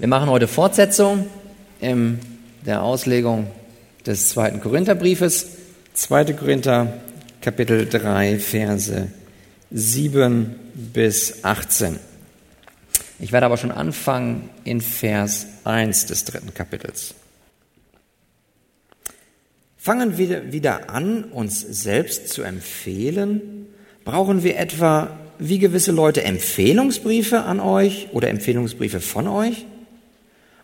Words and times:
Wir 0.00 0.08
machen 0.08 0.30
heute 0.30 0.48
Fortsetzung 0.48 1.26
in 1.78 2.20
der 2.64 2.82
Auslegung 2.82 3.48
des 4.06 4.30
zweiten 4.30 4.62
Korintherbriefes. 4.62 5.46
2. 5.92 6.32
Korinther, 6.32 6.94
Kapitel 7.42 7.86
3, 7.86 8.38
Verse 8.38 9.08
7 9.70 10.54
bis 10.72 11.44
18. 11.44 11.98
Ich 13.18 13.30
werde 13.30 13.44
aber 13.44 13.58
schon 13.58 13.72
anfangen 13.72 14.48
in 14.64 14.80
Vers 14.80 15.46
1 15.64 16.06
des 16.06 16.24
dritten 16.24 16.54
Kapitels. 16.54 17.14
Fangen 19.76 20.16
wir 20.16 20.50
wieder 20.50 20.88
an, 20.88 21.24
uns 21.24 21.60
selbst 21.60 22.30
zu 22.30 22.40
empfehlen? 22.42 23.66
Brauchen 24.06 24.44
wir 24.44 24.58
etwa 24.58 25.18
wie 25.38 25.58
gewisse 25.58 25.92
Leute 25.92 26.24
Empfehlungsbriefe 26.24 27.42
an 27.42 27.60
euch 27.60 28.08
oder 28.12 28.30
Empfehlungsbriefe 28.30 29.00
von 29.00 29.28
euch? 29.28 29.66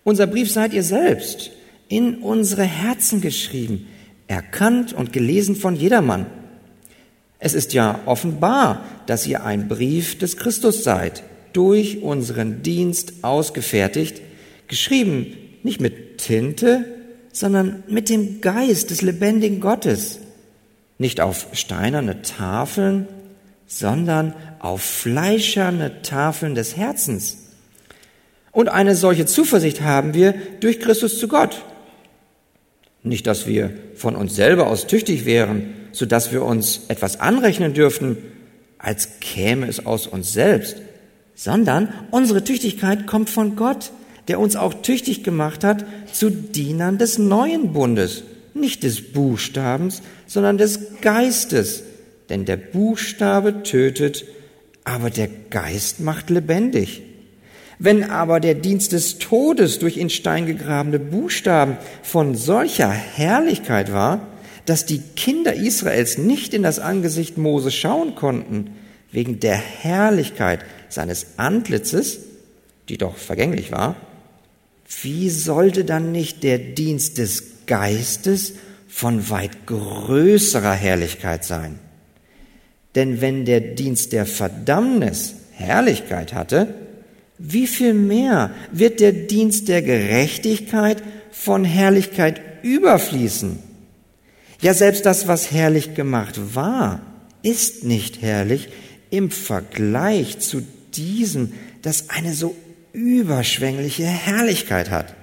Unser 0.06 0.28
Brief 0.28 0.52
seid 0.52 0.72
ihr 0.72 0.84
selbst, 0.84 1.50
in 1.88 2.18
unsere 2.18 2.62
Herzen 2.62 3.20
geschrieben, 3.20 3.88
erkannt 4.28 4.92
und 4.92 5.12
gelesen 5.12 5.56
von 5.56 5.74
jedermann. 5.74 6.26
Es 7.40 7.54
ist 7.54 7.72
ja 7.72 7.98
offenbar, 8.06 8.84
dass 9.06 9.26
ihr 9.26 9.42
ein 9.44 9.66
Brief 9.66 10.16
des 10.16 10.36
Christus 10.36 10.84
seid, 10.84 11.24
durch 11.52 12.02
unseren 12.02 12.62
Dienst 12.62 13.14
ausgefertigt, 13.22 14.22
geschrieben 14.68 15.36
nicht 15.64 15.80
mit 15.80 16.18
Tinte, 16.18 16.84
sondern 17.32 17.82
mit 17.88 18.08
dem 18.08 18.40
Geist 18.40 18.90
des 18.90 19.02
lebendigen 19.02 19.58
Gottes, 19.58 20.20
nicht 20.98 21.20
auf 21.20 21.48
steinerne 21.52 22.22
Tafeln, 22.22 23.08
sondern 23.66 24.34
auf 24.60 24.82
fleischerne 24.82 26.02
Tafeln 26.02 26.54
des 26.54 26.76
Herzens. 26.76 27.45
Und 28.56 28.70
eine 28.70 28.94
solche 28.94 29.26
Zuversicht 29.26 29.82
haben 29.82 30.14
wir 30.14 30.34
durch 30.60 30.80
Christus 30.80 31.20
zu 31.20 31.28
Gott. 31.28 31.62
Nicht, 33.02 33.26
dass 33.26 33.46
wir 33.46 33.70
von 33.94 34.16
uns 34.16 34.34
selber 34.34 34.68
aus 34.68 34.86
tüchtig 34.86 35.26
wären, 35.26 35.74
so 35.92 36.06
dass 36.06 36.32
wir 36.32 36.42
uns 36.42 36.86
etwas 36.88 37.20
anrechnen 37.20 37.74
dürften, 37.74 38.16
als 38.78 39.20
käme 39.20 39.68
es 39.68 39.84
aus 39.84 40.06
uns 40.06 40.32
selbst, 40.32 40.78
sondern 41.34 41.92
unsere 42.10 42.44
Tüchtigkeit 42.44 43.06
kommt 43.06 43.28
von 43.28 43.56
Gott, 43.56 43.92
der 44.26 44.40
uns 44.40 44.56
auch 44.56 44.72
tüchtig 44.72 45.22
gemacht 45.22 45.62
hat 45.62 45.84
zu 46.10 46.30
Dienern 46.30 46.96
des 46.96 47.18
neuen 47.18 47.74
Bundes, 47.74 48.22
nicht 48.54 48.84
des 48.84 49.12
Buchstabens, 49.12 50.00
sondern 50.26 50.56
des 50.56 51.02
Geistes. 51.02 51.82
Denn 52.30 52.46
der 52.46 52.56
Buchstabe 52.56 53.64
tötet, 53.64 54.24
aber 54.84 55.10
der 55.10 55.28
Geist 55.50 56.00
macht 56.00 56.30
lebendig. 56.30 57.02
Wenn 57.78 58.04
aber 58.04 58.40
der 58.40 58.54
Dienst 58.54 58.92
des 58.92 59.18
Todes 59.18 59.78
durch 59.78 59.96
in 59.96 60.10
Stein 60.10 60.46
gegrabene 60.46 60.98
Buchstaben 60.98 61.76
von 62.02 62.34
solcher 62.34 62.90
Herrlichkeit 62.90 63.92
war, 63.92 64.26
dass 64.64 64.86
die 64.86 65.00
Kinder 65.14 65.54
Israels 65.54 66.18
nicht 66.18 66.54
in 66.54 66.62
das 66.62 66.78
Angesicht 66.78 67.38
Mose 67.38 67.70
schauen 67.70 68.14
konnten, 68.14 68.70
wegen 69.12 69.40
der 69.40 69.56
Herrlichkeit 69.56 70.60
seines 70.88 71.38
Antlitzes, 71.38 72.20
die 72.88 72.98
doch 72.98 73.16
vergänglich 73.16 73.72
war, 73.72 73.96
wie 75.02 75.30
sollte 75.30 75.84
dann 75.84 76.12
nicht 76.12 76.42
der 76.42 76.58
Dienst 76.58 77.18
des 77.18 77.66
Geistes 77.66 78.54
von 78.88 79.28
weit 79.30 79.66
größerer 79.66 80.72
Herrlichkeit 80.72 81.44
sein? 81.44 81.78
Denn 82.94 83.20
wenn 83.20 83.44
der 83.44 83.60
Dienst 83.60 84.12
der 84.12 84.26
Verdammnis 84.26 85.34
Herrlichkeit 85.52 86.32
hatte, 86.32 86.85
wie 87.38 87.66
viel 87.66 87.94
mehr 87.94 88.50
wird 88.72 89.00
der 89.00 89.12
Dienst 89.12 89.68
der 89.68 89.82
Gerechtigkeit 89.82 91.02
von 91.30 91.64
Herrlichkeit 91.64 92.40
überfließen? 92.62 93.58
Ja, 94.60 94.72
selbst 94.72 95.04
das, 95.04 95.28
was 95.28 95.52
herrlich 95.52 95.94
gemacht 95.94 96.54
war, 96.54 97.02
ist 97.42 97.84
nicht 97.84 98.22
herrlich 98.22 98.68
im 99.10 99.30
Vergleich 99.30 100.38
zu 100.38 100.62
diesem, 100.94 101.52
das 101.82 102.10
eine 102.10 102.34
so 102.34 102.56
überschwängliche 102.92 104.06
Herrlichkeit 104.06 104.90
hat. 104.90 105.14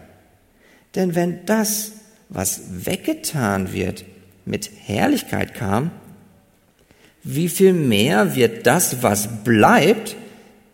Denn 0.95 1.15
wenn 1.15 1.45
das, 1.45 1.93
was 2.29 2.61
weggetan 2.85 3.73
wird, 3.73 4.05
mit 4.45 4.69
Herrlichkeit 4.85 5.55
kam, 5.55 5.91
wie 7.23 7.49
viel 7.49 7.73
mehr 7.73 8.35
wird 8.35 8.67
das, 8.67 9.01
was 9.01 9.43
bleibt, 9.43 10.15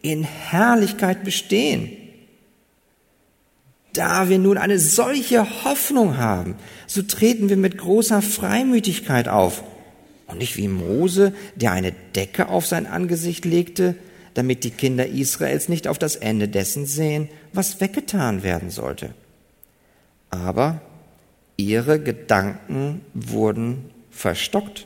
in 0.01 0.23
Herrlichkeit 0.23 1.23
bestehen. 1.23 1.91
Da 3.93 4.29
wir 4.29 4.39
nun 4.39 4.57
eine 4.57 4.79
solche 4.79 5.63
Hoffnung 5.63 6.17
haben, 6.17 6.55
so 6.87 7.01
treten 7.01 7.49
wir 7.49 7.57
mit 7.57 7.77
großer 7.77 8.21
Freimütigkeit 8.21 9.27
auf. 9.27 9.63
Und 10.27 10.37
nicht 10.37 10.57
wie 10.57 10.67
Mose, 10.67 11.33
der 11.55 11.71
eine 11.71 11.91
Decke 12.15 12.49
auf 12.49 12.67
sein 12.67 12.85
Angesicht 12.85 13.45
legte, 13.45 13.95
damit 14.35 14.63
die 14.63 14.69
Kinder 14.69 15.07
Israels 15.07 15.69
nicht 15.69 15.87
auf 15.87 15.97
das 15.97 16.15
Ende 16.15 16.47
dessen 16.47 16.85
sehen, 16.85 17.29
was 17.51 17.81
weggetan 17.81 18.43
werden 18.43 18.69
sollte. 18.69 19.15
Aber 20.29 20.81
ihre 21.57 21.99
Gedanken 21.99 23.01
wurden 23.13 23.89
verstockt. 24.11 24.85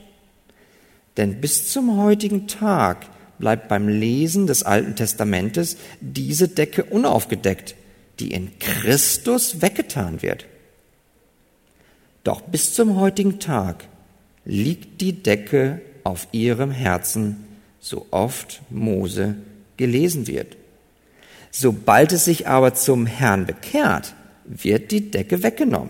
Denn 1.18 1.42
bis 1.42 1.70
zum 1.72 1.98
heutigen 2.02 2.48
Tag 2.48 3.06
bleibt 3.40 3.68
beim 3.68 3.88
Lesen 3.88 4.48
des 4.48 4.64
Alten 4.64 4.96
Testamentes 4.96 5.78
diese 6.02 6.48
Decke 6.48 6.84
unaufgedeckt, 6.84 7.76
die 8.20 8.32
in 8.32 8.58
Christus 8.60 9.62
weggetan 9.62 10.22
wird. 10.22 10.46
Doch 12.24 12.42
bis 12.42 12.74
zum 12.74 13.00
heutigen 13.00 13.40
Tag 13.40 13.86
liegt 14.46 15.02
die 15.02 15.24
Decke 15.24 15.82
auf 16.04 16.28
ihrem 16.32 16.72
Herzen, 16.72 17.46
so 17.80 18.08
oft 18.12 18.62
Mose 18.70 19.36
gelesen 19.78 20.28
wird. 20.28 20.56
Sobald 21.52 22.12
es 22.14 22.26
sich 22.26 22.48
aber 22.48 22.74
zum 22.74 23.06
Herrn 23.06 23.46
bekehrt, 23.46 24.16
wird 24.46 24.92
die 24.92 25.12
Decke 25.12 25.44
weggenommen. 25.44 25.90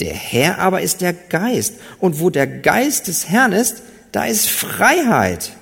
Der 0.00 0.14
Herr 0.14 0.58
aber 0.58 0.80
ist 0.80 1.00
der 1.00 1.12
Geist, 1.12 1.74
und 2.00 2.18
wo 2.18 2.30
der 2.30 2.46
Geist 2.46 3.08
des 3.08 3.28
Herrn 3.28 3.52
ist, 3.52 3.82
da 4.10 4.24
ist 4.24 4.48
Freiheit. 4.48 5.52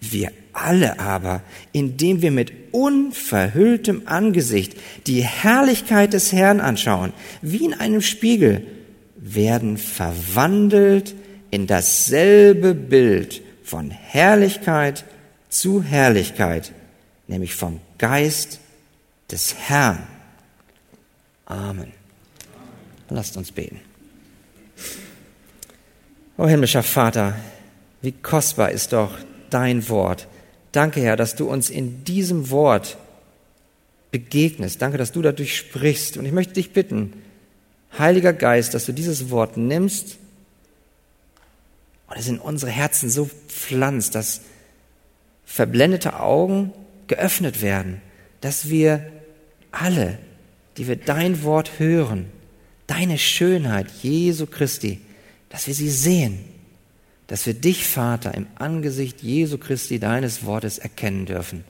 Wir 0.00 0.32
alle 0.52 0.98
aber, 0.98 1.42
indem 1.72 2.22
wir 2.22 2.30
mit 2.30 2.52
unverhülltem 2.72 4.02
Angesicht 4.06 4.74
die 5.06 5.22
Herrlichkeit 5.22 6.12
des 6.12 6.32
Herrn 6.32 6.60
anschauen, 6.60 7.12
wie 7.42 7.64
in 7.64 7.74
einem 7.74 8.02
Spiegel, 8.02 8.66
werden 9.16 9.76
verwandelt 9.76 11.14
in 11.50 11.66
dasselbe 11.66 12.74
Bild 12.74 13.42
von 13.64 13.90
Herrlichkeit 13.90 15.04
zu 15.48 15.82
Herrlichkeit, 15.82 16.72
nämlich 17.26 17.54
vom 17.54 17.80
Geist 17.98 18.60
des 19.30 19.54
Herrn. 19.68 20.06
Amen. 21.46 21.92
Lasst 23.08 23.36
uns 23.36 23.52
beten. 23.52 23.80
O 26.36 26.46
himmlischer 26.46 26.82
Vater, 26.82 27.34
wie 28.02 28.12
kostbar 28.12 28.70
ist 28.70 28.92
doch 28.92 29.16
dein 29.50 29.88
Wort. 29.88 30.28
Danke, 30.72 31.00
Herr, 31.00 31.16
dass 31.16 31.36
du 31.36 31.48
uns 31.48 31.70
in 31.70 32.04
diesem 32.04 32.50
Wort 32.50 32.98
begegnest. 34.10 34.82
Danke, 34.82 34.98
dass 34.98 35.12
du 35.12 35.22
dadurch 35.22 35.56
sprichst. 35.56 36.16
Und 36.16 36.26
ich 36.26 36.32
möchte 36.32 36.54
dich 36.54 36.72
bitten, 36.72 37.12
Heiliger 37.98 38.32
Geist, 38.32 38.74
dass 38.74 38.86
du 38.86 38.92
dieses 38.92 39.30
Wort 39.30 39.56
nimmst 39.56 40.18
und 42.08 42.16
es 42.16 42.28
in 42.28 42.38
unsere 42.38 42.70
Herzen 42.70 43.10
so 43.10 43.30
pflanzt, 43.48 44.14
dass 44.14 44.42
verblendete 45.44 46.20
Augen 46.20 46.72
geöffnet 47.06 47.62
werden, 47.62 48.02
dass 48.40 48.68
wir 48.68 49.12
alle, 49.70 50.18
die 50.76 50.88
wir 50.88 50.96
dein 50.96 51.42
Wort 51.42 51.78
hören, 51.78 52.26
deine 52.86 53.18
Schönheit, 53.18 53.86
Jesu 54.02 54.46
Christi, 54.46 55.00
dass 55.48 55.66
wir 55.66 55.74
sie 55.74 55.90
sehen 55.90 56.44
dass 57.26 57.46
wir 57.46 57.54
dich, 57.54 57.86
Vater, 57.86 58.34
im 58.34 58.46
Angesicht 58.56 59.22
Jesu 59.22 59.58
Christi, 59.58 59.98
deines 59.98 60.44
Wortes 60.44 60.78
erkennen 60.78 61.26
dürfen, 61.26 61.64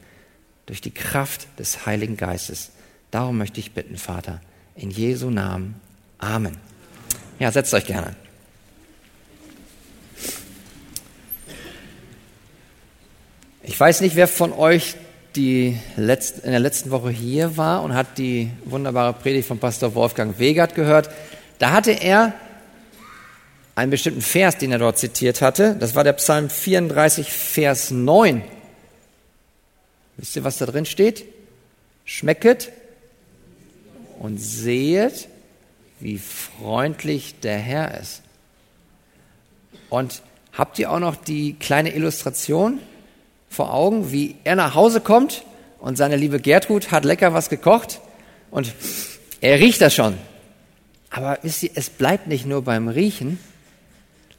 durch 0.67 0.81
die 0.81 0.91
Kraft 0.91 1.49
des 1.59 1.87
Heiligen 1.87 2.17
Geistes. 2.17 2.73
Darum 3.11 3.39
möchte 3.39 3.61
ich 3.61 3.73
bitten, 3.73 3.97
Vater, 3.97 4.41
in 4.75 4.91
Jesu 4.91 5.31
Namen. 5.31 5.77
Amen. 6.19 6.57
Ja, 7.39 7.53
setzt 7.53 7.73
euch 7.73 7.87
gerne. 7.87 8.15
Ich 13.63 13.79
weiß 13.79 14.01
nicht, 14.01 14.17
wer 14.17 14.29
von 14.29 14.53
euch 14.53 14.95
die 15.35 15.77
letzt, 15.97 16.45
in 16.45 16.51
der 16.51 16.61
letzten 16.61 16.91
Woche 16.91 17.11
hier 17.11 17.57
war 17.57 17.83
und 17.83 17.95
hat 17.95 18.19
die 18.19 18.51
wunderbare 18.65 19.13
Predigt 19.13 19.49
von 19.49 19.59
Pastor 19.59 19.95
Wolfgang 19.95 20.39
Wegert 20.39 20.75
gehört. 20.75 21.11
Da 21.59 21.73
hatte 21.73 21.93
er 21.93 22.33
einen 23.77 23.91
bestimmten 23.91 24.23
Vers, 24.23 24.57
den 24.59 24.73
er 24.73 24.79
dort 24.79 24.99
zitiert 24.99 25.43
hatte. 25.43 25.77
Das 25.79 25.95
war 25.95 26.03
der 26.03 26.15
Psalm 26.15 26.51
34, 26.51 27.31
Vers 27.31 27.91
9. 27.91 28.43
Wisst 30.17 30.35
ihr, 30.35 30.45
was 30.45 30.57
da 30.57 30.67
drin 30.67 30.87
steht? 30.87 31.25
Schmecket 32.07 32.73
und 34.19 34.39
sehet, 34.39 35.29
wie 36.01 36.19
freundlich 36.19 37.39
der 37.41 37.59
Herr 37.59 38.01
ist. 38.01 38.23
Und 39.91 40.23
habt 40.55 40.79
ihr 40.79 40.91
auch 40.91 40.99
noch 40.99 41.15
die 41.15 41.55
kleine 41.55 41.95
Illustration 41.95 42.81
vor 43.51 43.75
Augen, 43.75 44.11
wie 44.11 44.37
er 44.45 44.57
nach 44.57 44.75
Hause 44.75 45.03
kommt 45.03 45.45
und 45.81 45.97
seine 45.97 46.17
liebe 46.17 46.41
Gertrud 46.41 46.91
hat 46.91 47.05
lecker 47.05 47.35
was 47.35 47.51
gekocht 47.51 48.01
und 48.51 48.75
er 49.43 49.61
riecht 49.61 49.83
das 49.83 49.95
schon. 49.95 50.17
Aber 51.11 51.39
wisst 51.43 51.63
ihr, 51.63 51.71
es 51.75 51.91
bleibt 51.91 52.27
nicht 52.27 52.47
nur 52.47 52.63
beim 52.63 52.89
Riechen, 52.89 53.39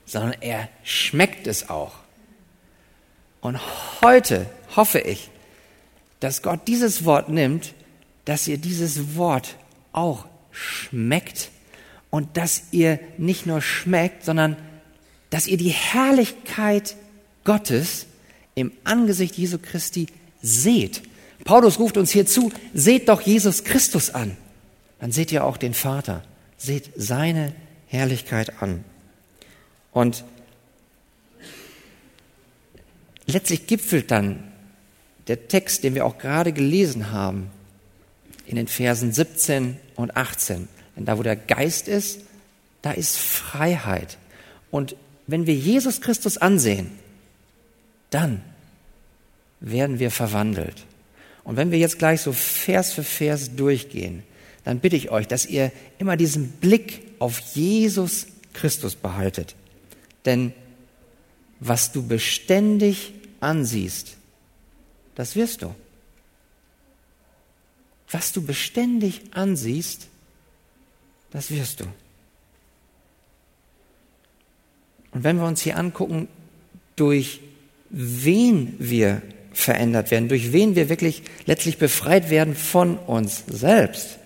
sondern 0.08 0.34
er 0.42 0.70
schmeckt 0.84 1.46
es 1.46 1.70
auch. 1.70 1.94
Und 3.42 3.60
heute 4.02 4.50
hoffe 4.76 5.00
ich, 5.00 5.30
dass 6.20 6.42
Gott 6.42 6.62
dieses 6.68 7.06
Wort 7.06 7.30
nimmt, 7.30 7.76
dass 8.26 8.48
ihr 8.48 8.58
dieses 8.58 9.16
Wort 9.16 9.56
auch 9.92 10.26
schmeckt 10.52 11.52
und 12.10 12.36
dass 12.38 12.64
ihr 12.72 13.00
nicht 13.18 13.46
nur 13.46 13.62
schmeckt, 13.62 14.26
sondern 14.26 14.56
dass 15.30 15.46
ihr 15.46 15.58
die 15.58 15.70
Herrlichkeit 15.70 16.96
Gottes 17.44 18.08
im 18.56 18.72
Angesicht 18.86 19.38
Jesu 19.38 19.60
Christi 19.60 20.08
seht. 20.42 21.04
Paulus 21.44 21.80
ruft 21.80 21.98
uns 21.98 22.12
hier 22.12 22.26
zu, 22.26 22.52
seht 22.74 23.10
doch 23.10 23.22
Jesus 23.22 23.64
Christus 23.64 24.10
an. 24.10 24.36
Dann 25.00 25.12
seht 25.12 25.32
ihr 25.32 25.44
auch 25.44 25.58
den 25.58 25.74
Vater, 25.74 26.24
seht 26.58 26.90
seine 26.96 27.54
Herrlichkeit 27.88 28.62
an. 28.62 28.84
Und 29.98 30.24
letztlich 33.26 33.66
gipfelt 33.66 34.12
dann 34.12 34.44
der 35.28 35.48
Text, 35.48 35.84
den 35.84 35.96
wir 35.96 36.06
auch 36.06 36.20
gerade 36.20 36.54
gelesen 36.54 37.12
haben, 37.12 37.50
in 38.46 38.58
den 38.58 38.68
Versen 38.68 39.12
17 39.12 39.78
und 39.96 40.16
18. 40.16 40.68
Denn 40.96 41.06
da, 41.06 41.18
wo 41.18 41.24
der 41.24 41.36
Geist 41.36 41.88
ist, 41.88 42.20
da 42.84 42.92
ist 42.92 43.18
Freiheit. 43.18 44.20
Und 44.70 44.96
wenn 45.26 45.48
wir 45.48 45.56
Jesus 45.56 46.00
Christus 46.00 46.38
ansehen, 46.38 46.92
dann 48.12 48.44
werden 49.62 49.98
wir 49.98 50.12
verwandelt. 50.12 50.86
Und 51.44 51.58
wenn 51.58 51.72
wir 51.72 51.80
jetzt 51.80 51.98
gleich 51.98 52.22
so 52.22 52.34
Vers 52.34 52.94
für 52.94 53.04
Vers 53.04 53.56
durchgehen, 53.56 54.22
dann 54.64 54.80
bitte 54.80 54.96
ich 54.96 55.10
euch, 55.10 55.28
dass 55.28 55.48
ihr 55.48 55.72
immer 55.98 56.18
diesen 56.18 56.50
Blick 56.52 57.02
auf 57.18 57.40
Jesus 57.40 58.28
Christus 58.54 58.96
behaltet. 58.96 59.56
Denn 60.28 60.54
was 61.62 61.94
du 61.94 62.06
beständig 62.06 63.14
ansiehst, 63.40 64.18
das 65.16 65.36
wirst 65.36 65.62
du. 65.64 65.74
Was 68.12 68.34
du 68.34 68.42
beständig 68.42 69.22
ansiehst, 69.32 70.08
das 71.32 71.50
wirst 71.50 71.80
du. 71.80 71.86
Und 75.12 75.24
wenn 75.24 75.38
wir 75.38 75.48
uns 75.48 75.62
hier 75.62 75.78
angucken, 75.78 76.28
durch 76.98 77.40
wen 77.90 78.76
wir 78.80 79.22
verändert 79.54 80.12
werden, 80.12 80.28
durch 80.28 80.52
wen 80.52 80.76
wir 80.76 80.90
wirklich 80.90 81.24
letztlich 81.46 81.78
befreit 81.78 82.30
werden 82.30 82.54
von 82.54 82.98
uns 82.98 83.44
selbst, 83.48 84.20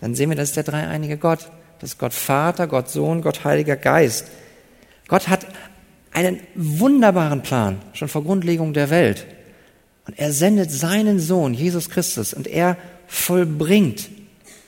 dann 0.00 0.16
sehen 0.16 0.28
wir, 0.28 0.36
das 0.36 0.48
ist 0.48 0.56
der 0.56 0.64
dreieinige 0.64 1.18
Gott. 1.18 1.50
Das 1.78 1.90
ist 1.90 1.98
Gott 1.98 2.14
Vater, 2.14 2.66
Gott 2.66 2.90
Sohn, 2.90 3.22
Gott 3.22 3.44
Heiliger 3.44 3.76
Geist. 3.76 4.26
Gott 5.12 5.28
hat 5.28 5.46
einen 6.14 6.40
wunderbaren 6.54 7.42
Plan, 7.42 7.82
schon 7.92 8.08
vor 8.08 8.24
Grundlegung 8.24 8.72
der 8.72 8.88
Welt. 8.88 9.26
Und 10.06 10.18
er 10.18 10.32
sendet 10.32 10.70
seinen 10.70 11.20
Sohn, 11.20 11.52
Jesus 11.52 11.90
Christus, 11.90 12.32
und 12.32 12.46
er 12.46 12.78
vollbringt 13.08 14.08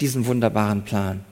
diesen 0.02 0.26
wunderbaren 0.26 0.84
Plan. 0.84 1.24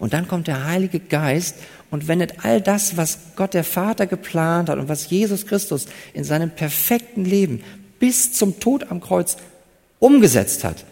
Und 0.00 0.14
dann 0.14 0.26
kommt 0.26 0.48
der 0.48 0.64
Heilige 0.64 0.98
Geist 0.98 1.58
und 1.92 2.08
wendet 2.08 2.44
all 2.44 2.60
das, 2.60 2.96
was 2.96 3.36
Gott 3.36 3.54
der 3.54 3.62
Vater 3.62 4.08
geplant 4.08 4.68
hat 4.68 4.80
und 4.80 4.88
was 4.88 5.08
Jesus 5.08 5.46
Christus 5.46 5.86
in 6.12 6.24
seinem 6.24 6.50
perfekten 6.50 7.24
Leben 7.24 7.62
bis 8.00 8.32
zum 8.32 8.58
Tod 8.58 8.90
am 8.90 9.00
Kreuz 9.00 9.36
umgesetzt 10.00 10.64
hat, 10.64 10.84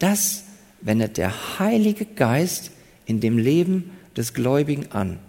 das 0.00 0.42
wendet 0.80 1.18
der 1.18 1.60
Heilige 1.60 2.04
Geist 2.04 2.72
in 3.06 3.20
dem 3.20 3.38
Leben 3.38 3.92
des 4.16 4.34
Gläubigen 4.34 4.90
an. 4.90 5.20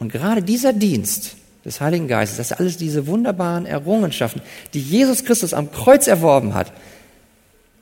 Und 0.00 0.10
gerade 0.10 0.42
dieser 0.42 0.72
Dienst 0.72 1.36
des 1.64 1.80
Heiligen 1.80 2.08
Geistes, 2.08 2.38
dass 2.38 2.58
alles 2.58 2.76
diese 2.76 3.06
wunderbaren 3.06 3.66
Errungenschaften, 3.66 4.42
die 4.74 4.80
Jesus 4.80 5.24
Christus 5.24 5.54
am 5.54 5.70
Kreuz 5.70 6.08
erworben 6.08 6.54
hat, 6.54 6.72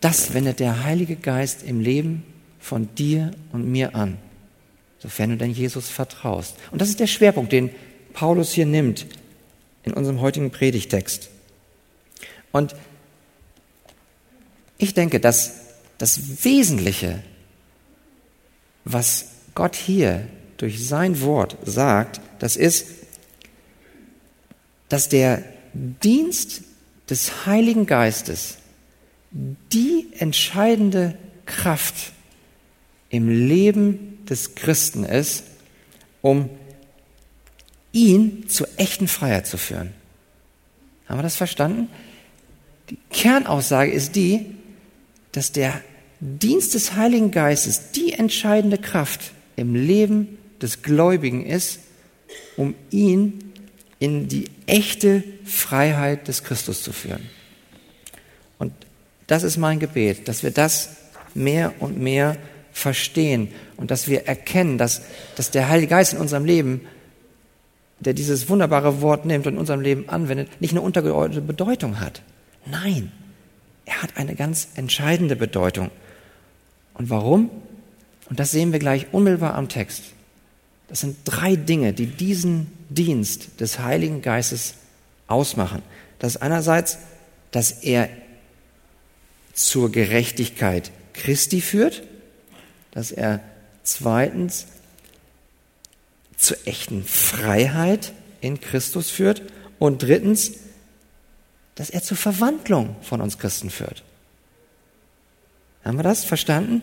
das 0.01 0.35
wendet 0.35 0.61
der 0.61 0.85
Heilige 0.85 1.17
Geist 1.17 1.63
im 1.63 1.81
Leben 1.81 2.25
von 2.61 2.95
dir 2.95 3.31
und 3.53 3.67
mir 3.67 3.95
an 3.95 4.19
sofern 4.99 5.31
du 5.31 5.37
denn 5.37 5.53
Jesus 5.53 5.89
vertraust. 5.89 6.57
Und 6.71 6.81
das 6.81 6.89
ist 6.89 7.01
der 7.01 7.07
Schwerpunkt, 7.07 7.53
den 7.53 7.71
Paulus 8.13 8.53
hier 8.53 8.67
nimmt 8.67 9.07
in 9.85 9.93
unserem 9.93 10.21
heutigen 10.21 10.51
Predigtext. 10.51 11.31
Und 12.53 12.75
ich 14.77 14.95
denke, 14.95 15.21
dass 15.21 15.61
das 15.99 16.45
Wesentliche, 16.45 17.23
was 18.85 19.27
Gott 19.55 19.77
hier 19.77 20.27
durch 20.59 20.87
sein 20.87 21.21
Wort 21.23 21.57
sagt, 21.65 22.21
das 22.39 22.57
ist, 22.57 22.87
dass 24.89 25.09
der 25.09 25.43
Dienst 25.73 26.63
des 27.09 27.47
Heiligen 27.47 27.87
Geistes 27.87 28.59
die 29.73 30.09
entscheidende 30.19 31.17
Kraft 31.47 32.13
im 33.11 33.29
Leben 33.29 34.25
des 34.27 34.55
Christen 34.55 35.05
ist, 35.05 35.45
um 36.21 36.51
ihn 37.93 38.49
zur 38.49 38.69
echten 38.77 39.09
Freiheit 39.09 39.47
zu 39.47 39.57
führen. 39.57 39.93
Haben 41.09 41.19
wir 41.19 41.23
das 41.23 41.37
verstanden? 41.37 41.89
Die 42.91 42.99
Kernaussage 43.11 43.91
ist 43.91 44.17
die, 44.17 44.47
dass 45.33 45.53
der 45.53 45.81
Dienst 46.21 46.75
des 46.75 46.97
Heiligen 46.97 47.31
Geistes 47.31 47.93
die 47.93 48.13
entscheidende 48.13 48.79
Kraft 48.79 49.33
im 49.57 49.75
Leben 49.75 50.38
des 50.61 50.83
Gläubigen 50.83 51.45
ist, 51.45 51.81
um 52.57 52.75
ihn 52.91 53.53
in 53.99 54.29
die 54.29 54.51
echte 54.67 55.25
Freiheit 55.45 56.29
des 56.29 56.45
Christus 56.45 56.83
zu 56.83 56.93
führen. 56.93 57.29
Und 58.59 58.73
das 59.27 59.43
ist 59.43 59.57
mein 59.57 59.79
Gebet, 59.79 60.29
dass 60.29 60.43
wir 60.43 60.51
das 60.51 60.97
mehr 61.35 61.75
und 61.81 61.99
mehr 61.99 62.37
verstehen 62.73 63.49
und 63.77 63.91
dass 63.91 64.09
wir 64.09 64.27
erkennen, 64.27 64.79
dass, 64.79 65.03
dass 65.37 65.51
der 65.51 65.69
Heilige 65.69 65.91
Geist 65.91 66.13
in 66.13 66.21
unserem 66.21 66.45
Leben, 66.45 66.83
der 68.01 68.15
dieses 68.15 68.49
wunderbare 68.49 69.01
Wort 69.03 69.25
nimmt 69.25 69.47
und 69.47 69.55
in 69.55 69.59
unserem 69.59 69.81
Leben 69.81 70.09
anwendet, 70.09 70.61
nicht 70.61 70.73
eine 70.73 70.81
untergeordnete 70.81 71.43
Bedeutung 71.43 72.01
hat. 72.01 72.23
Nein, 72.67 73.11
er 73.85 74.03
hat 74.03 74.17
eine 74.17 74.35
ganz 74.35 74.69
entscheidende 74.77 75.35
Bedeutung. 75.35 75.91
Und 76.95 77.11
warum? 77.11 77.51
Und 78.29 78.39
das 78.39 78.51
sehen 78.51 78.73
wir 78.73 78.79
gleich 78.79 79.07
unmittelbar 79.13 79.55
am 79.55 79.69
Text. 79.69 80.05
Das 80.89 81.01
sind 81.01 81.17
drei 81.25 81.57
Dinge, 81.57 81.93
die 81.93 82.07
diesen 82.07 82.73
Dienst 82.89 83.61
des 83.61 83.79
Heiligen 83.79 84.23
Geistes 84.23 84.75
ausmachen. 85.27 85.83
Das 86.19 86.37
ist 86.37 86.43
einerseits, 86.43 86.99
dass 87.51 87.71
er 87.71 88.09
zur 89.53 89.93
Gerechtigkeit 89.93 90.91
Christi 91.13 91.61
führt 91.61 92.03
dass 92.99 93.13
er 93.13 93.41
zweitens 93.85 94.67
zur 96.37 96.57
echten 96.67 97.05
Freiheit 97.05 98.13
in 98.41 98.61
Christus 98.61 99.11
führt 99.11 99.43
und 99.79 100.03
drittens, 100.03 100.55
dass 101.75 101.91
er 101.91 102.03
zur 102.03 102.17
Verwandlung 102.17 102.97
von 103.03 103.21
uns 103.21 103.39
Christen 103.39 103.71
führt. 103.71 104.03
Haben 105.85 105.97
wir 105.97 106.03
das 106.03 106.25
verstanden? 106.25 106.83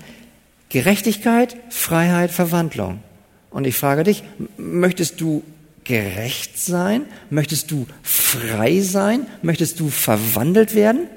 Gerechtigkeit, 0.69 1.57
Freiheit, 1.69 2.31
Verwandlung. 2.31 3.03
Und 3.55 3.65
ich 3.65 3.77
frage 3.77 4.03
dich, 4.03 4.21
möchtest 4.57 5.21
du 5.21 5.41
gerecht 5.85 6.59
sein? 6.59 7.05
Möchtest 7.29 7.71
du 7.71 7.87
frei 8.03 8.81
sein? 8.81 9.27
Möchtest 9.43 9.79
du 9.79 9.87
verwandelt 9.87 10.75
werden? 10.75 11.07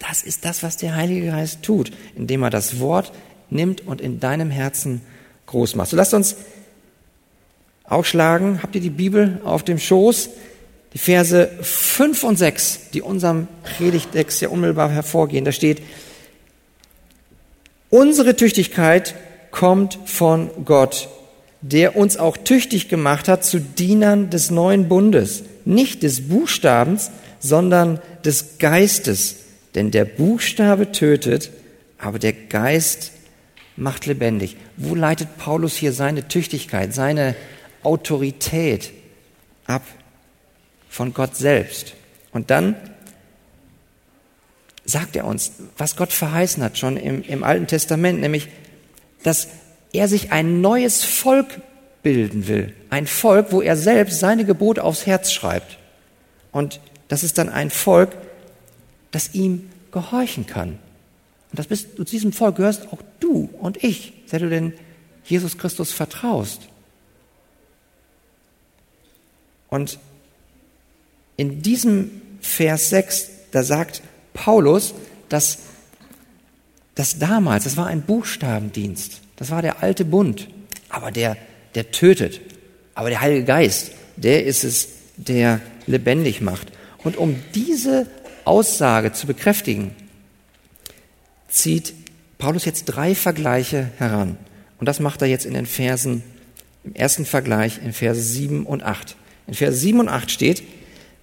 Das 0.00 0.24
ist 0.24 0.44
das, 0.44 0.64
was 0.64 0.78
der 0.78 0.96
Heilige 0.96 1.28
Geist 1.28 1.62
tut, 1.62 1.92
indem 2.16 2.42
er 2.42 2.50
das 2.50 2.80
Wort 2.80 3.12
nimmt 3.50 3.86
und 3.86 4.00
in 4.00 4.18
deinem 4.18 4.50
Herzen 4.50 5.00
groß 5.46 5.76
macht. 5.76 5.90
So 5.90 5.96
lasst 5.96 6.12
uns 6.12 6.34
aufschlagen. 7.84 8.60
Habt 8.64 8.74
ihr 8.74 8.80
die 8.80 8.90
Bibel 8.90 9.40
auf 9.44 9.62
dem 9.62 9.78
Schoß? 9.78 10.28
Die 10.92 10.98
Verse 10.98 11.52
5 11.62 12.24
und 12.24 12.36
6, 12.36 12.90
die 12.94 13.00
unserem 13.00 13.46
Predigtext 13.62 14.42
ja 14.42 14.48
unmittelbar 14.48 14.90
hervorgehen. 14.90 15.44
Da 15.44 15.52
steht, 15.52 15.82
unsere 17.90 18.34
Tüchtigkeit 18.34 19.14
kommt 19.52 19.98
von 20.04 20.50
Gott, 20.64 21.08
der 21.60 21.94
uns 21.94 22.16
auch 22.16 22.36
tüchtig 22.36 22.88
gemacht 22.88 23.28
hat 23.28 23.44
zu 23.44 23.60
Dienern 23.60 24.30
des 24.30 24.50
neuen 24.50 24.88
Bundes, 24.88 25.44
nicht 25.64 26.02
des 26.02 26.28
Buchstabens, 26.28 27.12
sondern 27.38 28.00
des 28.24 28.58
Geistes. 28.58 29.36
Denn 29.76 29.92
der 29.92 30.04
Buchstabe 30.04 30.90
tötet, 30.90 31.50
aber 31.98 32.18
der 32.18 32.32
Geist 32.32 33.12
macht 33.76 34.06
lebendig. 34.06 34.56
Wo 34.76 34.94
leitet 34.94 35.38
Paulus 35.38 35.76
hier 35.76 35.92
seine 35.92 36.26
Tüchtigkeit, 36.26 36.92
seine 36.92 37.36
Autorität 37.84 38.90
ab? 39.66 39.82
Von 40.88 41.14
Gott 41.14 41.36
selbst. 41.36 41.94
Und 42.32 42.50
dann 42.50 42.76
sagt 44.84 45.16
er 45.16 45.26
uns, 45.26 45.52
was 45.78 45.96
Gott 45.96 46.12
verheißen 46.12 46.62
hat 46.62 46.76
schon 46.76 46.96
im, 46.96 47.22
im 47.22 47.44
Alten 47.44 47.66
Testament, 47.66 48.20
nämlich, 48.20 48.48
dass 49.22 49.48
er 49.92 50.08
sich 50.08 50.32
ein 50.32 50.60
neues 50.60 51.04
Volk 51.04 51.60
bilden 52.02 52.48
will. 52.48 52.74
Ein 52.90 53.06
Volk, 53.06 53.52
wo 53.52 53.62
er 53.62 53.76
selbst 53.76 54.20
seine 54.20 54.44
Gebote 54.44 54.82
aufs 54.82 55.06
Herz 55.06 55.32
schreibt. 55.32 55.78
Und 56.50 56.80
das 57.08 57.22
ist 57.22 57.38
dann 57.38 57.48
ein 57.48 57.70
Volk, 57.70 58.16
das 59.10 59.34
ihm 59.34 59.70
gehorchen 59.92 60.46
kann. 60.46 60.78
Und 61.50 61.58
das 61.58 61.66
bist, 61.66 61.96
zu 61.96 62.04
diesem 62.04 62.32
Volk 62.32 62.56
gehörst 62.56 62.92
auch 62.92 63.02
du 63.20 63.50
und 63.60 63.84
ich, 63.84 64.14
seit 64.26 64.42
du 64.42 64.48
denn 64.48 64.72
Jesus 65.24 65.58
Christus 65.58 65.92
vertraust. 65.92 66.62
Und 69.68 69.98
in 71.36 71.62
diesem 71.62 72.10
Vers 72.40 72.90
6, 72.90 73.30
da 73.52 73.62
sagt 73.62 74.02
Paulus, 74.34 74.94
dass 75.28 75.58
das 76.94 77.18
damals, 77.18 77.64
das 77.64 77.76
war 77.76 77.86
ein 77.86 78.02
Buchstabendienst, 78.02 79.20
das 79.36 79.50
war 79.50 79.62
der 79.62 79.82
alte 79.82 80.04
Bund, 80.04 80.48
aber 80.88 81.10
der, 81.10 81.36
der 81.74 81.90
tötet. 81.90 82.40
Aber 82.94 83.08
der 83.08 83.20
Heilige 83.20 83.44
Geist, 83.44 83.92
der 84.16 84.44
ist 84.44 84.64
es, 84.64 84.88
der 85.16 85.60
lebendig 85.86 86.40
macht. 86.40 86.72
Und 87.02 87.16
um 87.16 87.36
diese 87.54 88.06
Aussage 88.44 89.12
zu 89.12 89.26
bekräftigen, 89.26 89.92
zieht 91.48 91.94
Paulus 92.38 92.64
jetzt 92.64 92.84
drei 92.86 93.14
Vergleiche 93.14 93.90
heran. 93.98 94.36
Und 94.78 94.86
das 94.86 95.00
macht 95.00 95.22
er 95.22 95.28
jetzt 95.28 95.46
in 95.46 95.54
den 95.54 95.66
Versen, 95.66 96.22
im 96.84 96.94
ersten 96.94 97.24
Vergleich 97.24 97.80
in 97.82 97.92
Verse 97.92 98.20
7 98.20 98.66
und 98.66 98.82
8. 98.82 99.16
In 99.46 99.54
Verse 99.54 99.78
7 99.78 100.00
und 100.00 100.08
8 100.08 100.30
steht, 100.30 100.62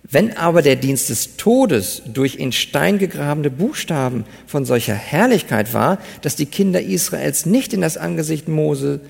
wenn 0.03 0.36
aber 0.38 0.62
der 0.62 0.75
Dienst 0.75 1.10
des 1.10 1.38
Todes 1.38 2.01
durch 2.12 2.36
in 2.36 2.51
Stein 2.51 2.98
gegrabene 2.98 3.51
Buchstaben 3.51 4.25
von 4.48 4.65
solcher 4.65 4.96
Herrlichkeit 4.96 5.74
war, 5.74 6.00
dass 6.22 6.36
die 6.36 6.46
Kinder 6.48 6.82
Israels 6.82 7.46
nicht 7.46 7.74
in 7.74 7.82
das 7.82 7.98
Angesicht 7.98 8.48
Moses 8.48 9.01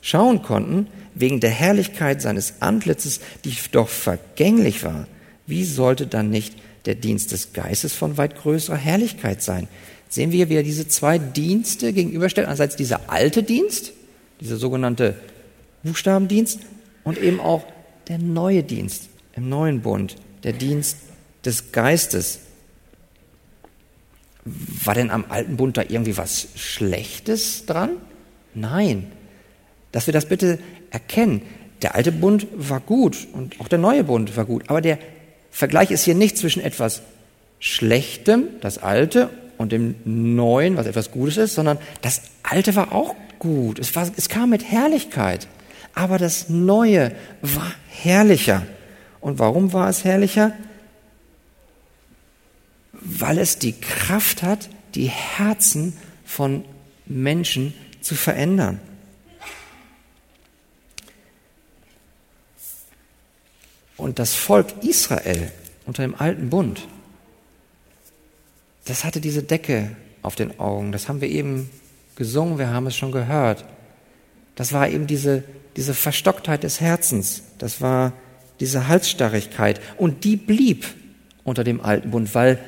schauen 0.00 0.42
konnten, 0.42 0.86
wegen 1.14 1.40
der 1.40 1.50
Herrlichkeit 1.50 2.22
seines 2.22 2.60
Antlitzes, 2.60 3.20
die 3.44 3.54
doch 3.72 3.88
vergänglich 3.88 4.84
war, 4.84 5.06
wie 5.46 5.64
sollte 5.64 6.06
dann 6.06 6.30
nicht 6.30 6.54
der 6.86 6.94
Dienst 6.94 7.32
des 7.32 7.52
Geistes 7.52 7.92
von 7.92 8.16
weit 8.16 8.36
größerer 8.36 8.76
Herrlichkeit 8.76 9.42
sein? 9.42 9.68
Sehen 10.08 10.32
wir, 10.32 10.48
wie 10.48 10.56
er 10.56 10.62
diese 10.62 10.88
zwei 10.88 11.18
Dienste 11.18 11.92
gegenüberstellt. 11.92 12.46
Einerseits 12.46 12.76
dieser 12.76 13.10
alte 13.10 13.42
Dienst, 13.42 13.92
dieser 14.40 14.56
sogenannte 14.56 15.14
Buchstabendienst 15.82 16.60
und 17.04 17.18
eben 17.18 17.40
auch 17.40 17.64
der 18.08 18.18
neue 18.18 18.62
Dienst 18.62 19.08
im 19.34 19.48
neuen 19.48 19.80
Bund, 19.80 20.16
der 20.42 20.52
Dienst 20.52 20.98
des 21.44 21.72
Geistes. 21.72 22.40
War 24.44 24.94
denn 24.94 25.10
am 25.10 25.24
alten 25.28 25.56
Bund 25.56 25.76
da 25.76 25.82
irgendwie 25.82 26.16
was 26.16 26.48
Schlechtes 26.54 27.66
dran? 27.66 27.90
Nein. 28.54 29.10
Dass 29.92 30.06
wir 30.06 30.12
das 30.12 30.26
bitte 30.26 30.58
erkennen. 30.90 31.42
Der 31.82 31.94
alte 31.94 32.12
Bund 32.12 32.46
war 32.54 32.80
gut 32.80 33.26
und 33.32 33.60
auch 33.60 33.68
der 33.68 33.78
neue 33.78 34.04
Bund 34.04 34.36
war 34.36 34.44
gut. 34.44 34.64
Aber 34.68 34.80
der 34.80 34.98
Vergleich 35.50 35.90
ist 35.90 36.04
hier 36.04 36.14
nicht 36.14 36.38
zwischen 36.38 36.62
etwas 36.62 37.02
Schlechtem, 37.58 38.44
das 38.60 38.78
Alte, 38.78 39.30
und 39.58 39.72
dem 39.72 39.94
Neuen, 40.04 40.76
was 40.76 40.86
etwas 40.86 41.10
Gutes 41.10 41.36
ist, 41.36 41.54
sondern 41.54 41.78
das 42.02 42.22
Alte 42.42 42.76
war 42.76 42.92
auch 42.92 43.14
gut. 43.38 43.78
Es, 43.78 43.94
war, 43.96 44.08
es 44.16 44.28
kam 44.28 44.50
mit 44.50 44.70
Herrlichkeit. 44.70 45.48
Aber 45.94 46.18
das 46.18 46.48
Neue 46.50 47.12
war 47.40 47.72
herrlicher. 47.88 48.66
Und 49.20 49.38
warum 49.38 49.72
war 49.72 49.88
es 49.88 50.04
herrlicher? 50.04 50.52
Weil 52.92 53.38
es 53.38 53.58
die 53.58 53.72
Kraft 53.72 54.42
hat, 54.42 54.68
die 54.94 55.08
Herzen 55.08 55.96
von 56.24 56.64
Menschen 57.06 57.74
zu 58.00 58.14
verändern. 58.14 58.80
Und 63.96 64.18
das 64.18 64.34
Volk 64.34 64.84
Israel 64.84 65.50
unter 65.86 66.02
dem 66.02 66.14
alten 66.14 66.50
Bund, 66.50 66.86
das 68.84 69.04
hatte 69.04 69.20
diese 69.20 69.42
Decke 69.42 69.96
auf 70.22 70.36
den 70.36 70.60
Augen. 70.60 70.92
Das 70.92 71.08
haben 71.08 71.20
wir 71.20 71.28
eben 71.28 71.70
gesungen, 72.14 72.58
wir 72.58 72.70
haben 72.70 72.86
es 72.86 72.96
schon 72.96 73.12
gehört. 73.12 73.64
Das 74.54 74.72
war 74.72 74.88
eben 74.88 75.06
diese, 75.06 75.44
diese 75.76 75.94
Verstocktheit 75.94 76.62
des 76.62 76.80
Herzens. 76.80 77.42
Das 77.58 77.80
war 77.80 78.12
diese 78.60 78.88
Halsstarrigkeit. 78.88 79.80
Und 79.96 80.24
die 80.24 80.36
blieb 80.36 80.86
unter 81.44 81.64
dem 81.64 81.80
alten 81.80 82.10
Bund, 82.10 82.34
weil 82.34 82.58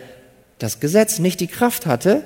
das 0.59 0.81
Gesetz 0.81 1.19
nicht 1.19 1.41
die 1.41 1.47
Kraft 1.47 1.87
hatte, 1.87 2.23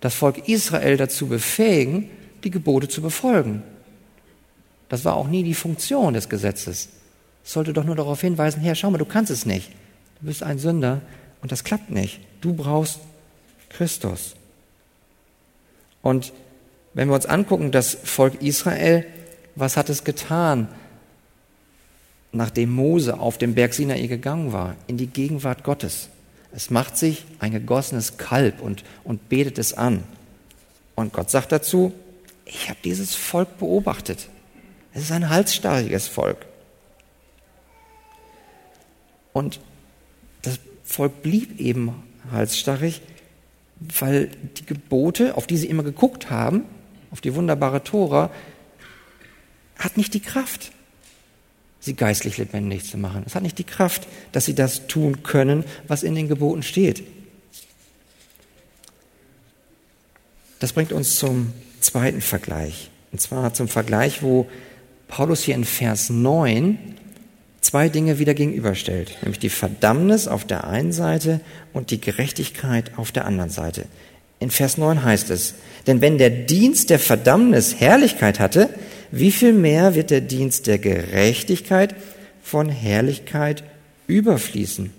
das 0.00 0.14
Volk 0.14 0.48
Israel 0.48 0.96
dazu 0.96 1.28
befähigen, 1.28 2.10
die 2.44 2.50
Gebote 2.50 2.88
zu 2.88 3.02
befolgen. 3.02 3.62
Das 4.88 5.04
war 5.04 5.14
auch 5.14 5.28
nie 5.28 5.42
die 5.42 5.54
Funktion 5.54 6.14
des 6.14 6.28
Gesetzes. 6.28 6.88
Es 7.44 7.52
sollte 7.52 7.72
doch 7.72 7.84
nur 7.84 7.96
darauf 7.96 8.20
hinweisen, 8.20 8.60
Herr, 8.60 8.74
schau 8.74 8.90
mal, 8.90 8.98
du 8.98 9.04
kannst 9.04 9.30
es 9.30 9.46
nicht. 9.46 9.70
Du 10.20 10.26
bist 10.26 10.42
ein 10.42 10.58
Sünder 10.58 11.00
und 11.40 11.50
das 11.50 11.64
klappt 11.64 11.90
nicht. 11.90 12.20
Du 12.40 12.54
brauchst 12.54 13.00
Christus. 13.70 14.34
Und 16.02 16.32
wenn 16.94 17.08
wir 17.08 17.14
uns 17.14 17.26
angucken, 17.26 17.70
das 17.70 17.96
Volk 18.04 18.42
Israel, 18.42 19.06
was 19.54 19.76
hat 19.76 19.88
es 19.88 20.04
getan, 20.04 20.68
nachdem 22.32 22.70
Mose 22.70 23.18
auf 23.18 23.38
dem 23.38 23.54
Berg 23.54 23.74
Sinai 23.74 24.06
gegangen 24.06 24.52
war, 24.52 24.76
in 24.86 24.96
die 24.96 25.06
Gegenwart 25.06 25.64
Gottes? 25.64 26.08
Es 26.54 26.70
macht 26.70 26.96
sich 26.96 27.24
ein 27.38 27.52
gegossenes 27.52 28.18
Kalb 28.18 28.60
und, 28.60 28.84
und 29.04 29.28
betet 29.28 29.58
es 29.58 29.74
an. 29.74 30.02
Und 30.94 31.12
Gott 31.12 31.30
sagt 31.30 31.52
dazu, 31.52 31.92
ich 32.44 32.68
habe 32.68 32.78
dieses 32.84 33.14
Volk 33.14 33.58
beobachtet. 33.58 34.28
Es 34.92 35.02
ist 35.02 35.12
ein 35.12 35.30
halsstarriges 35.30 36.08
Volk. 36.08 36.44
Und 39.32 39.60
das 40.42 40.58
Volk 40.84 41.22
blieb 41.22 41.58
eben 41.58 42.02
halsstarrig, 42.30 43.00
weil 43.80 44.28
die 44.58 44.66
Gebote, 44.66 45.36
auf 45.36 45.46
die 45.46 45.56
sie 45.56 45.68
immer 45.68 45.82
geguckt 45.82 46.30
haben, 46.30 46.64
auf 47.10 47.20
die 47.20 47.34
wunderbare 47.34 47.82
Tora, 47.82 48.30
hat 49.78 49.96
nicht 49.96 50.14
die 50.14 50.20
Kraft, 50.20 50.72
sie 51.82 51.94
geistlich 51.94 52.38
lebendig 52.38 52.84
zu 52.84 52.96
machen. 52.96 53.24
Es 53.26 53.34
hat 53.34 53.42
nicht 53.42 53.58
die 53.58 53.64
Kraft, 53.64 54.06
dass 54.30 54.46
sie 54.46 54.54
das 54.54 54.86
tun 54.86 55.22
können, 55.22 55.64
was 55.88 56.04
in 56.04 56.14
den 56.14 56.28
Geboten 56.28 56.62
steht. 56.62 57.02
Das 60.60 60.72
bringt 60.72 60.92
uns 60.92 61.16
zum 61.16 61.52
zweiten 61.80 62.20
Vergleich. 62.20 62.90
Und 63.10 63.20
zwar 63.20 63.52
zum 63.52 63.66
Vergleich, 63.66 64.22
wo 64.22 64.48
Paulus 65.08 65.42
hier 65.42 65.56
in 65.56 65.64
Vers 65.64 66.08
9 66.08 66.78
zwei 67.60 67.88
Dinge 67.88 68.20
wieder 68.20 68.34
gegenüberstellt, 68.34 69.18
nämlich 69.22 69.40
die 69.40 69.50
Verdammnis 69.50 70.28
auf 70.28 70.44
der 70.44 70.64
einen 70.64 70.92
Seite 70.92 71.40
und 71.72 71.90
die 71.90 72.00
Gerechtigkeit 72.00 72.96
auf 72.96 73.10
der 73.10 73.24
anderen 73.24 73.50
Seite. 73.50 73.86
In 74.42 74.50
Vers 74.50 74.76
9 74.76 75.04
heißt 75.04 75.30
es, 75.30 75.54
denn 75.86 76.00
wenn 76.00 76.18
der 76.18 76.30
Dienst 76.30 76.90
der 76.90 76.98
Verdammnis 76.98 77.76
Herrlichkeit 77.78 78.40
hatte, 78.40 78.70
wie 79.12 79.30
viel 79.30 79.52
mehr 79.52 79.94
wird 79.94 80.10
der 80.10 80.20
Dienst 80.20 80.66
der 80.66 80.78
Gerechtigkeit 80.78 81.94
von 82.42 82.68
Herrlichkeit 82.68 83.62
überfließen? 84.08 84.90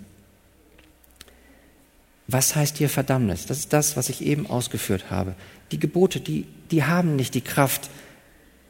Was 2.27 2.55
heißt 2.55 2.77
hier 2.77 2.87
Verdammnis? 2.87 3.45
Das 3.45 3.59
ist 3.59 3.73
das, 3.73 3.97
was 3.97 4.07
ich 4.07 4.21
eben 4.21 4.47
ausgeführt 4.47 5.11
habe. 5.11 5.35
Die 5.73 5.79
Gebote, 5.79 6.21
die, 6.21 6.45
die 6.71 6.85
haben 6.85 7.17
nicht 7.17 7.33
die 7.33 7.41
Kraft, 7.41 7.89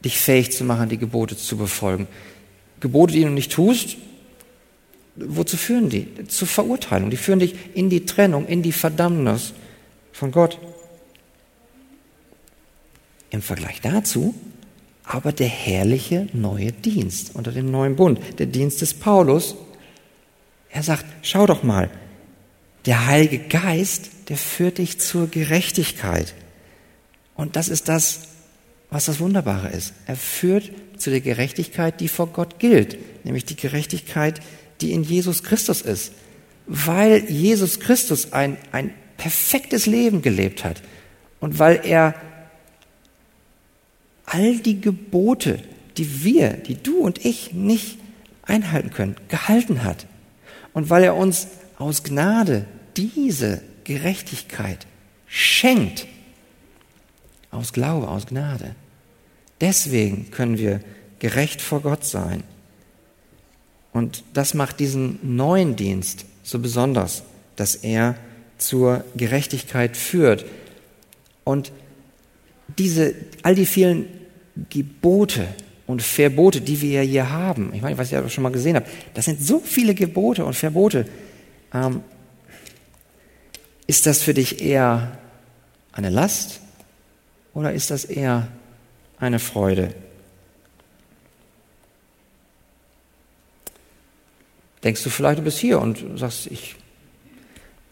dich 0.04 0.18
fähig 0.18 0.50
zu 0.50 0.64
machen, 0.64 0.88
die 0.88 0.98
Gebote 0.98 1.36
zu 1.36 1.56
befolgen. 1.56 2.08
Gebote, 2.80 3.12
die 3.12 3.22
du 3.22 3.30
nicht 3.30 3.52
tust, 3.52 3.96
wozu 5.14 5.56
führen 5.56 5.88
die? 5.88 6.08
Zur 6.26 6.48
Verurteilung. 6.48 7.10
Die 7.10 7.16
führen 7.16 7.38
dich 7.38 7.54
in 7.74 7.90
die 7.90 8.06
Trennung, 8.06 8.48
in 8.48 8.62
die 8.62 8.72
Verdammnis 8.72 9.52
von 10.14 10.30
Gott. 10.30 10.58
Im 13.28 13.42
Vergleich 13.42 13.82
dazu 13.82 14.34
aber 15.04 15.32
der 15.32 15.48
herrliche 15.48 16.28
neue 16.32 16.72
Dienst 16.72 17.34
unter 17.34 17.52
dem 17.52 17.70
neuen 17.70 17.94
Bund, 17.96 18.18
der 18.38 18.46
Dienst 18.46 18.80
des 18.80 18.94
Paulus. 18.94 19.54
Er 20.70 20.82
sagt, 20.82 21.04
schau 21.22 21.46
doch 21.46 21.62
mal, 21.62 21.90
der 22.86 23.06
Heilige 23.06 23.38
Geist, 23.38 24.10
der 24.28 24.36
führt 24.36 24.78
dich 24.78 24.98
zur 24.98 25.28
Gerechtigkeit. 25.28 26.34
Und 27.34 27.56
das 27.56 27.68
ist 27.68 27.88
das, 27.88 28.20
was 28.90 29.06
das 29.06 29.20
Wunderbare 29.20 29.68
ist. 29.68 29.92
Er 30.06 30.16
führt 30.16 30.70
zu 30.96 31.10
der 31.10 31.20
Gerechtigkeit, 31.20 32.00
die 32.00 32.08
vor 32.08 32.28
Gott 32.28 32.58
gilt, 32.58 33.24
nämlich 33.24 33.44
die 33.44 33.56
Gerechtigkeit, 33.56 34.40
die 34.80 34.92
in 34.92 35.02
Jesus 35.02 35.42
Christus 35.42 35.82
ist. 35.82 36.12
Weil 36.66 37.30
Jesus 37.30 37.78
Christus 37.80 38.32
ein, 38.32 38.56
ein 38.72 38.94
perfektes 39.24 39.86
Leben 39.86 40.20
gelebt 40.20 40.64
hat 40.64 40.82
und 41.40 41.58
weil 41.58 41.80
er 41.82 42.14
all 44.26 44.58
die 44.58 44.82
Gebote, 44.82 45.62
die 45.96 46.22
wir, 46.22 46.50
die 46.50 46.74
du 46.74 46.98
und 46.98 47.24
ich 47.24 47.54
nicht 47.54 47.96
einhalten 48.42 48.90
können, 48.90 49.16
gehalten 49.28 49.82
hat. 49.82 50.06
Und 50.74 50.90
weil 50.90 51.04
er 51.04 51.14
uns 51.16 51.46
aus 51.78 52.04
Gnade 52.04 52.66
diese 52.98 53.62
Gerechtigkeit 53.84 54.86
schenkt, 55.26 56.06
aus 57.50 57.72
Glaube, 57.72 58.08
aus 58.08 58.26
Gnade. 58.26 58.74
Deswegen 59.62 60.30
können 60.32 60.58
wir 60.58 60.80
gerecht 61.18 61.62
vor 61.62 61.80
Gott 61.80 62.04
sein. 62.04 62.42
Und 63.90 64.22
das 64.34 64.52
macht 64.52 64.80
diesen 64.80 65.18
neuen 65.22 65.76
Dienst 65.76 66.26
so 66.42 66.58
besonders, 66.58 67.22
dass 67.56 67.74
er 67.74 68.16
zur 68.58 69.04
Gerechtigkeit 69.16 69.96
führt. 69.96 70.44
Und 71.44 71.72
diese, 72.78 73.14
all 73.42 73.54
die 73.54 73.66
vielen 73.66 74.06
Gebote 74.70 75.46
und 75.86 76.02
Verbote, 76.02 76.60
die 76.60 76.80
wir 76.80 77.02
hier 77.02 77.30
haben, 77.30 77.72
ich 77.74 77.82
meine, 77.82 77.98
was 77.98 78.10
ihr 78.12 78.28
schon 78.28 78.42
mal 78.42 78.52
gesehen 78.52 78.76
habt, 78.76 78.88
das 79.14 79.26
sind 79.26 79.42
so 79.42 79.58
viele 79.58 79.94
Gebote 79.94 80.44
und 80.44 80.54
Verbote. 80.54 81.06
Ähm, 81.72 82.02
ist 83.86 84.06
das 84.06 84.22
für 84.22 84.32
dich 84.32 84.62
eher 84.62 85.18
eine 85.92 86.08
Last 86.08 86.60
oder 87.52 87.72
ist 87.72 87.90
das 87.90 88.04
eher 88.04 88.48
eine 89.18 89.38
Freude? 89.38 89.94
Denkst 94.82 95.02
du 95.02 95.10
vielleicht, 95.10 95.38
du 95.38 95.42
bist 95.42 95.58
hier 95.58 95.80
und 95.80 96.18
sagst, 96.18 96.46
ich, 96.46 96.76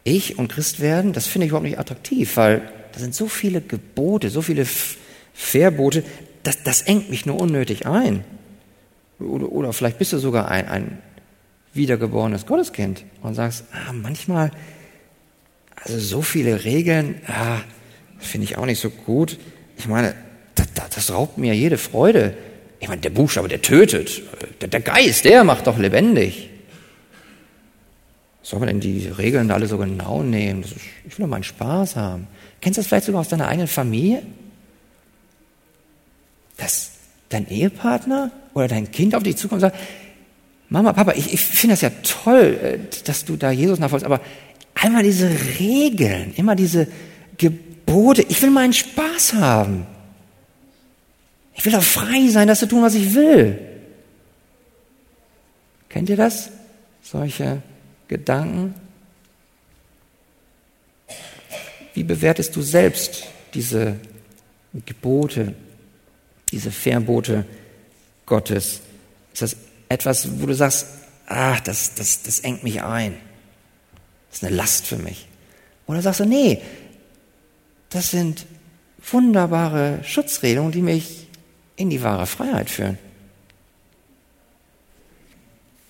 ich 0.04 0.38
und 0.38 0.48
Christ 0.48 0.80
werden, 0.80 1.12
das 1.12 1.26
finde 1.26 1.46
ich 1.46 1.50
überhaupt 1.50 1.66
nicht 1.66 1.78
attraktiv, 1.78 2.36
weil 2.36 2.62
da 2.92 3.00
sind 3.00 3.14
so 3.14 3.28
viele 3.28 3.60
Gebote, 3.60 4.30
so 4.30 4.42
viele 4.42 4.66
Verbote, 5.32 6.04
das, 6.42 6.62
das 6.62 6.82
engt 6.82 7.10
mich 7.10 7.26
nur 7.26 7.40
unnötig 7.40 7.86
ein. 7.86 8.24
Oder, 9.18 9.50
oder 9.52 9.72
vielleicht 9.72 9.98
bist 9.98 10.12
du 10.12 10.18
sogar 10.18 10.50
ein, 10.50 10.68
ein 10.68 10.98
wiedergeborenes 11.74 12.46
Gotteskind 12.46 13.04
und 13.22 13.34
sagst, 13.34 13.64
ah, 13.72 13.92
manchmal, 13.92 14.50
also 15.76 15.98
so 15.98 16.22
viele 16.22 16.64
Regeln, 16.64 17.20
ah, 17.26 17.60
finde 18.18 18.44
ich 18.44 18.58
auch 18.58 18.66
nicht 18.66 18.80
so 18.80 18.90
gut. 18.90 19.38
Ich 19.78 19.88
meine, 19.88 20.14
das, 20.54 20.68
das, 20.94 21.12
raubt 21.12 21.38
mir 21.38 21.54
jede 21.54 21.78
Freude. 21.78 22.34
Ich 22.80 22.88
meine, 22.88 23.00
der 23.00 23.10
Buchstabe, 23.10 23.48
der 23.48 23.62
tötet. 23.62 24.22
Der, 24.60 24.68
der 24.68 24.80
Geist, 24.80 25.24
der 25.24 25.44
macht 25.44 25.66
doch 25.66 25.78
lebendig. 25.78 26.50
Soll 28.42 28.58
man 28.58 28.68
denn 28.68 28.80
die 28.80 29.06
Regeln 29.06 29.50
alle 29.50 29.66
so 29.66 29.78
genau 29.78 30.22
nehmen? 30.22 30.62
Ist, 30.62 30.74
ich 31.06 31.18
will 31.18 31.24
doch 31.24 31.30
meinen 31.30 31.44
Spaß 31.44 31.96
haben. 31.96 32.26
Kennst 32.60 32.76
du 32.76 32.80
das 32.80 32.88
vielleicht 32.88 33.06
sogar 33.06 33.20
aus 33.20 33.28
deiner 33.28 33.48
eigenen 33.48 33.68
Familie? 33.68 34.22
Dass 36.56 36.92
dein 37.28 37.48
Ehepartner 37.48 38.30
oder 38.54 38.68
dein 38.68 38.90
Kind 38.90 39.14
auf 39.14 39.22
dich 39.22 39.36
zukommt 39.36 39.62
und 39.62 39.70
sagt, 39.70 39.76
Mama, 40.68 40.92
Papa, 40.92 41.12
ich, 41.12 41.32
ich 41.32 41.40
finde 41.40 41.74
das 41.74 41.82
ja 41.82 41.90
toll, 42.02 42.58
äh, 42.62 42.78
dass 43.04 43.24
du 43.24 43.36
da 43.36 43.50
Jesus 43.50 43.78
nachfolgst, 43.78 44.06
aber 44.06 44.20
einmal 44.74 45.02
diese 45.02 45.30
Regeln, 45.58 46.32
immer 46.36 46.56
diese 46.56 46.88
Gebote, 47.36 48.22
ich 48.22 48.40
will 48.42 48.50
meinen 48.50 48.72
Spaß 48.72 49.34
haben. 49.34 49.86
Ich 51.54 51.64
will 51.64 51.72
doch 51.72 51.82
frei 51.82 52.28
sein, 52.28 52.48
das 52.48 52.60
zu 52.60 52.68
tun, 52.68 52.82
was 52.82 52.94
ich 52.94 53.14
will. 53.14 53.58
Kennt 55.88 56.08
ihr 56.08 56.16
das? 56.16 56.50
Solche 57.02 57.62
Gedanken? 58.12 58.74
Wie 61.94 62.04
bewertest 62.04 62.54
du 62.54 62.60
selbst 62.60 63.24
diese 63.54 63.96
Gebote, 64.84 65.54
diese 66.50 66.70
Verbote 66.70 67.46
Gottes? 68.26 68.82
Ist 69.32 69.42
das 69.42 69.56
etwas, 69.88 70.40
wo 70.40 70.46
du 70.46 70.54
sagst, 70.54 70.86
ah, 71.26 71.58
das, 71.60 71.94
das, 71.94 72.22
das 72.22 72.40
engt 72.40 72.62
mich 72.62 72.82
ein? 72.82 73.14
Das 74.28 74.38
ist 74.38 74.44
eine 74.44 74.56
Last 74.56 74.86
für 74.86 74.98
mich. 74.98 75.26
Oder 75.86 76.02
sagst 76.02 76.20
du, 76.20 76.26
nee, 76.26 76.60
das 77.88 78.10
sind 78.10 78.44
wunderbare 79.10 80.00
Schutzregelungen, 80.04 80.72
die 80.72 80.82
mich 80.82 81.28
in 81.76 81.88
die 81.88 82.02
wahre 82.02 82.26
Freiheit 82.26 82.68
führen. 82.68 82.98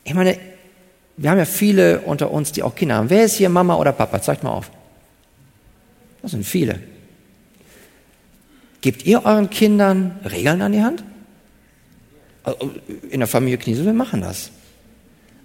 Ich 0.04 0.14
meine, 0.14 0.38
wir 1.22 1.30
haben 1.30 1.38
ja 1.38 1.44
viele 1.44 2.00
unter 2.00 2.32
uns, 2.32 2.50
die 2.50 2.64
auch 2.64 2.74
Kinder 2.74 2.96
haben. 2.96 3.08
Wer 3.08 3.24
ist 3.24 3.36
hier 3.36 3.48
Mama 3.48 3.76
oder 3.76 3.92
Papa? 3.92 4.20
Zeigt 4.20 4.42
mal 4.42 4.50
auf. 4.50 4.72
Das 6.20 6.32
sind 6.32 6.44
viele. 6.44 6.80
Gebt 8.80 9.06
ihr 9.06 9.24
euren 9.24 9.48
Kindern 9.48 10.18
Regeln 10.28 10.60
an 10.60 10.72
die 10.72 10.82
Hand? 10.82 11.04
Also, 12.42 12.72
in 13.08 13.20
der 13.20 13.28
Familie 13.28 13.56
Kniesel, 13.56 13.84
wir 13.84 13.92
machen 13.92 14.20
das. 14.20 14.50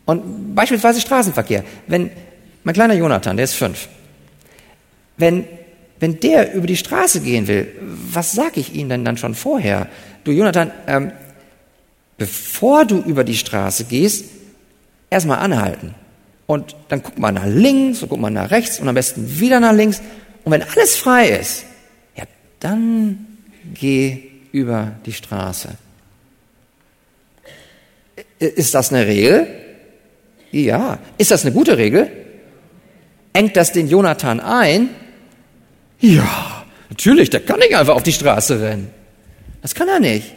Und 0.05 0.55
beispielsweise 0.55 0.99
Straßenverkehr. 0.99 1.63
Wenn 1.85 2.09
mein 2.63 2.73
kleiner 2.73 2.95
Jonathan, 2.95 3.37
der 3.37 3.43
ist 3.43 3.53
fünf. 3.53 3.87
Wenn, 5.15 5.45
wenn 5.99 6.19
der 6.19 6.55
über 6.55 6.65
die 6.65 6.75
Straße 6.77 7.21
gehen 7.21 7.47
will, 7.47 7.67
was 7.79 8.31
sage 8.31 8.59
ich 8.61 8.73
ihm 8.73 8.89
denn 8.89 9.05
dann 9.05 9.17
schon 9.17 9.35
vorher? 9.35 9.89
Du, 10.23 10.31
Jonathan, 10.31 10.71
ähm, 10.87 11.11
bevor 12.17 12.83
du 12.85 12.97
über 12.97 13.23
die 13.23 13.37
Straße 13.37 13.83
gehst, 13.83 14.36
erstmal 15.09 15.39
anhalten. 15.39 15.95
Und 16.45 16.75
dann 16.87 17.03
guckt 17.03 17.19
man 17.19 17.33
nach 17.33 17.45
links 17.45 18.01
und 18.01 18.09
guckt 18.09 18.21
man 18.21 18.33
nach 18.33 18.51
rechts 18.51 18.79
und 18.79 18.87
am 18.87 18.95
besten 18.95 19.39
wieder 19.39 19.59
nach 19.59 19.73
links. 19.73 20.01
Und 20.43 20.51
wenn 20.51 20.63
alles 20.63 20.95
frei 20.95 21.27
ist, 21.29 21.65
ja, 22.15 22.23
dann 22.59 23.25
geh 23.73 24.23
über 24.51 24.93
die 25.05 25.13
Straße. 25.13 25.69
Ist 28.39 28.73
das 28.73 28.93
eine 28.93 29.05
Regel? 29.05 29.47
Ja. 30.51 30.99
Ist 31.17 31.31
das 31.31 31.43
eine 31.43 31.53
gute 31.53 31.77
Regel? 31.77 32.09
Engt 33.33 33.57
das 33.57 33.71
den 33.71 33.87
Jonathan 33.87 34.39
ein? 34.39 34.89
Ja, 35.99 36.65
natürlich, 36.89 37.29
der 37.29 37.41
kann 37.41 37.59
nicht 37.59 37.75
einfach 37.75 37.95
auf 37.95 38.03
die 38.03 38.13
Straße 38.13 38.61
rennen. 38.61 38.89
Das 39.61 39.75
kann 39.75 39.87
er 39.87 39.99
nicht. 39.99 40.33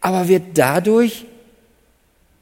Aber 0.00 0.28
wird 0.28 0.42
dadurch 0.54 1.24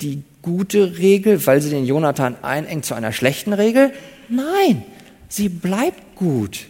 die 0.01 0.23
gute 0.43 0.99
Regel, 0.99 1.45
weil 1.47 1.61
sie 1.61 1.71
den 1.71 1.85
Jonathan 1.85 2.37
einengt, 2.43 2.85
zu 2.85 2.95
einer 2.95 3.13
schlechten 3.13 3.53
Regel? 3.53 3.93
Nein, 4.29 4.85
sie 5.29 5.49
bleibt 5.49 6.17
gut. 6.17 6.67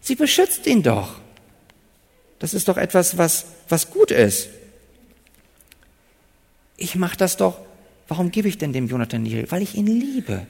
Sie 0.00 0.14
beschützt 0.14 0.66
ihn 0.66 0.82
doch. 0.82 1.20
Das 2.38 2.54
ist 2.54 2.68
doch 2.68 2.76
etwas, 2.76 3.18
was, 3.18 3.46
was 3.68 3.90
gut 3.90 4.10
ist. 4.10 4.48
Ich 6.76 6.96
mache 6.96 7.16
das 7.16 7.36
doch. 7.36 7.58
Warum 8.08 8.32
gebe 8.32 8.48
ich 8.48 8.58
denn 8.58 8.72
dem 8.72 8.88
Jonathan 8.88 9.24
die 9.24 9.34
Regel? 9.34 9.50
Weil 9.52 9.62
ich 9.62 9.76
ihn 9.76 9.86
liebe. 9.86 10.46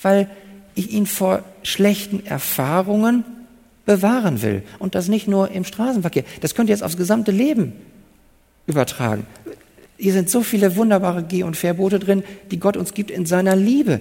Weil 0.00 0.30
ich 0.74 0.90
ihn 0.92 1.06
vor 1.06 1.44
schlechten 1.62 2.24
Erfahrungen 2.24 3.24
bewahren 3.84 4.42
will. 4.42 4.62
Und 4.78 4.94
das 4.94 5.08
nicht 5.08 5.28
nur 5.28 5.50
im 5.50 5.64
Straßenverkehr. 5.64 6.24
Das 6.40 6.54
könnt 6.54 6.70
ihr 6.70 6.74
jetzt 6.74 6.82
aufs 6.82 6.96
gesamte 6.96 7.30
Leben 7.30 7.72
übertragen. 8.66 9.26
Hier 9.98 10.12
sind 10.12 10.30
so 10.30 10.42
viele 10.42 10.76
wunderbare 10.76 11.24
Geh- 11.24 11.42
und 11.42 11.56
Verbote 11.56 11.98
drin, 11.98 12.22
die 12.50 12.60
Gott 12.60 12.76
uns 12.76 12.94
gibt 12.94 13.10
in 13.10 13.26
seiner 13.26 13.56
Liebe. 13.56 14.00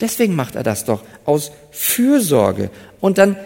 Deswegen 0.00 0.34
macht 0.34 0.56
er 0.56 0.64
das 0.64 0.84
doch 0.84 1.04
aus 1.24 1.52
Fürsorge. 1.70 2.70
Und 3.00 3.18
dann 3.18 3.36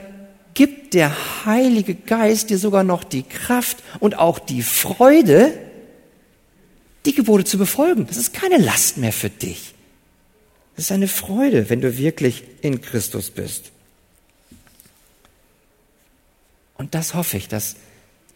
gibt 0.54 0.94
der 0.94 1.44
Heilige 1.44 1.94
Geist 1.94 2.50
dir 2.50 2.58
sogar 2.58 2.82
noch 2.82 3.04
die 3.04 3.22
Kraft 3.22 3.78
und 4.00 4.18
auch 4.18 4.38
die 4.38 4.62
Freude, 4.62 5.52
die 7.04 7.14
Gebote 7.14 7.44
zu 7.44 7.58
befolgen. 7.58 8.06
Das 8.06 8.16
ist 8.16 8.32
keine 8.32 8.56
Last 8.56 8.96
mehr 8.96 9.12
für 9.12 9.30
dich. 9.30 9.74
Das 10.76 10.86
ist 10.86 10.92
eine 10.92 11.08
Freude, 11.08 11.68
wenn 11.68 11.82
du 11.82 11.98
wirklich 11.98 12.42
in 12.62 12.80
Christus 12.80 13.30
bist. 13.30 13.70
Und 16.78 16.94
das 16.94 17.14
hoffe 17.14 17.36
ich, 17.36 17.48
dass, 17.48 17.76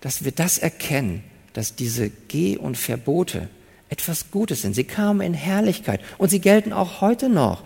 dass 0.02 0.24
wir 0.24 0.32
das 0.32 0.58
erkennen, 0.58 1.24
dass 1.54 1.74
diese 1.74 2.10
Geh- 2.10 2.58
und 2.58 2.76
Verbote 2.76 3.48
etwas 3.88 4.30
Gutes 4.30 4.62
sind. 4.62 4.74
Sie 4.74 4.84
kamen 4.84 5.20
in 5.20 5.34
Herrlichkeit 5.34 6.00
und 6.18 6.28
sie 6.28 6.40
gelten 6.40 6.72
auch 6.72 7.00
heute 7.00 7.28
noch. 7.28 7.62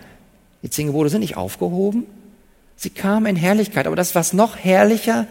Die 0.62 0.70
zehn 0.70 0.88
Gebote 0.88 1.11
sind 1.11 1.20
nicht 1.20 1.37
aufgehoben. 1.37 2.05
Sie 2.77 2.90
kamen 2.90 3.27
in 3.27 3.37
Herrlichkeit. 3.37 3.87
Aber 3.87 3.96
das, 3.96 4.14
was 4.14 4.33
noch 4.33 4.57
herrlicher 4.57 5.27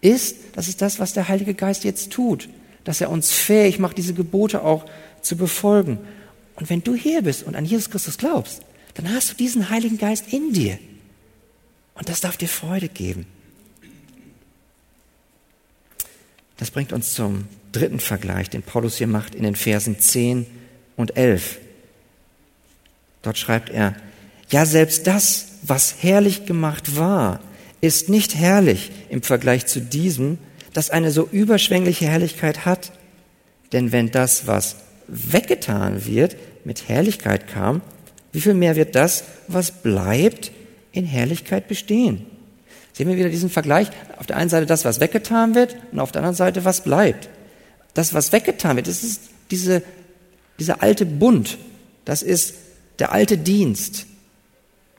ist, 0.00 0.36
das 0.54 0.68
ist 0.68 0.82
das, 0.82 0.98
was 0.98 1.12
der 1.12 1.28
Heilige 1.28 1.54
Geist 1.54 1.84
jetzt 1.84 2.10
tut. 2.10 2.48
Dass 2.84 3.00
er 3.00 3.10
uns 3.10 3.30
fähig 3.30 3.78
macht, 3.78 3.98
diese 3.98 4.14
Gebote 4.14 4.62
auch 4.62 4.84
zu 5.20 5.36
befolgen. 5.36 5.98
Und 6.56 6.70
wenn 6.70 6.82
du 6.82 6.94
hier 6.94 7.22
bist 7.22 7.42
und 7.44 7.56
an 7.56 7.64
Jesus 7.64 7.90
Christus 7.90 8.18
glaubst, 8.18 8.62
dann 8.94 9.12
hast 9.12 9.30
du 9.30 9.34
diesen 9.34 9.68
Heiligen 9.70 9.98
Geist 9.98 10.32
in 10.32 10.52
dir. 10.52 10.78
Und 11.94 12.08
das 12.08 12.20
darf 12.20 12.36
dir 12.36 12.48
Freude 12.48 12.88
geben. 12.88 13.26
Das 16.56 16.70
bringt 16.70 16.92
uns 16.92 17.12
zum 17.12 17.44
dritten 17.72 18.00
Vergleich, 18.00 18.50
den 18.50 18.62
Paulus 18.62 18.96
hier 18.96 19.06
macht 19.06 19.34
in 19.34 19.42
den 19.42 19.56
Versen 19.56 19.98
10 19.98 20.46
und 20.96 21.16
11. 21.16 21.58
Dort 23.22 23.38
schreibt 23.38 23.70
er, 23.70 23.94
ja 24.50 24.64
selbst 24.64 25.06
das, 25.06 25.46
was 25.62 26.02
herrlich 26.02 26.46
gemacht 26.46 26.96
war, 26.96 27.40
ist 27.80 28.08
nicht 28.08 28.34
herrlich 28.34 28.90
im 29.08 29.22
Vergleich 29.22 29.66
zu 29.66 29.80
diesem, 29.80 30.38
das 30.72 30.90
eine 30.90 31.10
so 31.10 31.28
überschwängliche 31.30 32.06
Herrlichkeit 32.06 32.64
hat. 32.64 32.92
Denn 33.72 33.92
wenn 33.92 34.10
das, 34.10 34.46
was 34.46 34.76
weggetan 35.06 36.06
wird, 36.06 36.36
mit 36.64 36.88
Herrlichkeit 36.88 37.48
kam, 37.48 37.80
wie 38.32 38.40
viel 38.40 38.54
mehr 38.54 38.76
wird 38.76 38.94
das, 38.94 39.24
was 39.46 39.70
bleibt, 39.70 40.52
in 40.92 41.04
Herrlichkeit 41.04 41.68
bestehen? 41.68 42.26
Sehen 42.92 43.08
wir 43.08 43.16
wieder 43.16 43.28
diesen 43.28 43.50
Vergleich. 43.50 43.88
Auf 44.18 44.26
der 44.26 44.36
einen 44.36 44.50
Seite 44.50 44.66
das, 44.66 44.84
was 44.84 45.00
weggetan 45.00 45.54
wird, 45.54 45.76
und 45.92 46.00
auf 46.00 46.12
der 46.12 46.20
anderen 46.20 46.36
Seite, 46.36 46.64
was 46.64 46.82
bleibt. 46.82 47.28
Das, 47.94 48.14
was 48.14 48.32
weggetan 48.32 48.76
wird, 48.76 48.86
das 48.86 49.02
ist 49.02 49.22
diese, 49.50 49.82
dieser 50.58 50.82
alte 50.82 51.06
Bund. 51.06 51.58
Das 52.04 52.22
ist 52.22 52.54
der 52.98 53.12
alte 53.12 53.38
Dienst 53.38 54.06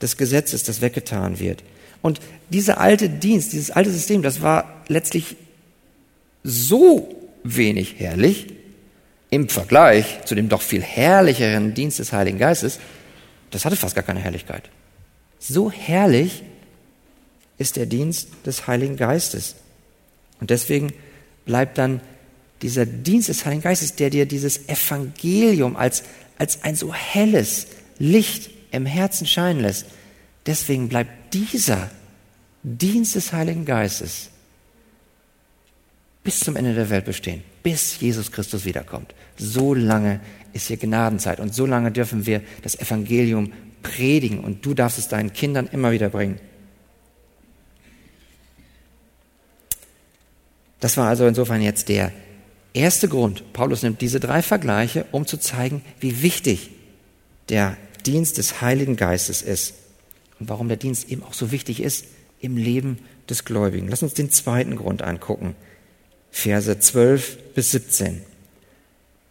des 0.02 0.18
Gesetzes, 0.18 0.64
das 0.64 0.82
weggetan 0.82 1.40
wird. 1.40 1.64
Und 2.02 2.20
dieser 2.50 2.80
alte 2.80 3.10
Dienst, 3.10 3.54
dieses 3.54 3.72
alte 3.72 3.92
System, 3.92 4.22
das 4.22 4.42
war 4.42 4.84
letztlich 4.88 5.36
so 6.44 7.30
wenig 7.44 8.00
herrlich 8.00 8.48
im 9.30 9.50
Vergleich 9.50 10.24
zu 10.26 10.36
dem 10.36 10.50
doch 10.50 10.62
viel 10.62 10.82
herrlicheren 10.82 11.74
Dienst 11.74 12.00
des 12.00 12.14
Heiligen 12.14 12.38
Geistes, 12.38 12.80
das 13.52 13.66
hatte 13.66 13.76
fast 13.76 13.96
gar 13.96 14.04
keine 14.04 14.20
Herrlichkeit. 14.20 14.70
So 15.40 15.72
herrlich 15.72 16.44
ist 17.58 17.76
der 17.76 17.86
Dienst 17.86 18.30
des 18.46 18.68
Heiligen 18.68 18.96
Geistes. 18.96 19.56
Und 20.40 20.50
deswegen 20.50 20.94
bleibt 21.46 21.78
dann 21.78 22.02
dieser 22.62 22.86
Dienst 22.86 23.30
des 23.30 23.46
Heiligen 23.46 23.62
Geistes, 23.62 23.96
der 23.96 24.10
dir 24.10 24.26
dieses 24.26 24.68
Evangelium 24.68 25.76
als, 25.76 26.04
als 26.38 26.64
ein 26.64 26.76
so 26.76 26.94
helles 26.94 27.68
Licht 27.98 28.50
im 28.72 28.86
Herzen 28.86 29.26
scheinen 29.26 29.62
lässt. 29.62 29.86
Deswegen 30.46 30.90
bleibt 30.90 31.34
dieser 31.34 31.90
Dienst 32.64 33.16
des 33.16 33.34
Heiligen 33.34 33.66
Geistes 33.66 34.30
bis 36.24 36.42
zum 36.42 36.56
Ende 36.56 36.74
der 36.74 36.90
Welt 36.90 37.06
bestehen, 37.06 37.44
bis 37.64 38.00
Jesus 38.00 38.32
Christus 38.32 38.66
wiederkommt. 38.66 39.14
So 39.38 39.74
lange 39.74 40.20
ist 40.54 40.68
hier 40.68 40.78
Gnadenzeit 40.78 41.40
und 41.40 41.56
so 41.56 41.66
lange 41.66 41.92
dürfen 41.92 42.26
wir 42.26 42.42
das 42.62 42.78
Evangelium 42.80 43.54
predigen 43.82 44.40
und 44.40 44.66
du 44.66 44.74
darfst 44.74 45.00
es 45.00 45.08
deinen 45.08 45.32
Kindern 45.32 45.68
immer 45.72 45.92
wieder 45.92 46.10
bringen. 46.10 46.40
Das 50.80 50.98
war 50.98 51.08
also 51.08 51.26
insofern 51.26 51.62
jetzt 51.62 51.90
der 51.90 52.12
erste 52.80 53.08
Grund. 53.08 53.54
Paulus 53.54 53.84
nimmt 53.84 54.02
diese 54.02 54.20
drei 54.20 54.42
Vergleiche, 54.42 55.06
um 55.12 55.26
zu 55.26 55.38
zeigen, 55.38 55.82
wie 56.00 56.22
wichtig 56.22 56.72
der 57.50 57.78
Dienst 58.06 58.38
des 58.38 58.62
Heiligen 58.62 58.96
Geistes 58.96 59.42
ist 59.42 59.74
und 60.40 60.50
warum 60.50 60.68
der 60.68 60.78
Dienst 60.78 61.10
eben 61.10 61.24
auch 61.24 61.34
so 61.34 61.52
wichtig 61.52 61.82
ist 61.82 62.06
im 62.40 62.58
Leben 62.58 63.00
des 63.30 63.46
Gläubigen. 63.46 63.88
Lass 63.88 64.04
uns 64.04 64.14
den 64.14 64.32
zweiten 64.32 64.76
Grund 64.76 65.02
angucken. 65.02 65.56
Verse 66.32 66.80
12 66.80 67.54
bis 67.54 67.72
17. 67.72 68.22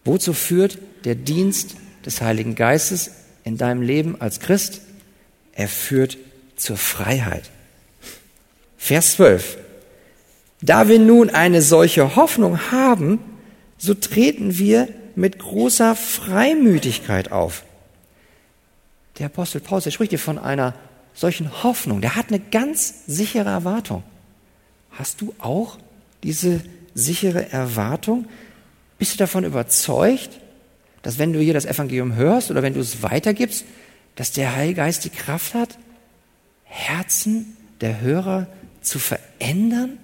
Wozu 0.05 0.33
führt 0.33 0.79
der 1.05 1.15
Dienst 1.15 1.77
des 2.05 2.21
Heiligen 2.21 2.55
Geistes 2.55 3.11
in 3.45 3.57
deinem 3.57 3.83
Leben 3.83 4.21
als 4.21 4.41
Christ? 4.41 4.83
Er 5.53 5.69
führt 5.69 6.19
zur 6.57 6.77
Freiheit. 6.77 7.51
Vers 8.77 9.13
12. 9.13 9.59
Da 10.61 10.89
wir 10.89 10.99
nun 10.99 11.31
eine 11.31 11.63
solche 11.63 12.17
Hoffnung 12.17 12.71
haben, 12.71 13.21
so 13.79 13.95
treten 13.95 14.59
wir 14.59 14.89
mit 15.15 15.39
großer 15.39 15.97
Freimütigkeit 15.97 17.33
auf. 17.33 17.65
Der 19.19 19.27
Apostel 19.27 19.61
Paulus, 19.61 19.85
der 19.85 19.91
spricht 19.91 20.11
hier 20.11 20.19
von 20.19 20.39
einer 20.39 20.75
solchen 21.15 21.63
Hoffnung. 21.63 22.01
Der 22.01 22.15
hat 22.15 22.29
eine 22.29 22.39
ganz 22.39 23.07
sichere 23.07 23.49
Erwartung. 23.49 24.03
Hast 24.93 25.21
du 25.21 25.35
auch 25.39 25.79
diese 26.23 26.61
sichere 26.95 27.51
Erwartung? 27.51 28.27
Bist 28.99 29.15
du 29.15 29.19
davon 29.19 29.45
überzeugt, 29.45 30.41
dass 31.03 31.19
wenn 31.19 31.33
du 31.33 31.41
hier 31.41 31.55
das 31.55 31.65
Evangelium 31.65 32.15
hörst 32.15 32.51
oder 32.51 32.63
wenn 32.63 32.75
du 32.75 32.81
es 32.81 33.03
weitergibst, 33.03 33.65
dass 34.17 34.33
der 34.33 34.55
Heilige 34.55 34.77
Geist 34.77 35.05
die 35.05 35.11
Kraft 35.11 35.55
hat, 35.55 35.79
Herzen 36.65 37.57
der 37.81 38.01
Hörer 38.01 38.49
zu 38.83 38.99
verändern? 38.99 39.99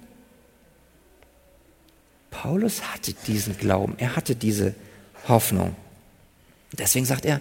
Paulus 2.41 2.81
hatte 2.93 3.13
diesen 3.13 3.57
Glauben, 3.57 3.95
er 3.97 4.15
hatte 4.15 4.35
diese 4.35 4.75
Hoffnung. 5.27 5.75
Deswegen 6.73 7.05
sagt 7.05 7.25
er, 7.25 7.39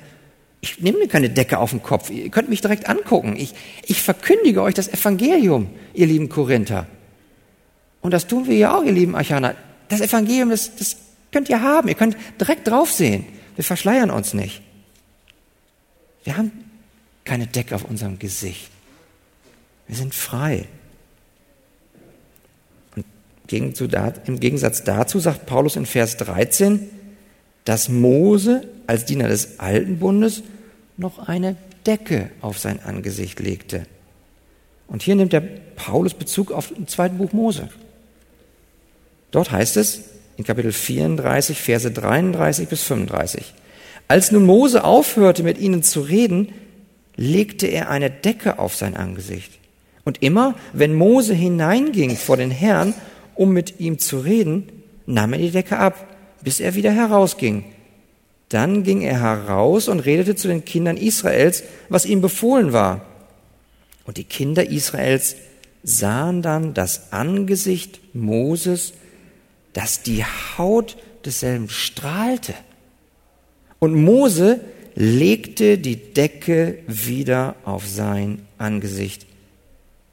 ich 0.61 0.81
nehme 0.81 0.99
mir 0.99 1.09
keine 1.09 1.31
Decke 1.31 1.59
auf 1.59 1.71
den 1.71 1.83
Kopf, 1.83 2.11
ihr 2.11 2.31
könnt 2.31 2.49
mich 2.49 2.61
direkt 2.61 2.89
angucken. 2.89 3.37
Ich, 3.37 3.55
ich 3.87 4.01
verkündige 4.01 4.63
euch 4.63 4.75
das 4.75 4.89
Evangelium, 4.89 5.69
ihr 5.93 6.07
lieben 6.07 6.29
Korinther. 6.29 6.87
Und 8.01 8.13
das 8.13 8.27
tun 8.27 8.47
wir 8.47 8.57
ja 8.57 8.77
auch, 8.77 8.85
ihr 8.85 8.93
lieben 8.93 9.17
Achaner. 9.17 9.57
Das 9.89 10.01
Evangelium, 10.01 10.51
das, 10.51 10.77
das 10.77 10.97
könnt 11.33 11.49
ihr 11.49 11.61
haben, 11.61 11.89
ihr 11.89 11.95
könnt 11.95 12.17
direkt 12.41 12.69
draufsehen. 12.69 13.27
Wir 13.57 13.65
verschleiern 13.65 14.11
uns 14.11 14.33
nicht. 14.33 14.63
Wir 16.23 16.37
haben 16.37 16.53
keine 17.25 17.47
Decke 17.47 17.75
auf 17.75 17.85
unserem 17.85 18.19
Gesicht. 18.19 18.71
Wir 19.87 19.97
sind 19.97 20.15
frei. 20.15 20.67
Im 23.51 24.41
Gegensatz 24.41 24.85
dazu 24.85 25.19
sagt 25.19 25.47
Paulus 25.47 25.77
in 25.77 25.87
Vers 25.87 26.17
13, 26.17 26.89
dass 27.65 27.89
Mose 27.89 28.67
als 28.87 29.05
Diener 29.05 29.29
des 29.29 29.61
alten 29.61 29.99
Bundes 29.99 30.43
noch 30.97 31.29
eine 31.29 31.57
Decke 31.87 32.31
auf 32.41 32.59
sein 32.59 32.81
Angesicht 32.83 33.41
legte. 33.41 33.87
Und 34.87 35.03
hier 35.03 35.15
nimmt 35.15 35.33
der 35.33 35.41
Paulus 35.77 36.15
Bezug 36.15 36.53
auf 36.53 36.69
den 36.69 36.89
zweiten 36.89 37.19
Buch 37.19 37.33
Mose. 37.33 37.69
Dort 39.31 39.51
heißt 39.51 39.77
es 39.77 40.03
in 40.37 40.45
Kapitel 40.45 40.73
34, 40.73 41.61
Verse 41.61 41.91
33 41.91 42.69
bis 42.69 42.83
35. 42.83 43.55
Als 44.09 44.31
nun 44.31 44.45
Mose 44.45 44.85
aufhörte, 44.85 45.43
mit 45.43 45.59
ihnen 45.59 45.83
zu 45.83 46.01
reden, 46.01 46.53
legte 47.17 47.67
er 47.67 47.91
eine 47.91 48.11
Decke 48.11 48.59
auf 48.59 48.75
sein 48.75 48.97
Angesicht. 48.97 49.53
Und 50.05 50.23
immer, 50.23 50.55
wenn 50.73 50.95
Mose 50.95 51.33
hineinging 51.35 52.17
vor 52.17 52.37
den 52.37 52.51
Herrn, 52.51 52.93
um 53.35 53.53
mit 53.53 53.81
ihm 53.81 53.99
zu 53.99 54.19
reden, 54.19 54.69
nahm 55.07 55.33
er 55.33 55.39
die 55.39 55.51
Decke 55.51 55.79
ab, 55.79 56.07
bis 56.43 56.61
er 56.61 56.75
wieder 56.75 56.93
herausging. 56.93 57.65
Dann 58.49 58.83
ging 58.85 59.03
er 59.03 59.21
heraus 59.21 59.89
und 59.89 60.01
redete 60.01 60.37
zu 60.37 60.49
den 60.49 60.65
Kindern 60.65 60.97
Israels, 60.97 61.65
was 61.89 62.07
ihm 62.07 62.21
befohlen 62.21 62.73
war. 62.73 63.05
Und 64.05 64.19
die 64.19 64.25
Kinder 64.25 64.69
Israels 64.69 65.37
sahen 65.83 66.43
dann 66.43 66.75
das 66.75 67.13
Angesicht 67.13 68.01
Moses, 68.15 68.93
dass 69.73 70.03
die 70.03 70.25
Haut 70.25 70.97
desselben 71.25 71.69
strahlte. 71.69 72.55
Und 73.79 73.95
Mose 73.95 74.61
legte 74.95 75.79
die 75.79 75.97
Decke 75.97 76.79
wieder 76.87 77.57
auf 77.65 77.87
sein 77.89 78.47
Angesicht, 78.59 79.27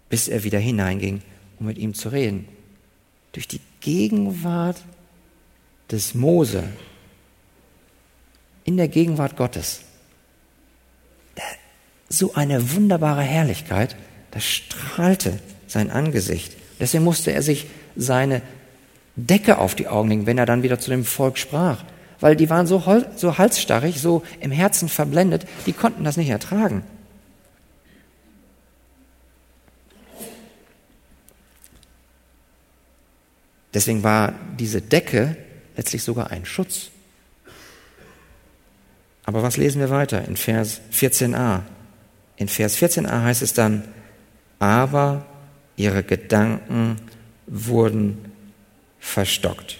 bis 0.10 0.27
er 0.27 0.43
wieder 0.43 0.60
hineinging, 0.60 1.21
um 1.60 1.67
mit 1.67 1.77
ihm 1.77 1.93
zu 1.93 2.10
reden 2.10 2.47
durch 3.32 3.48
die 3.48 3.62
Gegenwart 3.80 4.78
des 5.89 6.13
Mose 6.15 6.63
in 8.63 8.78
der 8.78 8.88
Gegenwart 8.88 9.38
Gottes. 9.38 9.82
So 12.10 12.34
eine 12.34 12.74
wunderbare 12.74 13.22
Herrlichkeit, 13.22 13.96
das 14.32 14.44
strahlte 14.44 15.39
sein 15.67 15.89
Angesicht. 15.89 16.56
Deswegen 16.80 17.04
musste 17.04 17.32
er 17.32 17.41
sich 17.41 17.67
seine 17.96 18.41
Decke 19.15 19.58
auf 19.58 19.76
die 19.76 19.88
Augen 19.88 20.10
legen, 20.10 20.26
wenn 20.26 20.38
er 20.38 20.46
dann 20.46 20.63
wieder 20.63 20.80
zu 20.80 20.89
dem 20.89 21.06
Volk 21.06 21.38
sprach. 21.38 21.84
Weil 22.20 22.36
die 22.36 22.50
waren 22.50 22.67
so, 22.67 22.84
so 23.15 23.38
halsstarrig, 23.38 24.00
so 24.00 24.24
im 24.39 24.52
Herzen 24.52 24.89
verblendet, 24.89 25.48
die 25.65 25.74
konnten 25.74 26.04
das 26.04 26.17
nicht 26.17 26.30
ertragen. 26.30 26.84
Deswegen 33.73 34.03
war 34.03 34.34
diese 34.60 34.81
Decke 34.81 35.38
letztlich 35.77 36.03
sogar 36.03 36.31
ein 36.31 36.45
Schutz. 36.45 36.89
Aber 39.23 39.43
was 39.43 39.57
lesen 39.57 39.79
wir 39.79 39.89
weiter 39.89 40.27
in 40.27 40.36
Vers 40.36 40.81
14a? 40.91 41.62
In 42.38 42.47
Vers 42.47 42.77
14a 42.77 43.23
heißt 43.23 43.41
es 43.41 43.53
dann, 43.53 43.84
aber 44.60 45.25
ihre 45.75 46.03
Gedanken 46.03 46.97
wurden 47.47 48.17
verstockt. 48.99 49.79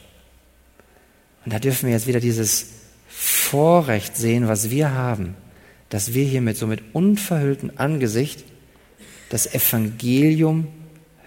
Und 1.44 1.54
da 1.54 1.60
dürfen 1.60 1.88
wir 1.88 1.94
jetzt 1.94 2.08
wieder 2.08 2.20
dieses 2.20 2.68
Vorrecht 3.08 4.16
sehen, 4.16 4.48
was 4.48 4.70
wir 4.70 4.94
haben, 4.94 5.36
dass 5.90 6.14
wir 6.14 6.24
hier 6.24 6.42
mit 6.42 6.58
so 6.58 6.68
mit 6.68 6.82
unverhülltem 6.94 7.72
Angesicht 7.76 8.44
das 9.30 9.54
Evangelium 9.54 10.68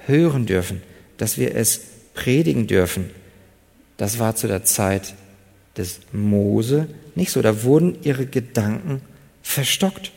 hören 0.07 0.47
dürfen, 0.47 0.83
dass 1.17 1.39
wir 1.39 1.55
es 1.55 1.81
predigen 2.15 2.67
dürfen. 2.67 3.11
Das 3.97 4.19
war 4.19 4.35
zu 4.35 4.49
der 4.49 4.65
Zeit 4.65 5.15
des 5.77 6.01
Mose 6.13 6.89
nicht 7.15 7.31
so. 7.31 7.43
Da 7.43 7.63
wurden 7.63 7.99
ihre 8.03 8.27
Gedanken 8.27 9.03
verstockt. 9.43 10.13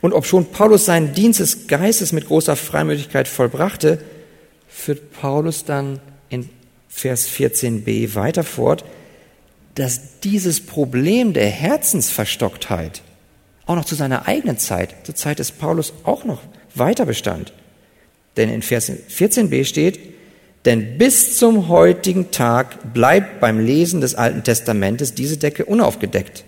Und 0.00 0.12
obschon 0.12 0.50
Paulus 0.50 0.86
seinen 0.86 1.14
Dienst 1.14 1.40
des 1.40 1.66
Geistes 1.66 2.12
mit 2.12 2.26
großer 2.26 2.56
Freimütigkeit 2.56 3.28
vollbrachte, 3.28 4.02
führt 4.68 5.12
Paulus 5.12 5.64
dann 5.64 6.00
in 6.30 6.48
Vers 6.88 7.28
14b 7.28 8.14
weiter 8.14 8.44
fort, 8.44 8.84
dass 9.74 10.20
dieses 10.20 10.60
Problem 10.64 11.32
der 11.32 11.48
Herzensverstocktheit 11.48 13.02
auch 13.66 13.76
noch 13.76 13.84
zu 13.84 13.94
seiner 13.94 14.26
eigenen 14.26 14.58
Zeit, 14.58 14.94
zur 15.04 15.14
Zeit 15.14 15.38
des 15.38 15.52
Paulus, 15.52 15.92
auch 16.02 16.24
noch 16.24 16.40
weiter 16.74 17.06
bestand. 17.06 17.52
Denn 18.36 18.48
in 18.48 18.62
Vers 18.62 18.90
14b 18.90 19.64
steht, 19.64 19.98
denn 20.64 20.98
bis 20.98 21.38
zum 21.38 21.68
heutigen 21.68 22.30
Tag 22.30 22.92
bleibt 22.92 23.40
beim 23.40 23.58
Lesen 23.58 24.00
des 24.00 24.14
Alten 24.14 24.44
Testamentes 24.44 25.14
diese 25.14 25.38
Decke 25.38 25.64
unaufgedeckt. 25.64 26.44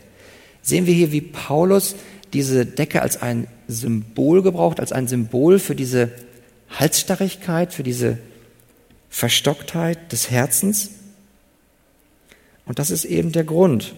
Sehen 0.60 0.86
wir 0.86 0.94
hier, 0.94 1.12
wie 1.12 1.22
Paulus 1.22 1.96
diese 2.32 2.66
Decke 2.66 3.02
als 3.02 3.20
ein 3.20 3.46
Symbol 3.68 4.42
gebraucht, 4.42 4.80
als 4.80 4.92
ein 4.92 5.08
Symbol 5.08 5.58
für 5.58 5.74
diese 5.74 6.10
Halsstarrigkeit, 6.70 7.72
für 7.72 7.82
diese 7.82 8.18
Verstocktheit 9.08 10.12
des 10.12 10.30
Herzens. 10.30 10.90
Und 12.64 12.78
das 12.78 12.90
ist 12.90 13.04
eben 13.04 13.32
der 13.32 13.44
Grund. 13.44 13.94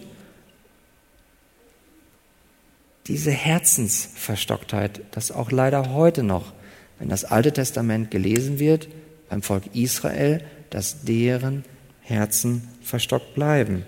Diese 3.07 3.31
Herzensverstocktheit, 3.31 5.01
das 5.11 5.31
auch 5.31 5.51
leider 5.51 5.93
heute 5.93 6.23
noch, 6.23 6.53
wenn 6.99 7.09
das 7.09 7.25
Alte 7.25 7.51
Testament 7.51 8.11
gelesen 8.11 8.59
wird, 8.59 8.87
beim 9.29 9.41
Volk 9.41 9.63
Israel, 9.73 10.41
dass 10.69 11.03
deren 11.03 11.63
Herzen 12.01 12.67
verstockt 12.81 13.33
bleiben. 13.33 13.85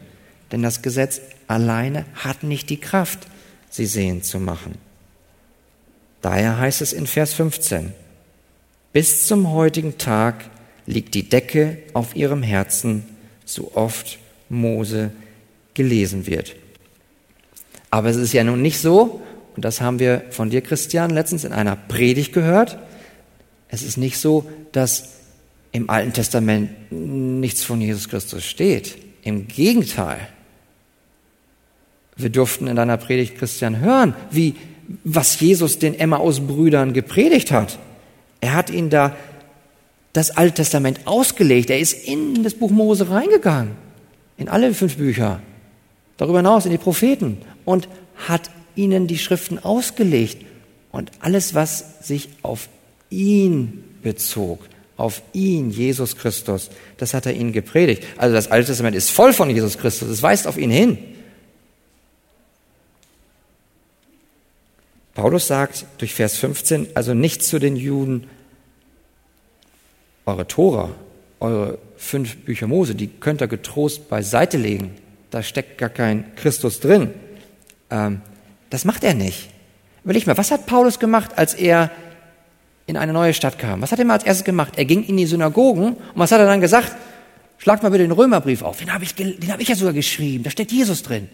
Denn 0.51 0.61
das 0.61 0.81
Gesetz 0.81 1.21
alleine 1.47 2.05
hat 2.15 2.43
nicht 2.43 2.69
die 2.69 2.79
Kraft, 2.79 3.27
sie 3.69 3.85
sehend 3.85 4.25
zu 4.25 4.39
machen. 4.39 4.75
Daher 6.21 6.57
heißt 6.57 6.81
es 6.81 6.93
in 6.93 7.07
Vers 7.07 7.33
15, 7.33 7.93
bis 8.91 9.27
zum 9.27 9.51
heutigen 9.51 9.97
Tag 9.97 10.49
liegt 10.85 11.13
die 11.13 11.29
Decke 11.29 11.77
auf 11.93 12.15
ihrem 12.15 12.41
Herzen, 12.41 13.03
so 13.45 13.71
oft 13.75 14.17
Mose 14.49 15.11
gelesen 15.73 16.25
wird. 16.25 16.55
Aber 17.91 18.09
es 18.09 18.17
ist 18.17 18.33
ja 18.33 18.43
nun 18.43 18.61
nicht 18.61 18.79
so, 18.79 19.21
und 19.55 19.65
das 19.65 19.81
haben 19.81 19.99
wir 19.99 20.23
von 20.31 20.49
dir, 20.49 20.61
Christian, 20.61 21.11
letztens 21.11 21.43
in 21.43 21.53
einer 21.53 21.75
Predigt 21.75 22.33
gehört, 22.33 22.77
es 23.69 23.83
ist 23.83 23.97
nicht 23.97 24.17
so, 24.17 24.49
dass 24.71 25.17
im 25.71 25.89
Alten 25.89 26.13
Testament 26.13 26.91
nichts 26.91 27.63
von 27.63 27.81
Jesus 27.81 28.09
Christus 28.09 28.43
steht. 28.45 28.97
Im 29.23 29.47
Gegenteil. 29.47 30.27
Wir 32.15 32.29
durften 32.29 32.67
in 32.67 32.75
deiner 32.75 32.97
Predigt, 32.97 33.37
Christian, 33.37 33.79
hören, 33.79 34.15
wie, 34.31 34.55
was 35.03 35.39
Jesus 35.39 35.79
den 35.79 35.99
Emmaus-Brüdern 35.99 36.93
gepredigt 36.93 37.51
hat. 37.51 37.77
Er 38.41 38.53
hat 38.53 38.69
ihnen 38.69 38.89
da 38.89 39.15
das 40.13 40.31
Alte 40.35 40.55
Testament 40.55 41.01
ausgelegt. 41.05 41.69
Er 41.69 41.79
ist 41.79 42.07
in 42.07 42.43
das 42.43 42.55
Buch 42.55 42.71
Mose 42.71 43.09
reingegangen. 43.09 43.73
In 44.37 44.49
alle 44.49 44.73
fünf 44.73 44.97
Bücher. 44.97 45.41
Darüber 46.15 46.39
hinaus 46.39 46.65
in 46.65 46.71
die 46.71 46.77
Propheten. 46.77 47.37
Und 47.65 47.87
hat 48.27 48.49
ihnen 48.75 49.07
die 49.07 49.17
Schriften 49.17 49.59
ausgelegt. 49.59 50.43
Und 50.91 51.11
alles, 51.19 51.53
was 51.53 52.07
sich 52.07 52.29
auf 52.41 52.69
ihn 53.09 53.83
bezog, 54.01 54.67
auf 54.97 55.21
ihn, 55.33 55.69
Jesus 55.69 56.17
Christus, 56.17 56.69
das 56.97 57.13
hat 57.13 57.25
er 57.25 57.33
ihnen 57.33 57.51
gepredigt. 57.51 58.03
Also 58.17 58.33
das 58.33 58.49
Alte 58.49 58.67
Testament 58.67 58.95
ist 58.95 59.11
voll 59.11 59.33
von 59.33 59.49
Jesus 59.49 59.77
Christus. 59.77 60.09
Es 60.09 60.23
weist 60.23 60.47
auf 60.47 60.57
ihn 60.57 60.71
hin. 60.71 60.97
Paulus 65.13 65.47
sagt 65.47 65.85
durch 65.97 66.13
Vers 66.13 66.37
15, 66.37 66.89
also 66.93 67.13
nicht 67.13 67.43
zu 67.43 67.59
den 67.59 67.75
Juden, 67.75 68.27
eure 70.25 70.47
Tora, 70.47 70.91
eure 71.39 71.79
fünf 71.95 72.37
Bücher 72.37 72.67
Mose, 72.67 72.93
die 72.93 73.07
könnt 73.07 73.41
ihr 73.41 73.47
getrost 73.47 74.09
beiseite 74.09 74.57
legen. 74.57 74.95
Da 75.31 75.41
steckt 75.43 75.77
gar 75.77 75.89
kein 75.89 76.35
Christus 76.35 76.79
drin. 76.79 77.13
Ähm, 77.89 78.21
das 78.69 78.85
macht 78.85 79.03
er 79.03 79.13
nicht. 79.13 79.49
Überleg 80.03 80.27
mal, 80.27 80.37
was 80.37 80.51
hat 80.51 80.65
Paulus 80.65 80.99
gemacht, 80.99 81.37
als 81.37 81.53
er 81.53 81.91
in 82.87 82.97
eine 82.97 83.13
neue 83.13 83.33
Stadt 83.33 83.59
kam? 83.59 83.81
Was 83.81 83.91
hat 83.91 83.99
er 83.99 84.05
mal 84.05 84.15
als 84.15 84.23
erstes 84.23 84.45
gemacht? 84.45 84.73
Er 84.77 84.85
ging 84.85 85.03
in 85.03 85.17
die 85.17 85.27
Synagogen 85.27 85.93
und 85.93 86.15
was 86.15 86.31
hat 86.31 86.39
er 86.39 86.47
dann 86.47 86.61
gesagt? 86.61 86.95
Schlag 87.59 87.83
mal 87.83 87.89
bitte 87.89 88.03
den 88.03 88.11
Römerbrief 88.11 88.63
auf. 88.63 88.79
Den 88.79 88.93
habe 88.93 89.03
ich, 89.03 89.13
den 89.13 89.51
hab 89.51 89.59
ich 89.59 89.67
ja 89.67 89.75
sogar 89.75 89.93
geschrieben. 89.93 90.43
Da 90.43 90.49
steht 90.49 90.71
Jesus 90.71 91.03
drin. 91.03 91.27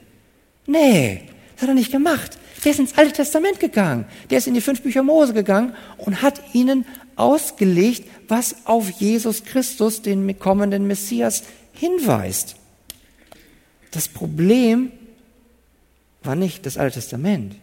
Nee, 0.66 1.22
das 1.54 1.64
hat 1.64 1.70
er 1.70 1.76
nicht 1.76 1.92
gemacht. 1.92 2.38
Der 2.64 2.72
ist 2.72 2.80
ins 2.80 2.98
Alte 2.98 3.14
Testament 3.14 3.60
gegangen. 3.60 4.06
Der 4.30 4.38
ist 4.38 4.48
in 4.48 4.54
die 4.54 4.62
fünf 4.62 4.82
Bücher 4.82 5.04
Mose 5.04 5.34
gegangen 5.34 5.76
und 5.98 6.22
hat 6.22 6.42
ihnen 6.54 6.86
ausgelegt, 7.16 8.10
was 8.28 8.56
auf 8.66 8.90
Jesus 8.90 9.44
Christus, 9.44 10.02
den 10.02 10.40
kommenden 10.40 10.88
Messias, 10.88 11.44
hinweist. 11.74 12.56
Das 13.92 14.08
Problem 14.08 14.92
war 16.24 16.36
nicht 16.36 16.66
das 16.66 16.78
Alte 16.78 16.96
Testament. 16.96 17.56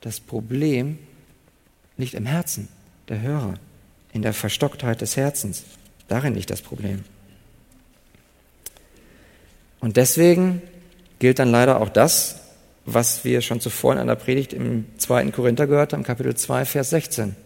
Das 0.00 0.18
Problem 0.18 0.98
liegt 1.98 2.14
im 2.14 2.26
Herzen 2.26 2.68
der 3.08 3.20
Hörer, 3.20 3.54
in 4.12 4.22
der 4.22 4.32
Verstocktheit 4.32 5.00
des 5.00 5.16
Herzens. 5.16 5.64
Darin 6.08 6.34
liegt 6.34 6.50
das 6.50 6.62
Problem. 6.62 7.04
Und 9.80 9.96
deswegen 9.96 10.62
gilt 11.18 11.38
dann 11.38 11.50
leider 11.50 11.80
auch 11.80 11.88
das, 11.88 12.40
was 12.84 13.24
wir 13.24 13.40
schon 13.40 13.60
zuvor 13.60 13.92
in 13.92 13.98
einer 13.98 14.16
Predigt 14.16 14.52
im 14.52 14.86
zweiten 14.96 15.32
Korinther 15.32 15.66
gehört 15.66 15.92
haben, 15.92 16.02
Kapitel 16.02 16.34
2, 16.34 16.64
Vers 16.64 16.90
16. 16.90 17.36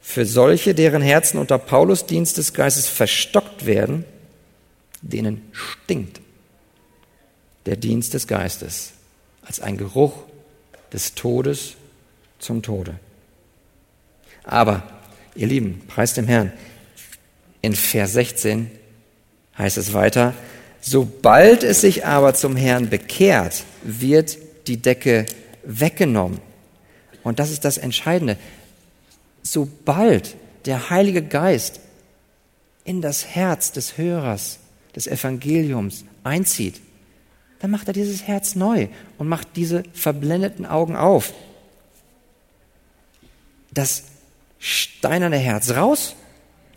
Für 0.00 0.24
solche, 0.24 0.74
deren 0.74 1.02
Herzen 1.02 1.38
unter 1.38 1.58
Paulus 1.58 2.06
Dienst 2.06 2.38
des 2.38 2.54
Geistes 2.54 2.88
verstockt 2.88 3.66
werden, 3.66 4.04
denen 5.02 5.42
stinkt 5.52 6.20
der 7.66 7.76
Dienst 7.76 8.14
des 8.14 8.26
Geistes 8.26 8.92
als 9.42 9.60
ein 9.60 9.76
Geruch 9.76 10.14
des 10.92 11.14
Todes 11.14 11.74
zum 12.38 12.62
Tode. 12.62 12.98
Aber, 14.46 14.84
ihr 15.34 15.48
Lieben, 15.48 15.82
preist 15.88 16.16
dem 16.16 16.26
Herrn, 16.26 16.52
in 17.60 17.74
Vers 17.74 18.12
16 18.14 18.70
heißt 19.58 19.76
es 19.76 19.92
weiter, 19.92 20.34
Sobald 20.80 21.64
es 21.64 21.80
sich 21.80 22.06
aber 22.06 22.34
zum 22.34 22.54
Herrn 22.54 22.88
bekehrt, 22.88 23.64
wird 23.82 24.38
die 24.68 24.76
Decke 24.76 25.26
weggenommen. 25.64 26.40
Und 27.24 27.40
das 27.40 27.50
ist 27.50 27.64
das 27.64 27.76
Entscheidende. 27.76 28.36
Sobald 29.42 30.36
der 30.64 30.90
Heilige 30.90 31.22
Geist 31.22 31.80
in 32.84 33.02
das 33.02 33.26
Herz 33.26 33.72
des 33.72 33.98
Hörers 33.98 34.60
des 34.94 35.08
Evangeliums 35.08 36.04
einzieht, 36.22 36.80
dann 37.58 37.72
macht 37.72 37.88
er 37.88 37.94
dieses 37.94 38.22
Herz 38.22 38.54
neu 38.54 38.86
und 39.18 39.26
macht 39.26 39.48
diese 39.56 39.82
verblendeten 39.92 40.66
Augen 40.66 40.94
auf. 40.94 41.32
Das 43.72 44.04
steinerne 44.66 45.38
Herz 45.38 45.70
raus 45.70 46.16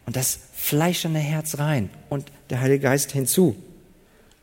und 0.05 0.15
das 0.15 0.39
fleischerne 0.53 1.17
Herz 1.17 1.57
rein 1.57 1.89
und 2.09 2.31
der 2.51 2.61
Heilige 2.61 2.83
Geist 2.83 3.11
hinzu. 3.11 3.55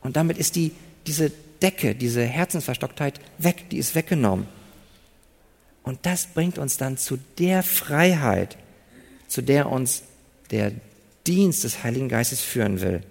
Und 0.00 0.16
damit 0.16 0.36
ist 0.36 0.56
die, 0.56 0.72
diese 1.06 1.30
Decke, 1.62 1.94
diese 1.94 2.24
Herzensverstocktheit 2.24 3.20
weg, 3.38 3.70
die 3.70 3.78
ist 3.78 3.94
weggenommen. 3.94 4.48
Und 5.84 6.00
das 6.02 6.26
bringt 6.26 6.58
uns 6.58 6.76
dann 6.76 6.96
zu 6.96 7.18
der 7.38 7.62
Freiheit, 7.62 8.56
zu 9.28 9.42
der 9.42 9.70
uns 9.70 10.02
der 10.50 10.72
Dienst 11.24 11.62
des 11.62 11.84
Heiligen 11.84 12.08
Geistes 12.08 12.40
führen 12.40 12.80
will. 12.80 13.02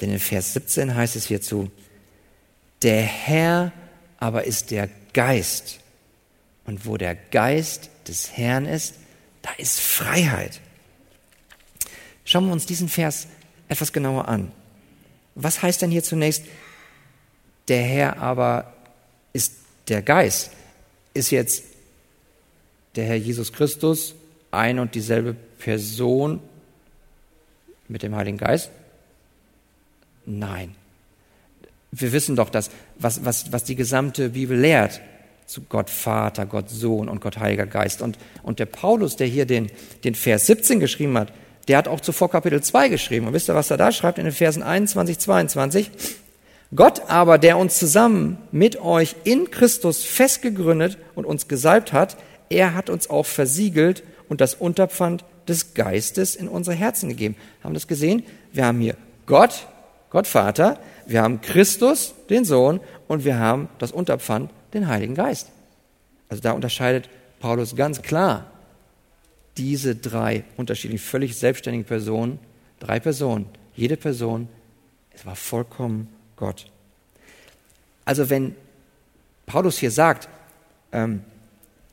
Denn 0.00 0.10
in 0.10 0.18
Vers 0.18 0.54
17 0.54 0.94
heißt 0.94 1.14
es 1.16 1.26
hierzu, 1.26 1.70
der 2.80 3.02
Herr 3.02 3.72
aber 4.16 4.44
ist 4.44 4.70
der 4.70 4.88
Geist. 5.12 5.80
Und 6.64 6.86
wo 6.86 6.96
der 6.96 7.14
Geist 7.14 7.90
des 8.08 8.32
Herrn 8.32 8.64
ist, 8.64 8.94
da 9.42 9.50
ist 9.58 9.80
Freiheit. 9.80 10.60
Schauen 12.24 12.46
wir 12.46 12.52
uns 12.52 12.66
diesen 12.66 12.88
Vers 12.88 13.26
etwas 13.68 13.92
genauer 13.92 14.28
an. 14.28 14.52
Was 15.34 15.62
heißt 15.62 15.82
denn 15.82 15.90
hier 15.90 16.02
zunächst, 16.02 16.44
der 17.68 17.82
Herr 17.82 18.18
aber 18.18 18.72
ist 19.32 19.54
der 19.88 20.02
Geist? 20.02 20.50
Ist 21.14 21.30
jetzt 21.30 21.64
der 22.96 23.04
Herr 23.04 23.16
Jesus 23.16 23.52
Christus 23.52 24.14
ein 24.50 24.78
und 24.78 24.94
dieselbe 24.94 25.34
Person 25.34 26.40
mit 27.88 28.02
dem 28.02 28.14
Heiligen 28.14 28.38
Geist? 28.38 28.70
Nein. 30.24 30.74
Wir 31.90 32.12
wissen 32.12 32.36
doch, 32.36 32.48
dass, 32.48 32.70
was, 32.98 33.24
was, 33.24 33.52
was 33.52 33.64
die 33.64 33.76
gesamte 33.76 34.30
Bibel 34.30 34.58
lehrt, 34.58 35.00
zu 35.52 35.60
Gott 35.68 35.90
Vater, 35.90 36.46
Gott 36.46 36.70
Sohn 36.70 37.10
und 37.10 37.20
Gott 37.20 37.38
Heiliger 37.38 37.66
Geist. 37.66 38.00
Und, 38.00 38.16
und 38.42 38.58
der 38.58 38.64
Paulus, 38.64 39.16
der 39.16 39.26
hier 39.26 39.44
den, 39.44 39.70
den 40.02 40.14
Vers 40.14 40.46
17 40.46 40.80
geschrieben 40.80 41.18
hat, 41.18 41.30
der 41.68 41.76
hat 41.76 41.88
auch 41.88 42.00
zuvor 42.00 42.30
Kapitel 42.30 42.62
2 42.62 42.88
geschrieben. 42.88 43.26
Und 43.26 43.34
wisst 43.34 43.50
ihr, 43.50 43.54
was 43.54 43.70
er 43.70 43.76
da 43.76 43.92
schreibt 43.92 44.16
in 44.16 44.24
den 44.24 44.32
Versen 44.32 44.62
21, 44.62 45.18
22? 45.18 45.90
Gott 46.74 47.02
aber, 47.08 47.36
der 47.36 47.58
uns 47.58 47.78
zusammen 47.78 48.38
mit 48.50 48.80
euch 48.80 49.14
in 49.24 49.50
Christus 49.50 50.04
festgegründet 50.04 50.96
und 51.14 51.26
uns 51.26 51.48
gesalbt 51.48 51.92
hat, 51.92 52.16
er 52.48 52.72
hat 52.72 52.88
uns 52.88 53.10
auch 53.10 53.26
versiegelt 53.26 54.02
und 54.30 54.40
das 54.40 54.54
Unterpfand 54.54 55.22
des 55.48 55.74
Geistes 55.74 56.34
in 56.34 56.48
unsere 56.48 56.74
Herzen 56.74 57.10
gegeben. 57.10 57.36
Haben 57.62 57.74
das 57.74 57.86
gesehen? 57.86 58.22
Wir 58.52 58.64
haben 58.64 58.80
hier 58.80 58.96
Gott, 59.26 59.66
Gott 60.08 60.26
Vater, 60.26 60.78
wir 61.06 61.20
haben 61.20 61.42
Christus, 61.42 62.14
den 62.30 62.46
Sohn, 62.46 62.80
und 63.06 63.26
wir 63.26 63.38
haben 63.38 63.68
das 63.78 63.92
Unterpfand, 63.92 64.50
den 64.74 64.88
Heiligen 64.88 65.14
Geist. 65.14 65.50
Also 66.28 66.42
da 66.42 66.52
unterscheidet 66.52 67.08
Paulus 67.40 67.76
ganz 67.76 68.02
klar 68.02 68.50
diese 69.56 69.94
drei 69.94 70.44
unterschiedlichen, 70.56 71.02
völlig 71.04 71.36
selbstständigen 71.36 71.86
Personen, 71.86 72.38
drei 72.80 73.00
Personen, 73.00 73.46
jede 73.74 73.96
Person, 73.96 74.48
es 75.10 75.26
war 75.26 75.36
vollkommen 75.36 76.08
Gott. 76.36 76.70
Also 78.04 78.30
wenn 78.30 78.54
Paulus 79.46 79.78
hier 79.78 79.90
sagt, 79.90 80.28
ähm, 80.92 81.22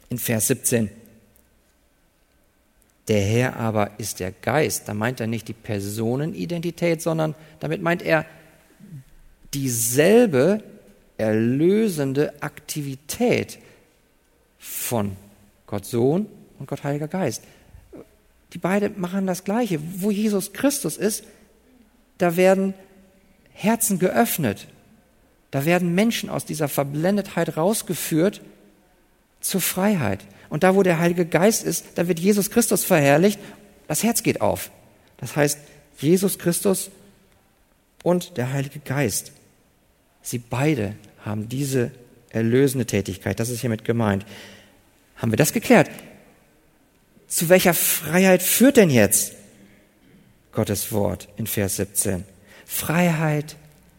in 0.10 0.18
Vers 0.18 0.48
17, 0.48 0.90
der 3.08 3.22
Herr 3.22 3.56
aber 3.58 3.92
ist 3.98 4.20
der 4.20 4.32
Geist, 4.32 4.88
da 4.88 4.94
meint 4.94 5.20
er 5.20 5.28
nicht 5.28 5.48
die 5.48 5.54
Personenidentität, 5.54 7.02
sondern 7.02 7.36
damit 7.60 7.82
meint 7.82 8.02
er 8.02 8.26
dieselbe 9.54 10.64
erlösende 11.20 12.42
Aktivität 12.42 13.60
von 14.58 15.16
Gott 15.68 15.86
Sohn 15.86 16.28
und 16.58 16.68
Gott 16.68 16.84
Heiliger 16.84 17.08
Geist. 17.08 17.44
Die 18.54 18.58
beiden 18.58 19.00
machen 19.00 19.28
das 19.28 19.44
Gleiche. 19.44 19.80
Wo 19.98 20.12
Jesus 20.12 20.54
Christus 20.54 20.98
ist, 20.98 21.24
da 22.18 22.36
werden 22.36 22.74
Herzen 23.54 24.00
geöffnet. 24.00 24.68
Da 25.52 25.66
werden 25.66 25.94
Menschen 25.94 26.30
aus 26.30 26.46
dieser 26.46 26.68
Verblendetheit 26.68 27.58
rausgeführt 27.58 28.42
zur 29.42 29.62
Freiheit. 29.62 30.26
Und 30.50 30.64
da, 30.64 30.76
wo 30.76 30.84
der 30.84 31.00
Heilige 31.00 31.26
Geist 31.26 31.64
ist, 31.64 31.86
da 31.96 32.08
wird 32.08 32.20
Jesus 32.20 32.50
Christus 32.50 32.84
verherrlicht. 32.84 33.40
Das 33.88 34.04
Herz 34.04 34.24
geht 34.24 34.42
auf. 34.42 34.72
Das 35.18 35.36
heißt, 35.36 35.60
Jesus 36.00 36.40
Christus 36.40 36.90
und 38.04 38.38
der 38.38 38.52
Heilige 38.52 38.80
Geist. 38.80 39.32
Sie 40.22 40.40
beide 40.40 40.96
haben 41.26 41.50
diese 41.50 41.92
erlösende 42.30 42.86
Tätigkeit. 42.86 43.40
Das 43.40 43.50
ist 43.50 43.62
hiermit 43.62 43.86
gemeint. 43.86 44.26
Haben 45.16 45.32
wir 45.32 45.38
das 45.38 45.54
geklärt? 45.54 45.90
Zu 47.28 47.50
welcher 47.50 47.74
Freiheit 47.74 48.42
führt 48.42 48.78
denn 48.78 48.90
jetzt 48.90 49.34
Gottes 50.52 50.92
Wort 50.92 51.28
in 51.38 51.48
Vers 51.48 51.76
17? 51.78 52.24
Freiheit 52.66 53.56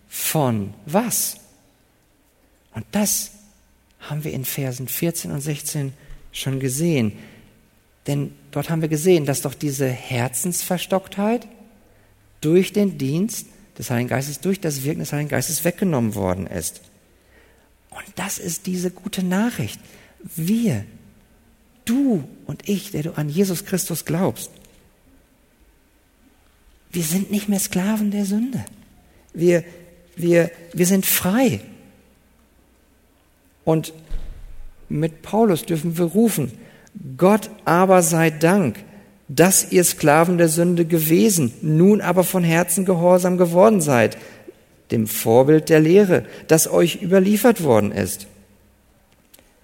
von 0.09 0.75
was? 0.87 1.37
Und 2.75 2.85
das 2.93 3.33
haben 4.01 4.25
wir 4.25 4.33
in 4.33 4.45
Versen 4.45 4.89
14 4.89 5.31
und 5.31 5.41
16 5.41 5.93
schon 6.33 6.61
gesehen. 6.61 7.13
Denn 8.07 8.33
dort 8.51 8.71
haben 8.71 8.83
wir 8.83 8.89
gesehen, 8.89 9.27
dass 9.27 9.43
doch 9.43 9.55
diese 9.55 9.89
Herzensverstocktheit 9.89 11.47
durch 12.41 12.73
den 12.73 12.99
Dienst 12.99 13.47
des 13.79 13.91
Heiligen 13.91 14.09
Geistes, 14.09 14.41
durch 14.41 14.61
das 14.61 14.85
Wirken 14.85 15.01
des 15.01 15.13
Heiligen 15.13 15.29
Geistes 15.29 15.65
weggenommen 15.65 16.15
worden 16.15 16.47
ist. 16.47 16.81
Und 17.91 18.05
das 18.17 18.39
ist 18.39 18.67
diese 18.67 18.91
gute 18.91 19.23
Nachricht. 19.23 19.81
Wir, 20.23 20.85
du 21.85 22.25
und 22.47 22.69
ich, 22.69 22.93
der 22.93 23.03
du 23.03 23.17
an 23.17 23.29
Jesus 23.29 23.65
Christus 23.65 24.05
glaubst, 24.05 24.51
wir 26.93 27.03
sind 27.03 27.31
nicht 27.31 27.49
mehr 27.49 27.61
Sklaven 27.61 28.11
der 28.11 28.25
Sünde. 28.25 28.65
Wir, 29.33 29.65
wir, 30.17 30.51
wir 30.73 30.87
sind 30.87 31.07
frei. 31.07 31.61
Und 33.65 33.93
mit 34.89 35.23
Paulus 35.23 35.65
dürfen 35.65 35.97
wir 35.97 36.07
rufen, 36.07 36.51
Gott 37.17 37.51
aber 37.65 38.03
sei 38.03 38.31
Dank, 38.31 38.85
dass 39.29 39.71
ihr 39.71 39.85
Sklaven 39.85 40.39
der 40.39 40.49
Sünde 40.49 40.85
gewesen, 40.85 41.53
nun 41.63 42.01
aber 42.01 42.25
von 42.25 42.43
Herzen 42.43 42.85
gehorsam 42.85 43.37
geworden 43.37 43.81
seid, 43.81 44.17
dem 44.91 45.07
Vorbild 45.07 45.69
der 45.69 45.81
Lehre, 45.81 46.27
das 46.49 46.69
euch 46.69 47.03
überliefert 47.03 47.63
worden 47.63 47.93
ist. 47.93 48.27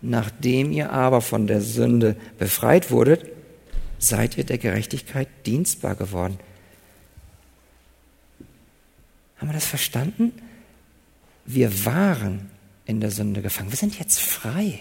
Nachdem 0.02 0.72
ihr 0.72 0.92
aber 0.92 1.20
von 1.20 1.46
der 1.46 1.60
Sünde 1.60 2.16
befreit 2.38 2.90
wurdet, 2.90 3.26
seid 3.98 4.36
ihr 4.36 4.44
der 4.44 4.58
Gerechtigkeit 4.58 5.28
dienstbar 5.46 5.94
geworden. 5.94 6.38
Haben 9.38 9.48
wir 9.48 9.54
das 9.54 9.66
verstanden? 9.66 10.32
Wir 11.44 11.84
waren 11.84 12.50
in 12.84 13.00
der 13.00 13.10
Sünde 13.10 13.42
gefangen. 13.42 13.70
Wir 13.70 13.76
sind 13.76 13.98
jetzt 13.98 14.20
frei. 14.20 14.80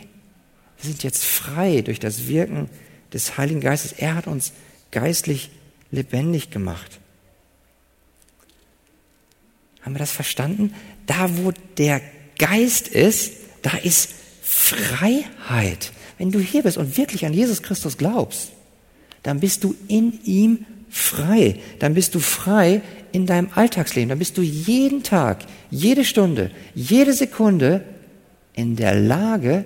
Wir 0.78 0.92
sind 0.92 1.04
jetzt 1.04 1.24
frei 1.24 1.82
durch 1.82 2.00
das 2.00 2.28
Wirken 2.28 2.70
des 3.14 3.38
Heiligen 3.38 3.62
Geistes. 3.62 3.94
Er 3.94 4.16
hat 4.16 4.28
uns 4.28 4.54
geistlich 4.92 5.50
lebendig 5.92 6.52
gemacht. 6.52 7.00
Haben 9.86 9.94
wir 9.94 10.00
das 10.00 10.12
verstanden? 10.12 10.74
Da, 11.06 11.38
wo 11.38 11.54
der 11.78 12.02
Geist 12.40 12.88
ist, 12.88 13.34
da 13.62 13.78
ist 13.78 14.10
Freiheit. 14.42 15.92
Wenn 16.18 16.32
du 16.32 16.40
hier 16.40 16.64
bist 16.64 16.78
und 16.78 16.98
wirklich 16.98 17.26
an 17.26 17.34
Jesus 17.34 17.62
Christus 17.62 17.98
glaubst, 17.98 18.52
dann 19.22 19.40
bist 19.40 19.64
du 19.64 19.76
in 19.88 20.20
ihm 20.24 20.66
frei. 20.90 21.60
Dann 21.78 21.94
bist 21.94 22.16
du 22.16 22.20
frei 22.20 22.82
in 23.12 23.28
deinem 23.28 23.50
Alltagsleben. 23.54 24.10
Dann 24.10 24.20
bist 24.20 24.38
du 24.38 24.42
jeden 24.42 25.04
Tag, 25.04 25.46
jede 25.70 26.04
Stunde, 26.04 26.50
jede 26.74 27.14
Sekunde 27.14 27.84
in 28.54 28.76
der 28.76 28.96
Lage, 28.96 29.66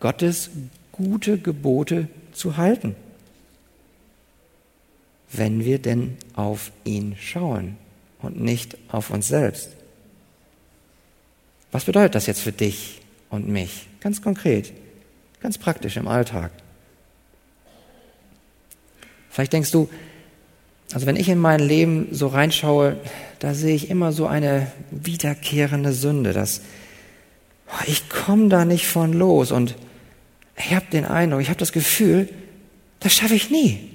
Gottes 0.00 0.50
gute 0.90 1.38
Gebote 1.38 2.08
zu 2.32 2.56
halten. 2.56 2.96
Wenn 5.30 5.64
wir 5.64 5.78
denn 5.78 6.16
auf 6.34 6.72
ihn 6.84 7.14
schauen 7.20 7.76
und 8.22 8.40
nicht 8.40 8.76
auf 8.88 9.10
uns 9.10 9.28
selbst. 9.28 9.70
Was 11.72 11.84
bedeutet 11.84 12.14
das 12.14 12.26
jetzt 12.26 12.40
für 12.40 12.52
dich 12.52 13.00
und 13.30 13.48
mich? 13.48 13.88
Ganz 14.00 14.22
konkret, 14.22 14.72
ganz 15.40 15.58
praktisch 15.58 15.96
im 15.96 16.08
Alltag. 16.08 16.50
Vielleicht 19.30 19.52
denkst 19.54 19.70
du, 19.70 19.88
also 20.92 21.06
wenn 21.06 21.16
ich 21.16 21.28
in 21.30 21.38
mein 21.38 21.60
Leben 21.60 22.08
so 22.12 22.26
reinschaue, 22.26 22.98
da 23.38 23.54
sehe 23.54 23.74
ich 23.74 23.88
immer 23.88 24.12
so 24.12 24.26
eine 24.26 24.70
wiederkehrende 24.90 25.92
Sünde, 25.94 26.34
dass 26.34 26.60
oh, 27.68 27.84
ich 27.86 28.10
komme 28.10 28.48
da 28.48 28.66
nicht 28.66 28.86
von 28.86 29.14
los 29.14 29.52
und 29.52 29.74
ich 30.56 30.74
habe 30.74 30.86
den 30.92 31.06
Eindruck, 31.06 31.40
ich 31.40 31.48
habe 31.48 31.58
das 31.58 31.72
Gefühl, 31.72 32.28
das 33.00 33.14
schaffe 33.14 33.34
ich 33.34 33.50
nie. 33.50 33.90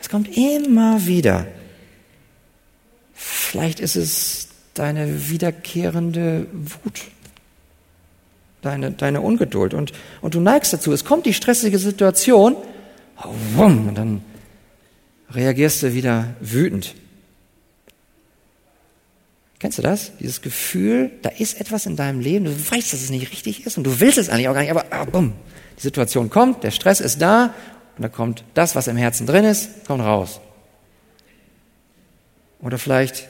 Es 0.00 0.08
kommt 0.08 0.36
immer 0.36 1.06
wieder. 1.06 1.46
Vielleicht 3.52 3.80
ist 3.80 3.96
es 3.96 4.48
deine 4.72 5.28
wiederkehrende 5.28 6.46
Wut, 6.54 7.02
deine, 8.62 8.92
deine 8.92 9.20
Ungeduld 9.20 9.74
und, 9.74 9.92
und 10.22 10.32
du 10.32 10.40
neigst 10.40 10.72
dazu. 10.72 10.90
Es 10.90 11.04
kommt 11.04 11.26
die 11.26 11.34
stressige 11.34 11.78
Situation, 11.78 12.56
oh, 13.22 13.62
und 13.62 13.94
dann 13.94 14.24
reagierst 15.32 15.82
du 15.82 15.92
wieder 15.92 16.34
wütend. 16.40 16.94
Kennst 19.58 19.76
du 19.76 19.82
das? 19.82 20.12
Dieses 20.18 20.40
Gefühl, 20.40 21.10
da 21.20 21.28
ist 21.28 21.60
etwas 21.60 21.84
in 21.84 21.96
deinem 21.96 22.20
Leben, 22.20 22.46
du 22.46 22.52
weißt, 22.52 22.90
dass 22.90 23.02
es 23.02 23.10
nicht 23.10 23.30
richtig 23.32 23.66
ist 23.66 23.76
und 23.76 23.84
du 23.84 24.00
willst 24.00 24.16
es 24.16 24.30
eigentlich 24.30 24.48
auch 24.48 24.54
gar 24.54 24.62
nicht, 24.62 24.70
aber 24.70 24.86
ah, 24.88 25.04
bumm, 25.04 25.34
die 25.76 25.82
Situation 25.82 26.30
kommt, 26.30 26.64
der 26.64 26.70
Stress 26.70 27.00
ist 27.00 27.20
da 27.20 27.52
und 27.98 28.02
da 28.02 28.08
kommt 28.08 28.44
das, 28.54 28.74
was 28.74 28.88
im 28.88 28.96
Herzen 28.96 29.26
drin 29.26 29.44
ist, 29.44 29.84
kommt 29.86 30.02
raus. 30.02 30.40
Oder 32.62 32.78
vielleicht 32.78 33.28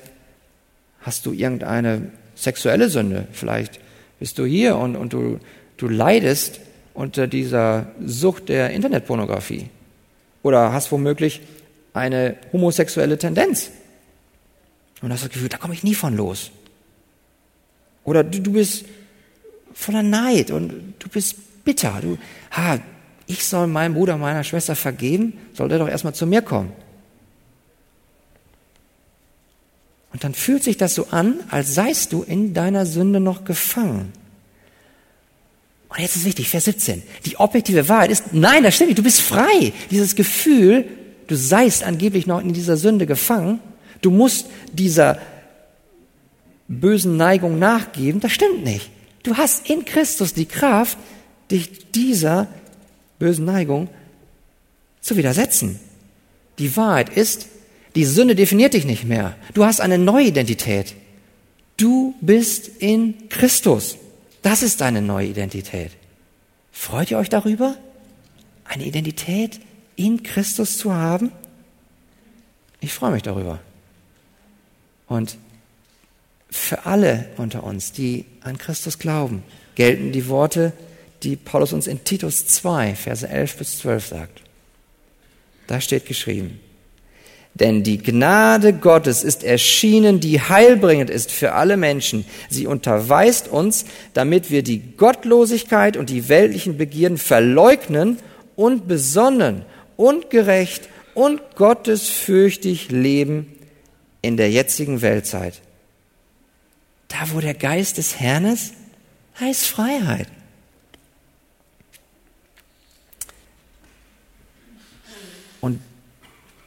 hast 1.03 1.27
du 1.27 1.33
irgendeine 1.33 2.11
sexuelle 2.35 2.89
Sünde, 2.89 3.27
vielleicht 3.33 3.81
bist 4.19 4.39
du 4.39 4.45
hier 4.45 4.77
und, 4.77 4.97
und 4.97 5.13
du, 5.13 5.39
du 5.77 5.89
leidest 5.89 6.61
unter 6.95 7.27
dieser 7.27 7.87
Sucht 8.05 8.49
der 8.49 8.71
Internetpornografie. 8.71 9.69
Oder 10.43 10.73
hast 10.73 10.93
womöglich 10.93 11.41
eine 11.95 12.37
homosexuelle 12.53 13.19
Tendenz. 13.19 13.71
Und 15.01 15.13
hast 15.13 15.25
das 15.25 15.31
Gefühl, 15.31 15.49
da 15.49 15.59
komme 15.59 15.75
ich 15.75 15.83
nie 15.83 15.95
von 15.95 16.17
los. 16.17 16.51
Oder 18.05 18.25
du, 18.25 18.41
du 18.41 18.53
bist 18.53 18.85
voller 19.75 20.03
Neid 20.03 20.51
und 20.51 20.95
du 20.99 21.09
bist 21.09 21.65
bitter. 21.65 21.99
Du, 22.01 22.19
ha, 22.51 22.79
ich 23.27 23.45
soll 23.45 23.67
meinem 23.67 23.95
Bruder, 23.95 24.17
meiner 24.17 24.45
Schwester 24.45 24.77
vergeben, 24.77 25.39
soll 25.55 25.69
der 25.69 25.79
doch 25.79 25.89
erstmal 25.89 26.15
zu 26.15 26.27
mir 26.27 26.43
kommen. 26.43 26.73
Und 30.12 30.12
dann 30.23 30.35
fühlt 30.35 30.63
sich 30.63 30.77
das 30.77 30.95
so 30.95 31.09
an, 31.11 31.41
als 31.51 31.75
seist 31.75 32.13
du 32.13 32.23
in 32.23 32.55
deiner 32.55 32.87
Sünde 32.87 33.19
noch 33.19 33.45
gefangen. 33.45 34.13
Und 35.89 35.99
jetzt 35.99 36.17
ist 36.17 36.25
wichtig, 36.25 36.49
Vers 36.49 36.67
17. 36.67 37.03
Die 37.27 37.37
objektive 37.39 37.89
Wahrheit 37.89 38.13
ist, 38.13 38.33
nein, 38.33 38.63
das 38.63 38.77
stimmt 38.77 38.91
nicht, 38.91 38.99
du 38.99 39.03
bist 39.03 39.21
frei. 39.21 39.73
Dieses 39.91 40.15
Gefühl, 40.15 40.87
du 41.27 41.35
seist 41.35 41.83
angeblich 41.83 42.27
noch 42.27 42.41
in 42.41 42.53
dieser 42.53 42.77
Sünde 42.77 43.05
gefangen. 43.05 43.59
Du 44.01 44.11
musst 44.11 44.47
dieser 44.73 45.19
bösen 46.69 47.17
Neigung 47.17 47.59
nachgeben, 47.59 48.21
das 48.21 48.33
stimmt 48.33 48.65
nicht. 48.65 48.91
Du 49.25 49.37
hast 49.37 49.69
in 49.69 49.85
Christus 49.85 50.35
die 50.35 50.47
Kraft, 50.47 50.97
dich 51.51 51.91
dieser 51.91 52.47
bösen 53.19 53.45
Neigung 53.45 53.89
zu 55.01 55.17
widersetzen. 55.17 55.81
Die 56.59 56.77
Wahrheit 56.77 57.11
ist, 57.11 57.49
die 57.95 58.05
Sünde 58.05 58.35
definiert 58.35 58.75
dich 58.75 58.85
nicht 58.85 59.05
mehr. 59.05 59.37
Du 59.55 59.65
hast 59.65 59.81
eine 59.81 59.99
neue 59.99 60.27
Identität. 60.27 60.95
Du 61.77 62.15
bist 62.21 62.69
in 62.79 63.29
Christus. 63.29 63.99
Das 64.43 64.63
ist 64.63 64.81
deine 64.81 65.03
neue 65.03 65.29
Identität. 65.29 65.93
Freut 66.71 67.11
ihr 67.11 67.19
euch 67.19 67.29
darüber, 67.29 67.77
eine 68.65 68.85
Identität 68.85 69.61
in 69.97 70.23
Christus 70.23 70.79
zu 70.79 70.95
haben? 70.95 71.31
Ich 72.81 72.93
freue 72.93 73.13
mich 73.13 73.23
darüber. 73.23 73.61
Und 75.07 75.37
für 76.51 76.87
alle 76.87 77.29
unter 77.37 77.65
uns, 77.65 77.93
die 77.93 78.25
an 78.41 78.59
Christus 78.59 78.99
glauben, 78.99 79.43
gelten 79.75 80.13
die 80.13 80.29
Worte, 80.29 80.73
die 81.23 81.37
Paulus 81.37 81.73
uns 81.73 81.87
in 81.87 82.05
Titus 82.05 82.47
2, 82.47 82.95
Verse 82.95 83.29
11 83.29 83.57
bis 83.57 83.79
12 83.79 84.07
sagt. 84.07 84.43
Da 85.67 85.81
steht 85.81 86.07
geschrieben, 86.07 86.61
denn 87.55 87.83
die 87.83 87.99
Gnade 87.99 88.73
Gottes 88.73 89.23
ist 89.23 89.45
erschienen, 89.45 90.21
die 90.21 90.41
heilbringend 90.41 91.11
ist 91.11 91.31
für 91.31 91.53
alle 91.53 91.77
Menschen. 91.77 92.25
Sie 92.49 92.67
unterweist 92.67 93.49
uns, 93.49 93.85
damit 94.15 94.51
wir 94.51 94.63
die 94.63 94.97
Gottlosigkeit 94.97 95.97
und 95.97 96.09
die 96.09 96.29
weltlichen 96.29 96.79
Begierden 96.79 97.19
verleugnen 97.19 98.19
und 98.57 98.89
besonnen 98.89 99.65
und 99.97 100.31
gerecht 100.31 100.89
und 101.15 101.41
gottesfürchtig 101.57 102.91
leben 102.91 103.47
in 104.23 104.39
der 104.39 104.51
jetzigen 104.51 105.03
Weltzeit. 105.03 105.61
Da, 107.09 107.19
wo 107.33 107.41
der 107.41 107.55
Geist 107.55 107.99
des 107.99 108.19
Herrn 108.19 108.47
ist, 108.47 108.73
heißt 109.39 109.67
Freiheit. 109.67 110.29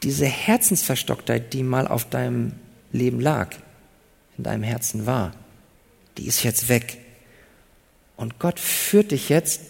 Diese 0.06 0.28
Herzensverstocktheit, 0.28 1.52
die 1.52 1.64
mal 1.64 1.88
auf 1.88 2.08
deinem 2.08 2.54
Leben 2.92 3.20
lag, 3.20 3.56
in 4.38 4.44
deinem 4.44 4.64
Herzen 4.64 5.08
war, 5.08 5.34
die 6.18 6.28
ist 6.28 6.44
jetzt 6.44 6.70
weg. 6.70 7.00
Und 8.16 8.40
Gott 8.40 8.60
führt 8.60 9.12
dich 9.12 9.30
jetzt 9.30 9.62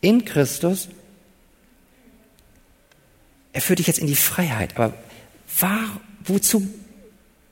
in 0.00 0.24
Christus, 0.24 0.88
er 3.52 3.60
führt 3.60 3.78
dich 3.78 3.86
jetzt 3.86 4.00
in 4.00 4.08
die 4.08 4.16
Freiheit. 4.16 4.76
Aber 4.76 4.92
war, 5.60 6.00
wozu 6.24 6.68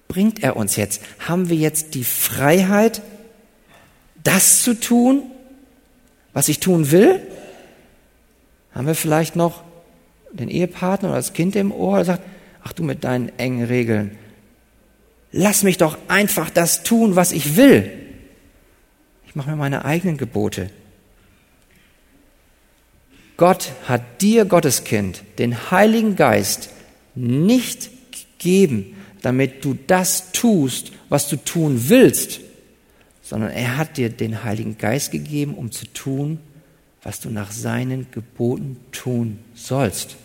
bringt 0.08 0.42
er 0.42 0.56
uns 0.56 0.74
jetzt? 0.74 1.00
Haben 1.20 1.48
wir 1.48 1.56
jetzt 1.56 1.94
die 1.94 2.04
Freiheit, 2.04 3.00
das 4.24 4.62
zu 4.62 4.78
tun, 4.78 5.22
was 6.32 6.48
ich 6.48 6.58
tun 6.58 6.90
will? 6.90 7.20
Haben 8.74 8.88
wir 8.88 8.96
vielleicht 8.96 9.36
noch 9.36 9.62
den 10.32 10.48
Ehepartner 10.48 11.10
oder 11.10 11.18
das 11.18 11.32
Kind 11.32 11.56
im 11.56 11.72
Ohr, 11.72 11.96
der 11.96 12.04
sagt, 12.04 12.22
ach 12.62 12.72
du 12.72 12.82
mit 12.82 13.04
deinen 13.04 13.30
engen 13.38 13.64
Regeln, 13.64 14.18
lass 15.32 15.62
mich 15.62 15.78
doch 15.78 15.96
einfach 16.08 16.50
das 16.50 16.82
tun, 16.82 17.16
was 17.16 17.32
ich 17.32 17.56
will. 17.56 17.90
Ich 19.26 19.34
mache 19.34 19.50
mir 19.50 19.56
meine 19.56 19.84
eigenen 19.84 20.16
Gebote. 20.16 20.70
Gott 23.36 23.72
hat 23.86 24.20
dir, 24.20 24.44
Gotteskind, 24.46 25.22
den 25.38 25.70
Heiligen 25.70 26.16
Geist 26.16 26.70
nicht 27.14 27.90
gegeben, 28.10 28.96
damit 29.22 29.64
du 29.64 29.76
das 29.86 30.32
tust, 30.32 30.92
was 31.08 31.28
du 31.28 31.36
tun 31.36 31.84
willst, 31.88 32.40
sondern 33.22 33.50
er 33.50 33.76
hat 33.76 33.96
dir 33.96 34.10
den 34.10 34.42
Heiligen 34.42 34.78
Geist 34.78 35.12
gegeben, 35.12 35.54
um 35.54 35.70
zu 35.70 35.86
tun, 35.86 36.40
was 37.03 37.20
du 37.20 37.30
nach 37.30 37.51
seinen 37.51 38.11
Geboten 38.11 38.76
tun 38.92 39.38
sollst. 39.55 40.16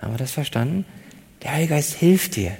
Haben 0.00 0.14
wir 0.14 0.18
das 0.18 0.32
verstanden? 0.32 0.84
Der 1.42 1.52
Heilige 1.52 1.74
Geist 1.74 1.94
hilft 1.94 2.36
dir. 2.36 2.56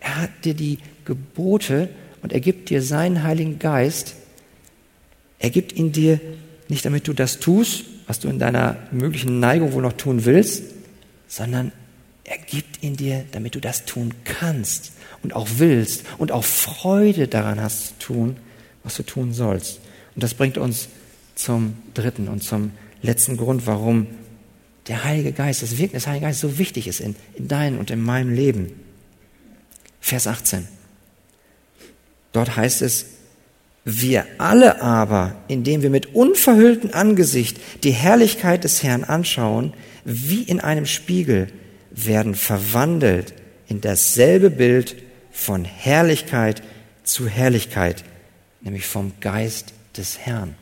Er 0.00 0.22
hat 0.22 0.44
dir 0.44 0.54
die 0.54 0.78
Gebote 1.04 1.88
und 2.22 2.32
er 2.32 2.40
gibt 2.40 2.70
dir 2.70 2.82
seinen 2.82 3.22
Heiligen 3.22 3.58
Geist. 3.58 4.14
Er 5.38 5.50
gibt 5.50 5.72
ihn 5.72 5.92
dir 5.92 6.20
nicht, 6.68 6.84
damit 6.84 7.08
du 7.08 7.12
das 7.12 7.38
tust, 7.38 7.84
was 8.06 8.20
du 8.20 8.28
in 8.28 8.38
deiner 8.38 8.76
möglichen 8.90 9.40
Neigung 9.40 9.72
wohl 9.72 9.82
noch 9.82 9.92
tun 9.92 10.24
willst, 10.24 10.64
sondern 11.28 11.72
er 12.24 12.38
gibt 12.38 12.82
ihn 12.82 12.96
dir, 12.96 13.24
damit 13.32 13.54
du 13.54 13.60
das 13.60 13.84
tun 13.84 14.14
kannst 14.24 14.92
und 15.22 15.34
auch 15.34 15.48
willst 15.56 16.04
und 16.18 16.32
auch 16.32 16.44
Freude 16.44 17.28
daran 17.28 17.60
hast 17.60 18.00
zu 18.00 18.06
tun, 18.06 18.36
was 18.84 18.96
du 18.96 19.02
tun 19.02 19.32
sollst. 19.32 19.80
Und 20.14 20.22
das 20.22 20.34
bringt 20.34 20.58
uns 20.58 20.88
zum 21.34 21.76
dritten 21.94 22.28
und 22.28 22.42
zum 22.42 22.72
letzten 23.02 23.36
Grund, 23.36 23.66
warum 23.66 24.06
der 24.88 25.04
Heilige 25.04 25.32
Geist, 25.32 25.62
das 25.62 25.78
Wirken 25.78 25.94
des 25.94 26.06
Heiligen 26.06 26.26
Geistes 26.26 26.50
so 26.50 26.58
wichtig 26.58 26.88
ist 26.88 27.00
in, 27.00 27.14
in 27.34 27.48
deinem 27.48 27.78
und 27.78 27.90
in 27.90 28.00
meinem 28.00 28.34
Leben. 28.34 28.72
Vers 30.00 30.26
18. 30.26 30.66
Dort 32.32 32.56
heißt 32.56 32.82
es, 32.82 33.06
wir 33.84 34.26
alle 34.38 34.80
aber, 34.80 35.34
indem 35.48 35.82
wir 35.82 35.90
mit 35.90 36.14
unverhülltem 36.14 36.90
Angesicht 36.92 37.58
die 37.82 37.90
Herrlichkeit 37.90 38.64
des 38.64 38.82
Herrn 38.82 39.04
anschauen, 39.04 39.74
wie 40.04 40.42
in 40.42 40.60
einem 40.60 40.86
Spiegel, 40.86 41.48
werden 41.90 42.34
verwandelt 42.34 43.34
in 43.68 43.80
dasselbe 43.80 44.50
Bild 44.50 44.96
von 45.30 45.64
Herrlichkeit 45.64 46.62
zu 47.04 47.28
Herrlichkeit, 47.28 48.04
nämlich 48.60 48.86
vom 48.86 49.12
Geist 49.20 49.72
des 49.96 50.18
Herrn. 50.18 50.54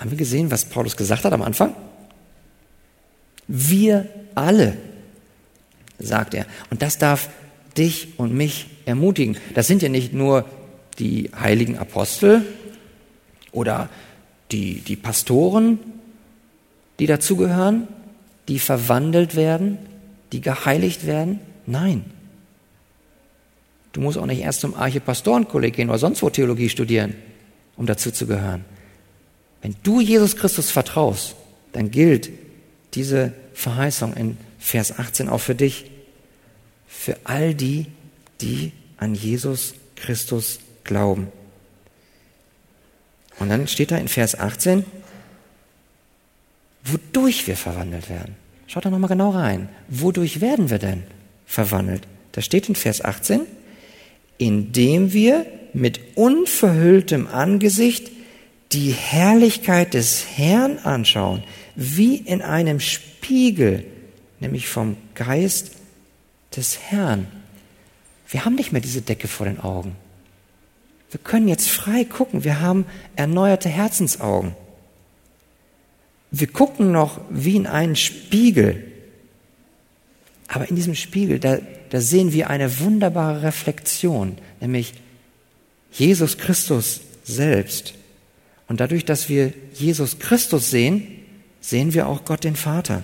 Haben 0.00 0.10
wir 0.10 0.18
gesehen, 0.18 0.50
was 0.50 0.64
Paulus 0.64 0.96
gesagt 0.96 1.24
hat 1.24 1.32
am 1.34 1.42
Anfang? 1.42 1.74
Wir 3.46 4.08
alle, 4.34 4.78
sagt 5.98 6.32
er. 6.32 6.46
Und 6.70 6.80
das 6.80 6.96
darf 6.96 7.28
dich 7.76 8.18
und 8.18 8.32
mich 8.32 8.66
ermutigen. 8.86 9.36
Das 9.54 9.66
sind 9.66 9.82
ja 9.82 9.90
nicht 9.90 10.14
nur 10.14 10.46
die 10.98 11.30
heiligen 11.38 11.76
Apostel 11.76 12.46
oder 13.52 13.90
die, 14.52 14.80
die 14.80 14.96
Pastoren, 14.96 15.78
die 16.98 17.06
dazugehören, 17.06 17.86
die 18.48 18.58
verwandelt 18.58 19.36
werden, 19.36 19.76
die 20.32 20.40
geheiligt 20.40 21.06
werden. 21.06 21.40
Nein. 21.66 22.06
Du 23.92 24.00
musst 24.00 24.16
auch 24.16 24.26
nicht 24.26 24.40
erst 24.40 24.60
zum 24.60 24.74
Archepastorenkolleg 24.74 25.74
gehen 25.74 25.90
oder 25.90 25.98
sonst 25.98 26.22
wo 26.22 26.30
Theologie 26.30 26.70
studieren, 26.70 27.14
um 27.76 27.84
dazu 27.84 28.10
zu 28.10 28.26
gehören. 28.26 28.64
Wenn 29.62 29.76
du 29.82 30.00
Jesus 30.00 30.36
Christus 30.36 30.70
vertraust, 30.70 31.36
dann 31.72 31.90
gilt 31.90 32.30
diese 32.94 33.32
Verheißung 33.54 34.14
in 34.14 34.38
Vers 34.58 34.98
18 34.98 35.28
auch 35.28 35.40
für 35.40 35.54
dich, 35.54 35.90
für 36.88 37.16
all 37.24 37.54
die, 37.54 37.86
die 38.40 38.72
an 38.96 39.14
Jesus 39.14 39.74
Christus 39.96 40.60
glauben. 40.84 41.28
Und 43.38 43.48
dann 43.48 43.68
steht 43.68 43.90
da 43.90 43.96
in 43.96 44.08
Vers 44.08 44.38
18, 44.38 44.84
wodurch 46.84 47.46
wir 47.46 47.56
verwandelt 47.56 48.10
werden. 48.10 48.36
Schaut 48.66 48.84
da 48.84 48.90
nochmal 48.90 49.08
genau 49.08 49.30
rein. 49.30 49.68
Wodurch 49.88 50.40
werden 50.40 50.70
wir 50.70 50.78
denn 50.78 51.02
verwandelt? 51.46 52.02
Da 52.32 52.42
steht 52.42 52.68
in 52.68 52.76
Vers 52.76 53.02
18, 53.02 53.40
indem 54.38 55.12
wir 55.12 55.46
mit 55.72 56.00
unverhülltem 56.16 57.26
Angesicht 57.26 58.10
die 58.72 58.92
Herrlichkeit 58.92 59.94
des 59.94 60.24
Herrn 60.36 60.78
anschauen, 60.78 61.42
wie 61.74 62.16
in 62.16 62.42
einem 62.42 62.80
Spiegel, 62.80 63.84
nämlich 64.38 64.68
vom 64.68 64.96
Geist 65.14 65.72
des 66.56 66.78
Herrn. 66.78 67.26
Wir 68.28 68.44
haben 68.44 68.54
nicht 68.54 68.72
mehr 68.72 68.80
diese 68.80 69.02
Decke 69.02 69.28
vor 69.28 69.46
den 69.46 69.60
Augen. 69.60 69.96
Wir 71.10 71.20
können 71.20 71.48
jetzt 71.48 71.68
frei 71.68 72.04
gucken. 72.04 72.44
Wir 72.44 72.60
haben 72.60 72.86
erneuerte 73.16 73.68
Herzensaugen. 73.68 74.54
Wir 76.30 76.46
gucken 76.46 76.92
noch 76.92 77.20
wie 77.28 77.56
in 77.56 77.66
einen 77.66 77.96
Spiegel. 77.96 78.84
Aber 80.46 80.68
in 80.68 80.76
diesem 80.76 80.94
Spiegel, 80.94 81.40
da, 81.40 81.58
da 81.90 82.00
sehen 82.00 82.32
wir 82.32 82.50
eine 82.50 82.78
wunderbare 82.78 83.42
Reflexion, 83.42 84.38
nämlich 84.60 84.94
Jesus 85.90 86.38
Christus 86.38 87.00
selbst. 87.24 87.94
Und 88.70 88.78
dadurch, 88.78 89.04
dass 89.04 89.28
wir 89.28 89.52
Jesus 89.74 90.20
Christus 90.20 90.70
sehen, 90.70 91.04
sehen 91.60 91.92
wir 91.92 92.06
auch 92.06 92.24
Gott 92.24 92.44
den 92.44 92.54
Vater. 92.54 93.02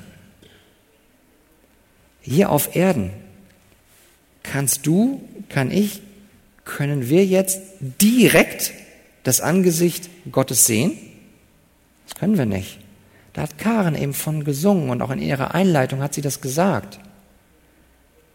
Hier 2.20 2.50
auf 2.50 2.76
Erden 2.76 3.10
kannst 4.44 4.86
du, 4.86 5.28
kann 5.48 5.72
ich, 5.72 6.02
können 6.64 7.08
wir 7.08 7.26
jetzt 7.26 7.60
direkt 7.80 8.74
das 9.24 9.40
Angesicht 9.40 10.08
Gottes 10.30 10.66
sehen? 10.66 10.92
Das 12.06 12.14
können 12.14 12.38
wir 12.38 12.46
nicht. 12.46 12.78
Da 13.32 13.42
hat 13.42 13.58
Karen 13.58 13.96
eben 13.96 14.14
von 14.14 14.44
gesungen 14.44 14.90
und 14.90 15.02
auch 15.02 15.10
in 15.10 15.18
ihrer 15.18 15.52
Einleitung 15.52 16.00
hat 16.00 16.14
sie 16.14 16.22
das 16.22 16.40
gesagt. 16.40 17.00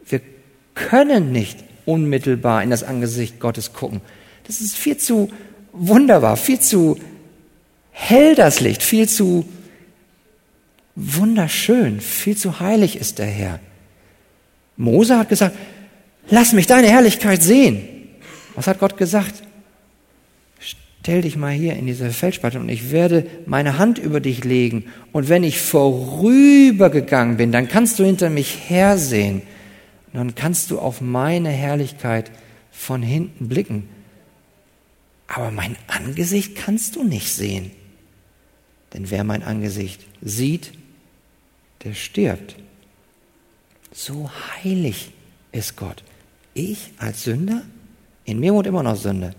Wir 0.04 0.20
können 0.74 1.32
nicht 1.32 1.64
unmittelbar 1.86 2.62
in 2.62 2.68
das 2.68 2.82
Angesicht 2.82 3.40
Gottes 3.40 3.72
gucken. 3.72 4.02
Das 4.46 4.60
ist 4.60 4.76
viel 4.76 4.98
zu 4.98 5.32
wunderbar, 5.72 6.36
viel 6.36 6.60
zu 6.60 6.98
hell 7.92 8.34
das 8.34 8.60
Licht, 8.60 8.82
viel 8.82 9.08
zu 9.08 9.46
wunderschön, 10.96 12.00
viel 12.00 12.36
zu 12.36 12.60
heilig 12.60 12.96
ist 12.96 13.18
der 13.18 13.26
Herr. 13.26 13.60
Mose 14.76 15.18
hat 15.18 15.28
gesagt, 15.28 15.56
lass 16.28 16.52
mich 16.52 16.66
deine 16.66 16.88
Herrlichkeit 16.88 17.42
sehen. 17.42 17.88
Was 18.54 18.66
hat 18.66 18.78
Gott 18.78 18.96
gesagt? 18.96 19.42
Stell 21.00 21.22
dich 21.22 21.36
mal 21.36 21.52
hier 21.52 21.74
in 21.74 21.86
diese 21.86 22.10
Felsspalte 22.10 22.60
und 22.60 22.68
ich 22.68 22.92
werde 22.92 23.26
meine 23.46 23.78
Hand 23.78 23.98
über 23.98 24.20
dich 24.20 24.44
legen. 24.44 24.84
Und 25.10 25.28
wenn 25.28 25.42
ich 25.42 25.60
vorübergegangen 25.60 27.38
bin, 27.38 27.50
dann 27.50 27.68
kannst 27.68 27.98
du 27.98 28.04
hinter 28.04 28.30
mich 28.30 28.68
hersehen. 28.68 29.42
Und 30.12 30.18
dann 30.18 30.34
kannst 30.34 30.70
du 30.70 30.78
auf 30.78 31.00
meine 31.00 31.48
Herrlichkeit 31.48 32.30
von 32.70 33.02
hinten 33.02 33.48
blicken. 33.48 33.88
Aber 35.26 35.50
mein 35.50 35.76
Angesicht 35.88 36.54
kannst 36.54 36.96
du 36.96 37.02
nicht 37.02 37.32
sehen. 37.32 37.72
Denn 38.92 39.10
wer 39.10 39.24
mein 39.24 39.42
Angesicht 39.42 40.02
sieht, 40.20 40.72
der 41.84 41.94
stirbt. 41.94 42.56
So 43.92 44.30
heilig 44.62 45.10
ist 45.52 45.76
Gott. 45.76 46.02
Ich 46.54 46.90
als 46.98 47.24
Sünder? 47.24 47.62
In 48.24 48.40
mir 48.40 48.54
wohnt 48.54 48.66
immer 48.66 48.82
noch 48.82 48.96
Sünde. 48.96 49.34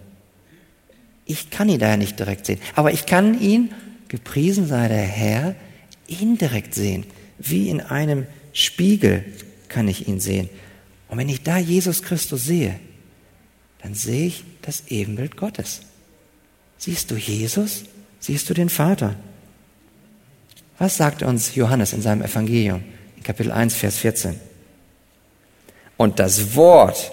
Ich 1.26 1.50
kann 1.50 1.70
ihn 1.70 1.80
daher 1.80 1.98
nicht 1.98 2.20
direkt 2.20 2.46
sehen. 2.46 2.60
Aber 2.76 2.92
ich 2.92 3.06
kann 3.06 3.40
ihn, 3.40 3.74
gepriesen 4.08 4.68
sei 4.68 4.88
der 4.88 4.98
Herr, 4.98 5.56
indirekt 6.08 6.74
sehen. 6.76 7.06
Wie 7.38 7.70
in 7.70 7.82
einem 7.82 8.28
Spiegel 8.52 9.26
kann 9.70 9.88
ich 9.88 10.08
ihn 10.08 10.20
sehen. 10.20 10.50
Und 11.08 11.18
wenn 11.18 11.30
ich 11.30 11.44
da 11.44 11.58
Jesus 11.58 12.02
Christus 12.02 12.44
sehe, 12.44 12.80
dann 13.82 13.94
sehe 13.94 14.28
ich 14.28 14.44
das 14.62 14.88
Ebenbild 14.88 15.38
Gottes. 15.38 15.82
Siehst 16.78 17.12
du 17.12 17.16
Jesus? 17.16 17.84
Siehst 18.20 18.50
du 18.50 18.54
den 18.54 18.70
Vater? 18.70 19.16
Was 20.80 20.98
sagt 20.98 21.24
uns 21.24 21.56
Johannes 21.56 21.94
in 21.94 22.02
seinem 22.02 22.24
Evangelium 22.24 22.84
in 23.18 23.24
Kapitel 23.24 23.52
1, 23.52 23.76
Vers 23.76 23.98
14? 23.98 24.40
Und 25.98 26.20
das 26.20 26.56
Wort, 26.56 27.12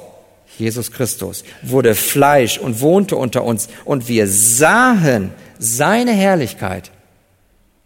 Jesus 0.58 0.90
Christus, 0.90 1.44
wurde 1.62 1.94
Fleisch 1.94 2.58
und 2.58 2.80
wohnte 2.80 3.16
unter 3.16 3.44
uns 3.44 3.68
und 3.84 4.08
wir 4.08 4.26
sahen 4.26 5.32
seine 5.58 6.12
Herrlichkeit, 6.12 6.90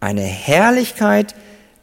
eine 0.01 0.23
Herrlichkeit 0.23 1.35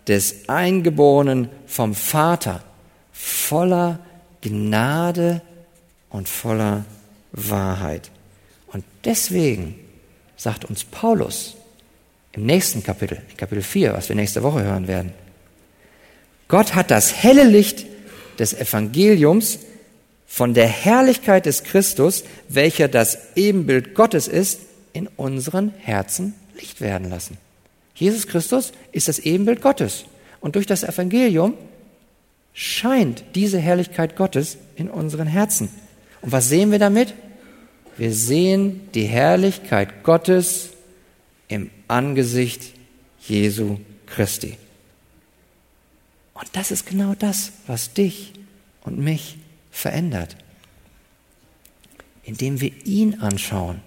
des 0.08 0.48
Eingeborenen 0.50 1.50
vom 1.68 1.94
Vater, 1.94 2.64
voller 3.12 4.00
Gnade 4.42 5.42
und 6.10 6.28
voller 6.28 6.86
Wahrheit. 7.32 8.10
Und 8.68 8.84
deswegen 9.06 9.76
sagt 10.36 10.66
uns 10.66 10.84
Paulus, 10.84 11.56
im 12.34 12.46
nächsten 12.46 12.84
Kapitel, 12.84 13.22
Kapitel 13.38 13.64
4, 13.64 13.94
was 13.94 14.10
wir 14.10 14.16
nächste 14.16 14.44
Woche 14.44 14.64
hören 14.64 14.88
werden. 14.88 15.12
Gott 16.48 16.76
hat 16.76 16.92
das 16.92 17.24
helle 17.24 17.44
Licht 17.44 17.86
des 18.40 18.54
Evangeliums 18.54 19.60
von 20.28 20.54
der 20.54 20.68
Herrlichkeit 20.68 21.46
des 21.46 21.64
Christus, 21.64 22.24
welcher 22.48 22.88
das 22.88 23.36
Ebenbild 23.36 23.96
Gottes 23.96 24.28
ist, 24.28 24.62
in 24.94 25.08
unseren 25.08 25.74
Herzen 25.80 26.34
Licht 26.56 26.82
werden 26.82 27.10
lassen. 27.10 27.38
Jesus 27.96 28.28
Christus 28.28 28.72
ist 28.92 29.08
das 29.08 29.20
Ebenbild 29.20 29.62
Gottes. 29.62 30.06
Und 30.40 30.56
durch 30.56 30.66
das 30.66 30.84
Evangelium 30.84 31.54
scheint 32.54 33.24
diese 33.36 33.60
Herrlichkeit 33.60 34.16
Gottes 34.16 34.58
in 34.76 34.90
unseren 34.90 35.28
Herzen. 35.28 35.70
Und 36.22 36.32
was 36.32 36.50
sehen 36.50 36.72
wir 36.72 36.80
damit? 36.80 37.14
Wir 37.98 38.14
sehen 38.14 38.90
die 38.94 39.06
Herrlichkeit 39.06 40.04
Gottes 40.04 40.70
im 41.48 41.70
Angesicht 41.92 42.74
Jesu 43.20 43.80
Christi. 44.06 44.58
Und 46.34 46.48
das 46.54 46.72
ist 46.72 46.86
genau 46.86 47.14
das, 47.14 47.52
was 47.68 47.94
dich 47.94 48.34
und 48.82 48.98
mich 48.98 49.38
verändert. 49.70 50.36
Indem 52.24 52.62
wir 52.62 52.72
ihn 52.86 53.20
anschauen, 53.20 53.82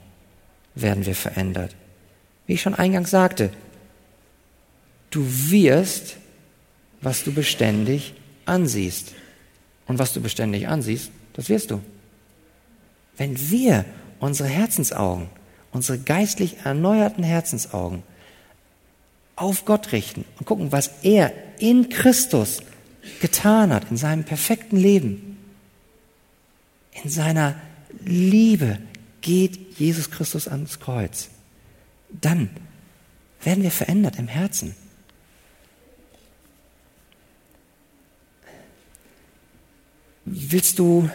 werden 0.74 1.07
wir 1.07 1.14
verändert. 1.14 1.74
Wie 2.46 2.55
ich 2.55 2.62
schon 2.62 2.74
eingangs 2.74 3.11
sagte, 3.11 3.50
du 5.11 5.24
wirst, 5.50 6.16
was 7.00 7.24
du 7.24 7.32
beständig 7.32 8.14
ansiehst. 8.44 9.12
Und 9.86 9.98
was 9.98 10.12
du 10.12 10.20
beständig 10.20 10.68
ansiehst, 10.68 11.11
das 11.34 11.48
wirst 11.48 11.70
du. 11.70 11.80
Wenn 13.16 13.50
wir 13.50 13.84
unsere 14.18 14.48
Herzensaugen 14.48 15.28
unsere 15.75 15.99
geistlich 15.99 16.59
erneuerten 16.64 17.25
Herzensaugen 17.25 18.05
auf 19.37 19.64
Gott 19.64 19.93
richten 19.93 20.25
und 20.39 20.47
gucken, 20.47 20.72
was 20.72 21.03
er 21.03 21.33
in 21.59 21.89
Christus 21.89 22.62
getan 23.20 23.72
hat, 23.72 23.91
in 23.91 23.97
seinem 23.97 24.25
perfekten 24.25 24.77
Leben, 24.77 25.37
in 27.03 27.11
seiner 27.11 27.57
Liebe 28.05 28.79
geht 29.20 29.79
Jesus 29.79 30.11
Christus 30.11 30.47
ans 30.47 30.79
Kreuz. 30.79 31.29
Dann 32.09 32.51
werden 33.43 33.64
wir 33.64 33.72
verändert 33.72 34.18
im 34.18 34.29
Herzen. 34.29 34.77
Willst 40.25 40.79
du 40.79 41.11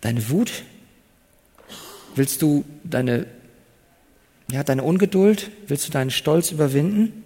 deine 0.00 0.28
Wut 0.30 0.62
Willst 2.16 2.42
du 2.42 2.64
deine, 2.82 3.26
ja, 4.50 4.64
deine 4.64 4.82
Ungeduld, 4.82 5.50
willst 5.68 5.86
du 5.86 5.92
deinen 5.92 6.10
Stolz 6.10 6.50
überwinden? 6.50 7.24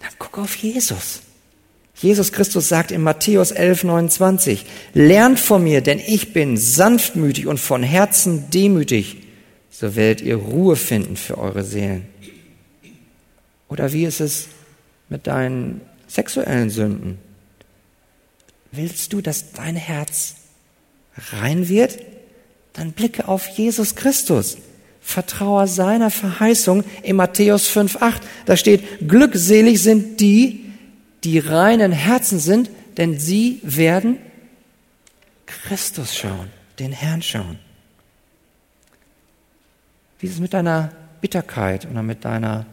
Dann 0.00 0.10
guck 0.18 0.38
auf 0.38 0.56
Jesus. 0.56 1.20
Jesus 1.94 2.32
Christus 2.32 2.68
sagt 2.68 2.92
in 2.92 3.02
Matthäus 3.02 3.50
11, 3.50 3.84
29, 3.84 4.64
lernt 4.94 5.38
von 5.38 5.62
mir, 5.62 5.82
denn 5.82 5.98
ich 5.98 6.32
bin 6.32 6.56
sanftmütig 6.56 7.46
und 7.46 7.60
von 7.60 7.82
Herzen 7.82 8.50
demütig, 8.50 9.18
so 9.70 9.94
werdet 9.96 10.24
ihr 10.24 10.36
Ruhe 10.36 10.76
finden 10.76 11.16
für 11.16 11.36
eure 11.36 11.62
Seelen. 11.62 12.06
Oder 13.68 13.92
wie 13.92 14.04
ist 14.04 14.20
es 14.20 14.48
mit 15.10 15.26
deinen 15.26 15.82
sexuellen 16.08 16.70
Sünden? 16.70 17.18
Willst 18.72 19.12
du, 19.12 19.20
dass 19.20 19.52
dein 19.52 19.76
Herz 19.76 20.36
rein 21.32 21.68
wird? 21.68 21.98
Dann 22.72 22.92
blicke 22.92 23.28
auf 23.28 23.46
Jesus 23.48 23.94
Christus. 23.94 24.58
Vertraue 25.00 25.66
seiner 25.66 26.10
Verheißung 26.10 26.84
in 27.02 27.16
Matthäus 27.16 27.68
5,8. 27.70 28.20
Da 28.46 28.56
steht, 28.56 29.08
glückselig 29.08 29.82
sind 29.82 30.20
die, 30.20 30.70
die 31.24 31.38
reinen 31.38 31.92
Herzen 31.92 32.38
sind, 32.38 32.70
denn 32.96 33.18
sie 33.18 33.60
werden 33.62 34.18
Christus 35.46 36.14
schauen, 36.14 36.48
den 36.78 36.92
Herrn 36.92 37.22
schauen. 37.22 37.58
Wie 40.18 40.26
ist 40.26 40.34
es 40.34 40.40
mit 40.40 40.52
deiner 40.52 40.92
Bitterkeit 41.20 41.88
oder 41.90 42.02
mit 42.02 42.24
deiner 42.24 42.66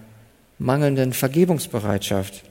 mangelnden 0.59 1.13
Vergebungsbereitschaft? 1.13 2.43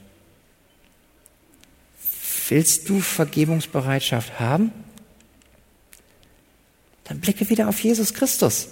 Willst 2.49 2.89
du 2.89 2.99
Vergebungsbereitschaft 2.99 4.39
haben? 4.39 4.71
Dann 7.07 7.19
blicke 7.19 7.49
wieder 7.49 7.69
auf 7.69 7.79
Jesus 7.79 8.13
Christus. 8.13 8.67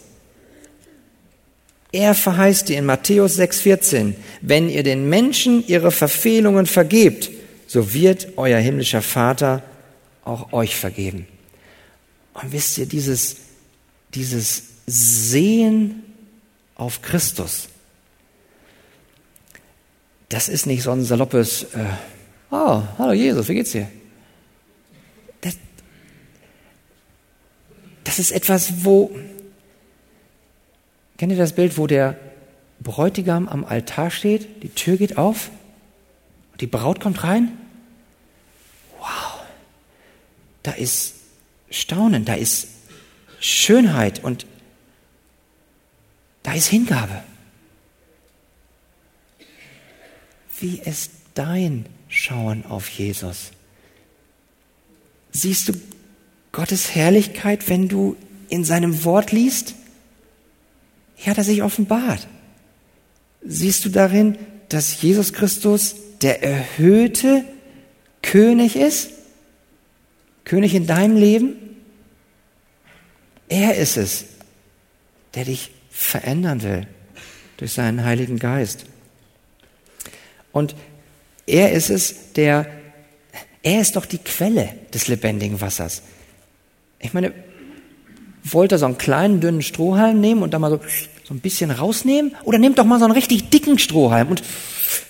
Er 1.91 2.13
verheißt 2.13 2.67
dir 2.67 2.77
in 2.77 2.85
Matthäus 2.85 3.39
6,14, 3.39 4.15
wenn 4.41 4.69
ihr 4.69 4.83
den 4.83 5.07
Menschen 5.07 5.65
ihre 5.65 5.91
Verfehlungen 5.91 6.65
vergebt, 6.65 7.29
so 7.67 7.93
wird 7.93 8.27
euer 8.35 8.59
himmlischer 8.59 9.01
Vater 9.01 9.63
auch 10.25 10.51
euch 10.51 10.75
vergeben. 10.75 11.27
Und 12.33 12.51
wisst 12.51 12.77
ihr, 12.77 12.85
dieses, 12.85 13.37
dieses 14.13 14.63
Sehen 14.85 16.03
auf 16.75 17.01
Christus, 17.01 17.69
das 20.27 20.49
ist 20.49 20.65
nicht 20.65 20.83
so 20.83 20.91
ein 20.91 21.05
saloppes, 21.05 21.63
äh, 21.75 21.85
oh, 22.51 22.81
hallo 22.97 23.13
Jesus, 23.13 23.47
wie 23.47 23.55
geht's 23.55 23.71
dir? 23.71 23.87
Das 28.05 28.19
ist 28.19 28.31
etwas, 28.31 28.85
wo, 28.85 29.11
kennt 31.17 31.31
ihr 31.31 31.37
das 31.37 31.53
Bild, 31.53 31.77
wo 31.77 31.87
der 31.87 32.17
Bräutigam 32.79 33.49
am 33.49 33.65
Altar 33.65 34.11
steht, 34.11 34.63
die 34.63 34.69
Tür 34.69 34.95
geht 34.95 35.17
auf, 35.17 35.49
und 36.51 36.61
die 36.61 36.67
Braut 36.67 37.01
kommt 37.01 37.23
rein? 37.23 37.57
Wow, 38.99 39.41
da 40.63 40.71
ist 40.71 41.15
Staunen, 41.69 42.25
da 42.25 42.35
ist 42.35 42.67
Schönheit 43.39 44.23
und 44.23 44.45
da 46.43 46.53
ist 46.53 46.67
Hingabe. 46.67 47.23
Wie 50.59 50.79
ist 50.79 51.11
dein 51.33 51.87
Schauen 52.07 52.65
auf 52.65 52.87
Jesus? 52.87 53.51
Siehst 55.31 55.69
du 55.69 55.73
Gottes 56.55 56.95
Herrlichkeit, 56.95 57.67
wenn 57.67 57.89
du 57.89 58.15
in 58.47 58.63
seinem 58.63 59.03
Wort 59.03 59.33
liest? 59.33 59.75
Hier 61.15 61.31
hat 61.31 61.37
er 61.37 61.43
sich 61.43 61.61
offenbart. 61.61 62.29
Siehst 63.43 63.83
du 63.83 63.89
darin, 63.89 64.37
dass 64.69 65.01
Jesus 65.01 65.33
Christus 65.33 65.95
der 66.21 66.43
erhöhte 66.43 67.43
König 68.21 68.77
ist? 68.77 69.09
König 70.45 70.73
in 70.75 70.87
deinem 70.87 71.17
Leben? 71.17 71.55
Er 73.49 73.75
ist 73.75 73.97
es, 73.97 74.23
der 75.33 75.43
dich 75.43 75.71
verändern 75.89 76.63
will 76.63 76.87
durch 77.57 77.73
seinen 77.73 78.05
Heiligen 78.05 78.39
Geist. 78.39 78.85
Und 80.53 80.73
er 81.47 81.73
ist 81.73 81.89
es, 81.89 82.31
der, 82.31 82.65
er 83.61 83.81
ist 83.81 83.97
doch 83.97 84.05
die 84.05 84.19
Quelle 84.19 84.69
des 84.93 85.09
lebendigen 85.09 85.59
Wassers. 85.59 86.01
Ich 87.05 87.13
meine, 87.13 87.33
wollt 88.43 88.71
ihr 88.71 88.77
so 88.77 88.85
einen 88.85 88.97
kleinen, 88.97 89.41
dünnen 89.41 89.61
Strohhalm 89.61 90.19
nehmen 90.19 90.43
und 90.43 90.53
da 90.53 90.59
mal 90.59 90.71
so, 90.71 90.79
so 91.23 91.33
ein 91.33 91.39
bisschen 91.39 91.71
rausnehmen? 91.71 92.35
Oder 92.43 92.57
nehmt 92.57 92.77
doch 92.77 92.85
mal 92.85 92.99
so 92.99 93.05
einen 93.05 93.13
richtig 93.13 93.49
dicken 93.49 93.79
Strohhalm 93.79 94.29
und 94.29 94.43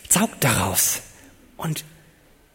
saugt 0.09 0.43
daraus. 0.43 1.01
Und 1.57 1.83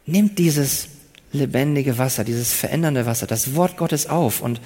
nehmt 0.07 0.39
dieses 0.39 0.89
lebendige 1.33 1.99
Wasser, 1.99 2.25
dieses 2.25 2.53
verändernde 2.53 3.07
Wasser, 3.07 3.27
das 3.27 3.55
Wort 3.55 3.77
Gottes 3.77 4.09
auf 4.09 4.41
und 4.41 4.61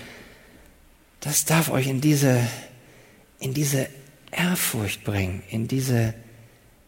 das 1.21 1.45
darf 1.45 1.71
euch 1.71 1.87
in 1.87 2.01
diese, 2.01 2.39
in 3.39 3.55
diese 3.55 3.89
Ehrfurcht 4.31 5.05
bringen, 5.05 5.43
in 5.49 5.69
diese, 5.69 6.15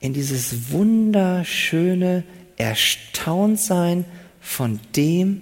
in 0.00 0.12
dieses 0.12 0.70
wunderschöne 0.72 2.24
Erstauntsein 2.56 4.04
von 4.40 4.80
dem, 4.94 5.40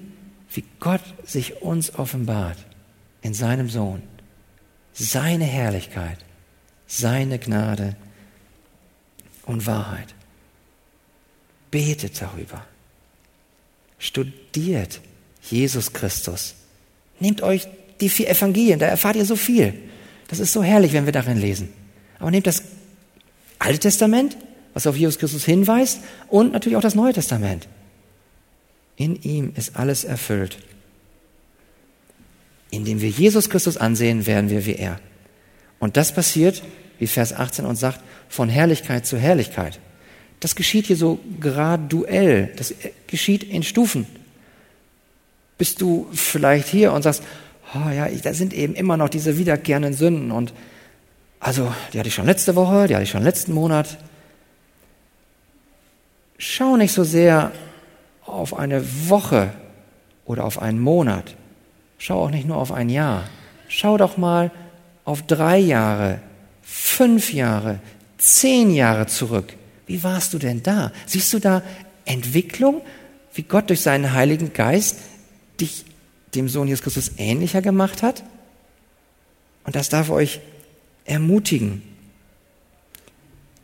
wie 0.54 0.64
Gott 0.80 1.02
sich 1.24 1.62
uns 1.62 1.94
offenbart 1.98 2.58
in 3.22 3.34
seinem 3.34 3.68
Sohn. 3.68 4.02
Seine 4.92 5.44
Herrlichkeit, 5.44 6.18
seine 6.86 7.38
Gnade 7.38 7.96
und 9.44 9.66
Wahrheit. 9.66 10.14
Betet 11.70 12.20
darüber. 12.22 12.64
Studiert 13.98 15.00
Jesus 15.42 15.92
Christus. 15.92 16.54
Nehmt 17.18 17.42
euch 17.42 17.66
die 18.00 18.08
vier 18.08 18.28
Evangelien, 18.28 18.78
da 18.78 18.86
erfahrt 18.86 19.16
ihr 19.16 19.24
so 19.24 19.36
viel. 19.36 19.74
Das 20.28 20.38
ist 20.38 20.52
so 20.52 20.62
herrlich, 20.62 20.92
wenn 20.92 21.06
wir 21.06 21.12
darin 21.12 21.38
lesen. 21.38 21.72
Aber 22.18 22.30
nehmt 22.30 22.46
das 22.46 22.62
Alte 23.58 23.78
Testament, 23.78 24.36
was 24.72 24.86
auf 24.86 24.96
Jesus 24.96 25.18
Christus 25.18 25.44
hinweist, 25.44 26.00
und 26.28 26.52
natürlich 26.52 26.76
auch 26.76 26.82
das 26.82 26.94
Neue 26.94 27.12
Testament. 27.12 27.68
In 28.96 29.20
ihm 29.22 29.52
ist 29.56 29.76
alles 29.76 30.04
erfüllt. 30.04 30.58
Indem 32.70 33.00
wir 33.00 33.10
Jesus 33.10 33.50
Christus 33.50 33.76
ansehen, 33.76 34.26
werden 34.26 34.50
wir 34.50 34.66
wie 34.66 34.76
er. 34.76 35.00
Und 35.78 35.96
das 35.96 36.12
passiert, 36.12 36.62
wie 36.98 37.06
Vers 37.06 37.32
18 37.32 37.64
uns 37.64 37.80
sagt, 37.80 38.00
von 38.28 38.48
Herrlichkeit 38.48 39.06
zu 39.06 39.18
Herrlichkeit. 39.18 39.80
Das 40.40 40.54
geschieht 40.54 40.86
hier 40.86 40.96
so 40.96 41.18
graduell. 41.40 42.52
Das 42.56 42.74
geschieht 43.06 43.44
in 43.44 43.62
Stufen. 43.62 44.06
Bist 45.58 45.80
du 45.80 46.08
vielleicht 46.12 46.68
hier 46.68 46.92
und 46.92 47.02
sagst, 47.02 47.22
oh 47.74 47.90
ja, 47.90 48.08
da 48.08 48.34
sind 48.34 48.52
eben 48.52 48.74
immer 48.74 48.96
noch 48.96 49.08
diese 49.08 49.38
wiederkehrenden 49.38 49.94
Sünden 49.94 50.30
und 50.30 50.52
also, 51.44 51.74
die 51.92 51.98
hatte 51.98 52.08
ich 52.08 52.14
schon 52.14 52.24
letzte 52.24 52.56
Woche, 52.56 52.86
die 52.86 52.94
hatte 52.94 53.02
ich 53.02 53.10
schon 53.10 53.22
letzten 53.22 53.52
Monat. 53.52 53.98
Schau 56.38 56.78
nicht 56.78 56.92
so 56.92 57.04
sehr 57.04 57.52
auf 58.34 58.56
eine 58.58 59.08
Woche 59.08 59.52
oder 60.24 60.44
auf 60.44 60.60
einen 60.60 60.80
Monat. 60.80 61.34
Schau 61.98 62.24
auch 62.24 62.30
nicht 62.30 62.46
nur 62.46 62.56
auf 62.56 62.72
ein 62.72 62.88
Jahr. 62.88 63.24
Schau 63.68 63.96
doch 63.96 64.16
mal 64.16 64.50
auf 65.04 65.22
drei 65.22 65.58
Jahre, 65.58 66.20
fünf 66.62 67.32
Jahre, 67.32 67.80
zehn 68.18 68.70
Jahre 68.70 69.06
zurück. 69.06 69.54
Wie 69.86 70.02
warst 70.02 70.32
du 70.32 70.38
denn 70.38 70.62
da? 70.62 70.92
Siehst 71.06 71.32
du 71.32 71.38
da 71.38 71.62
Entwicklung, 72.04 72.82
wie 73.34 73.42
Gott 73.42 73.68
durch 73.70 73.80
seinen 73.80 74.12
Heiligen 74.12 74.52
Geist 74.52 74.98
dich 75.60 75.84
dem 76.34 76.48
Sohn 76.48 76.68
Jesus 76.68 76.82
Christus 76.82 77.12
ähnlicher 77.18 77.62
gemacht 77.62 78.02
hat? 78.02 78.22
Und 79.64 79.76
das 79.76 79.88
darf 79.88 80.10
euch 80.10 80.40
ermutigen. 81.04 81.82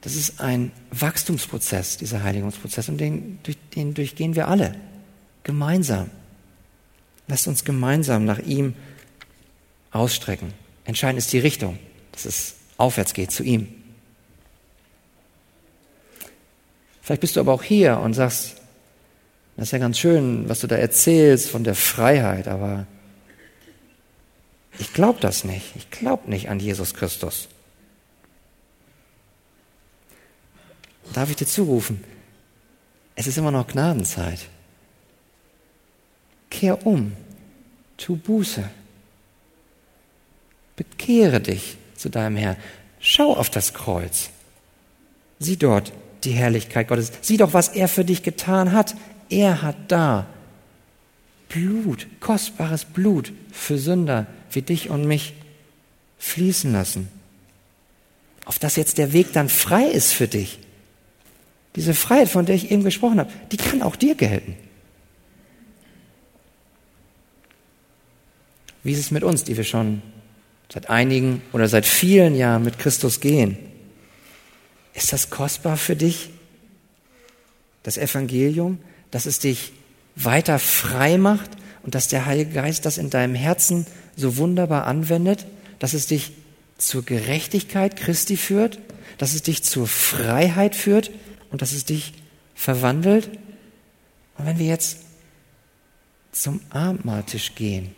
Das 0.00 0.14
ist 0.14 0.40
ein 0.40 0.72
Wachstumsprozess, 0.90 1.98
dieser 1.98 2.22
Heiligungsprozess, 2.22 2.88
und 2.88 2.98
den, 2.98 3.38
durch, 3.42 3.58
den 3.74 3.94
durchgehen 3.94 4.34
wir 4.34 4.48
alle 4.48 4.74
gemeinsam. 5.42 6.10
Lasst 7.28 7.46
uns 7.46 7.64
gemeinsam 7.64 8.24
nach 8.24 8.38
ihm 8.38 8.74
ausstrecken. 9.90 10.52
Entscheidend 10.84 11.18
ist 11.18 11.32
die 11.32 11.38
Richtung, 11.38 11.78
dass 12.12 12.24
es 12.24 12.54
aufwärts 12.76 13.14
geht 13.14 13.30
zu 13.30 13.42
ihm. 13.42 13.68
Vielleicht 17.02 17.20
bist 17.20 17.36
du 17.36 17.40
aber 17.40 17.52
auch 17.52 17.62
hier 17.62 17.98
und 17.98 18.14
sagst, 18.14 18.56
das 19.56 19.68
ist 19.68 19.72
ja 19.72 19.78
ganz 19.78 19.98
schön, 19.98 20.48
was 20.48 20.60
du 20.60 20.66
da 20.66 20.76
erzählst 20.76 21.50
von 21.50 21.64
der 21.64 21.74
Freiheit, 21.74 22.48
aber 22.48 22.86
ich 24.78 24.92
glaube 24.94 25.20
das 25.20 25.44
nicht. 25.44 25.76
Ich 25.76 25.90
glaube 25.90 26.30
nicht 26.30 26.48
an 26.48 26.60
Jesus 26.60 26.94
Christus. 26.94 27.48
Darf 31.12 31.30
ich 31.30 31.36
dir 31.36 31.46
zurufen? 31.46 32.02
Es 33.14 33.26
ist 33.26 33.38
immer 33.38 33.50
noch 33.50 33.66
Gnadenzeit. 33.66 34.40
Kehr 36.48 36.86
um, 36.86 37.12
tu 37.96 38.16
Buße, 38.16 38.68
bekehre 40.76 41.40
dich 41.40 41.76
zu 41.96 42.08
deinem 42.08 42.36
Herrn. 42.36 42.56
Schau 42.98 43.36
auf 43.36 43.50
das 43.50 43.74
Kreuz. 43.74 44.30
Sieh 45.38 45.56
dort 45.56 45.92
die 46.24 46.32
Herrlichkeit 46.32 46.88
Gottes. 46.88 47.12
Sieh 47.22 47.36
doch, 47.36 47.52
was 47.52 47.68
er 47.68 47.88
für 47.88 48.04
dich 48.04 48.22
getan 48.22 48.72
hat. 48.72 48.94
Er 49.28 49.62
hat 49.62 49.76
da 49.88 50.26
Blut, 51.48 52.06
kostbares 52.20 52.84
Blut 52.84 53.32
für 53.52 53.78
Sünder 53.78 54.26
wie 54.50 54.62
dich 54.62 54.90
und 54.90 55.06
mich 55.06 55.34
fließen 56.18 56.72
lassen. 56.72 57.08
Auf 58.44 58.58
dass 58.58 58.76
jetzt 58.76 58.98
der 58.98 59.12
Weg 59.12 59.32
dann 59.32 59.48
frei 59.48 59.84
ist 59.84 60.12
für 60.12 60.28
dich. 60.28 60.58
Diese 61.76 61.94
Freiheit, 61.94 62.28
von 62.28 62.46
der 62.46 62.54
ich 62.54 62.70
eben 62.70 62.82
gesprochen 62.82 63.20
habe, 63.20 63.30
die 63.52 63.56
kann 63.56 63.82
auch 63.82 63.96
dir 63.96 64.14
gelten. 64.14 64.56
Wie 68.82 68.92
ist 68.92 68.98
es 68.98 69.10
mit 69.10 69.22
uns, 69.22 69.44
die 69.44 69.56
wir 69.56 69.64
schon 69.64 70.02
seit 70.72 70.88
einigen 70.88 71.42
oder 71.52 71.68
seit 71.68 71.86
vielen 71.86 72.34
Jahren 72.34 72.64
mit 72.64 72.78
Christus 72.78 73.20
gehen? 73.20 73.58
Ist 74.94 75.12
das 75.12 75.30
kostbar 75.30 75.76
für 75.76 75.96
dich? 75.96 76.30
Das 77.82 77.98
Evangelium, 77.98 78.78
dass 79.10 79.26
es 79.26 79.38
dich 79.38 79.72
weiter 80.16 80.58
frei 80.58 81.18
macht 81.18 81.50
und 81.82 81.94
dass 81.94 82.08
der 82.08 82.26
Heilige 82.26 82.52
Geist 82.52 82.84
das 82.84 82.98
in 82.98 83.10
deinem 83.10 83.34
Herzen 83.34 83.86
so 84.16 84.36
wunderbar 84.36 84.86
anwendet, 84.86 85.46
dass 85.78 85.94
es 85.94 86.06
dich 86.06 86.32
zur 86.78 87.04
Gerechtigkeit 87.04 87.96
Christi 87.96 88.36
führt, 88.36 88.78
dass 89.18 89.34
es 89.34 89.42
dich 89.42 89.62
zur 89.62 89.86
Freiheit 89.86 90.74
führt 90.74 91.10
und 91.50 91.62
dass 91.62 91.72
es 91.72 91.84
dich 91.84 92.14
verwandelt. 92.54 93.28
Und 94.38 94.46
wenn 94.46 94.58
wir 94.58 94.66
jetzt 94.66 94.98
zum 96.32 96.60
Abendmahltisch 96.70 97.54
gehen, 97.54 97.94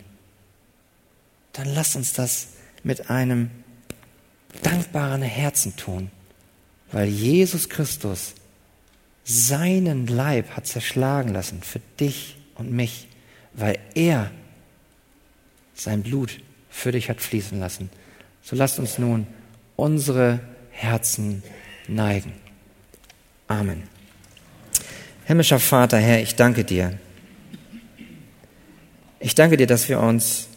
dann 1.53 1.67
lass 1.73 1.95
uns 1.95 2.13
das 2.13 2.47
mit 2.83 3.09
einem 3.09 3.51
dankbaren 4.63 5.21
Herzen 5.21 5.75
tun, 5.75 6.11
weil 6.91 7.07
Jesus 7.07 7.69
Christus 7.69 8.35
seinen 9.23 10.07
Leib 10.07 10.51
hat 10.51 10.67
zerschlagen 10.67 11.33
lassen 11.33 11.61
für 11.61 11.79
dich 11.99 12.37
und 12.55 12.71
mich, 12.71 13.07
weil 13.53 13.79
er 13.95 14.31
sein 15.73 16.03
Blut 16.03 16.41
für 16.69 16.91
dich 16.91 17.09
hat 17.09 17.21
fließen 17.21 17.59
lassen. 17.59 17.89
So 18.41 18.55
lasst 18.55 18.79
uns 18.79 18.97
nun 18.97 19.27
unsere 19.75 20.41
Herzen 20.71 21.43
neigen. 21.87 22.42
Amen. 23.59 23.83
Himmlischer 25.25 25.59
Vater, 25.59 25.99
Herr, 25.99 26.23
ich 26.23 26.33
danke 26.33 26.63
dir. 26.63 26.97
Ich 29.19 29.35
danke 29.35 29.57
dir, 29.57 29.67
dass 29.67 29.87
wir 29.89 29.99
uns 29.99 30.47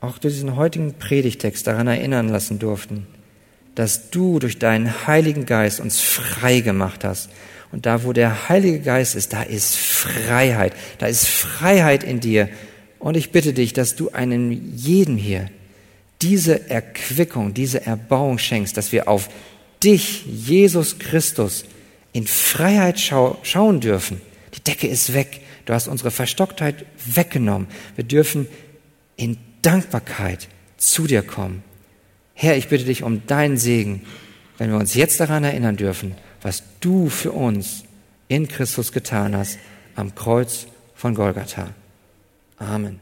auch 0.00 0.16
durch 0.16 0.32
diesen 0.32 0.56
heutigen 0.56 0.94
Predigtext 0.94 1.66
daran 1.66 1.86
erinnern 1.86 2.30
lassen 2.30 2.58
durften, 2.58 3.06
dass 3.74 4.08
du 4.08 4.38
durch 4.38 4.58
deinen 4.58 5.06
Heiligen 5.06 5.44
Geist 5.44 5.78
uns 5.78 6.00
frei 6.00 6.60
gemacht 6.60 7.04
hast. 7.04 7.28
Und 7.70 7.84
da, 7.84 8.02
wo 8.04 8.14
der 8.14 8.48
Heilige 8.48 8.80
Geist 8.80 9.14
ist, 9.14 9.34
da 9.34 9.42
ist 9.42 9.76
Freiheit. 9.76 10.72
Da 10.98 11.06
ist 11.06 11.26
Freiheit 11.26 12.02
in 12.02 12.18
dir. 12.18 12.48
Und 12.98 13.14
ich 13.14 13.30
bitte 13.30 13.52
dich, 13.52 13.74
dass 13.74 13.94
du 13.94 14.10
einem 14.10 14.74
jeden 14.74 15.18
hier 15.18 15.50
diese 16.22 16.70
Erquickung, 16.70 17.52
diese 17.52 17.84
Erbauung 17.84 18.38
schenkst, 18.38 18.74
dass 18.78 18.90
wir 18.90 19.06
auf 19.06 19.28
dich, 19.82 20.24
Jesus 20.26 20.98
Christus, 20.98 21.66
in 22.14 22.26
Freiheit 22.26 22.98
schau 22.98 23.38
schauen 23.42 23.80
dürfen. 23.80 24.22
Die 24.54 24.60
Decke 24.60 24.86
ist 24.86 25.12
weg. 25.12 25.42
Du 25.66 25.74
hast 25.74 25.88
unsere 25.88 26.10
Verstocktheit 26.10 26.86
weggenommen. 27.04 27.68
Wir 27.96 28.04
dürfen 28.04 28.46
in 29.16 29.36
Dankbarkeit 29.60 30.48
zu 30.78 31.06
dir 31.06 31.22
kommen. 31.22 31.62
Herr, 32.32 32.56
ich 32.56 32.68
bitte 32.68 32.84
dich 32.84 33.02
um 33.02 33.26
deinen 33.26 33.56
Segen, 33.56 34.02
wenn 34.58 34.70
wir 34.70 34.78
uns 34.78 34.94
jetzt 34.94 35.20
daran 35.20 35.44
erinnern 35.44 35.76
dürfen, 35.76 36.14
was 36.40 36.62
du 36.80 37.08
für 37.08 37.32
uns 37.32 37.84
in 38.28 38.48
Christus 38.48 38.92
getan 38.92 39.36
hast 39.36 39.58
am 39.96 40.14
Kreuz 40.14 40.66
von 40.94 41.14
Golgatha. 41.14 41.70
Amen. 42.58 43.00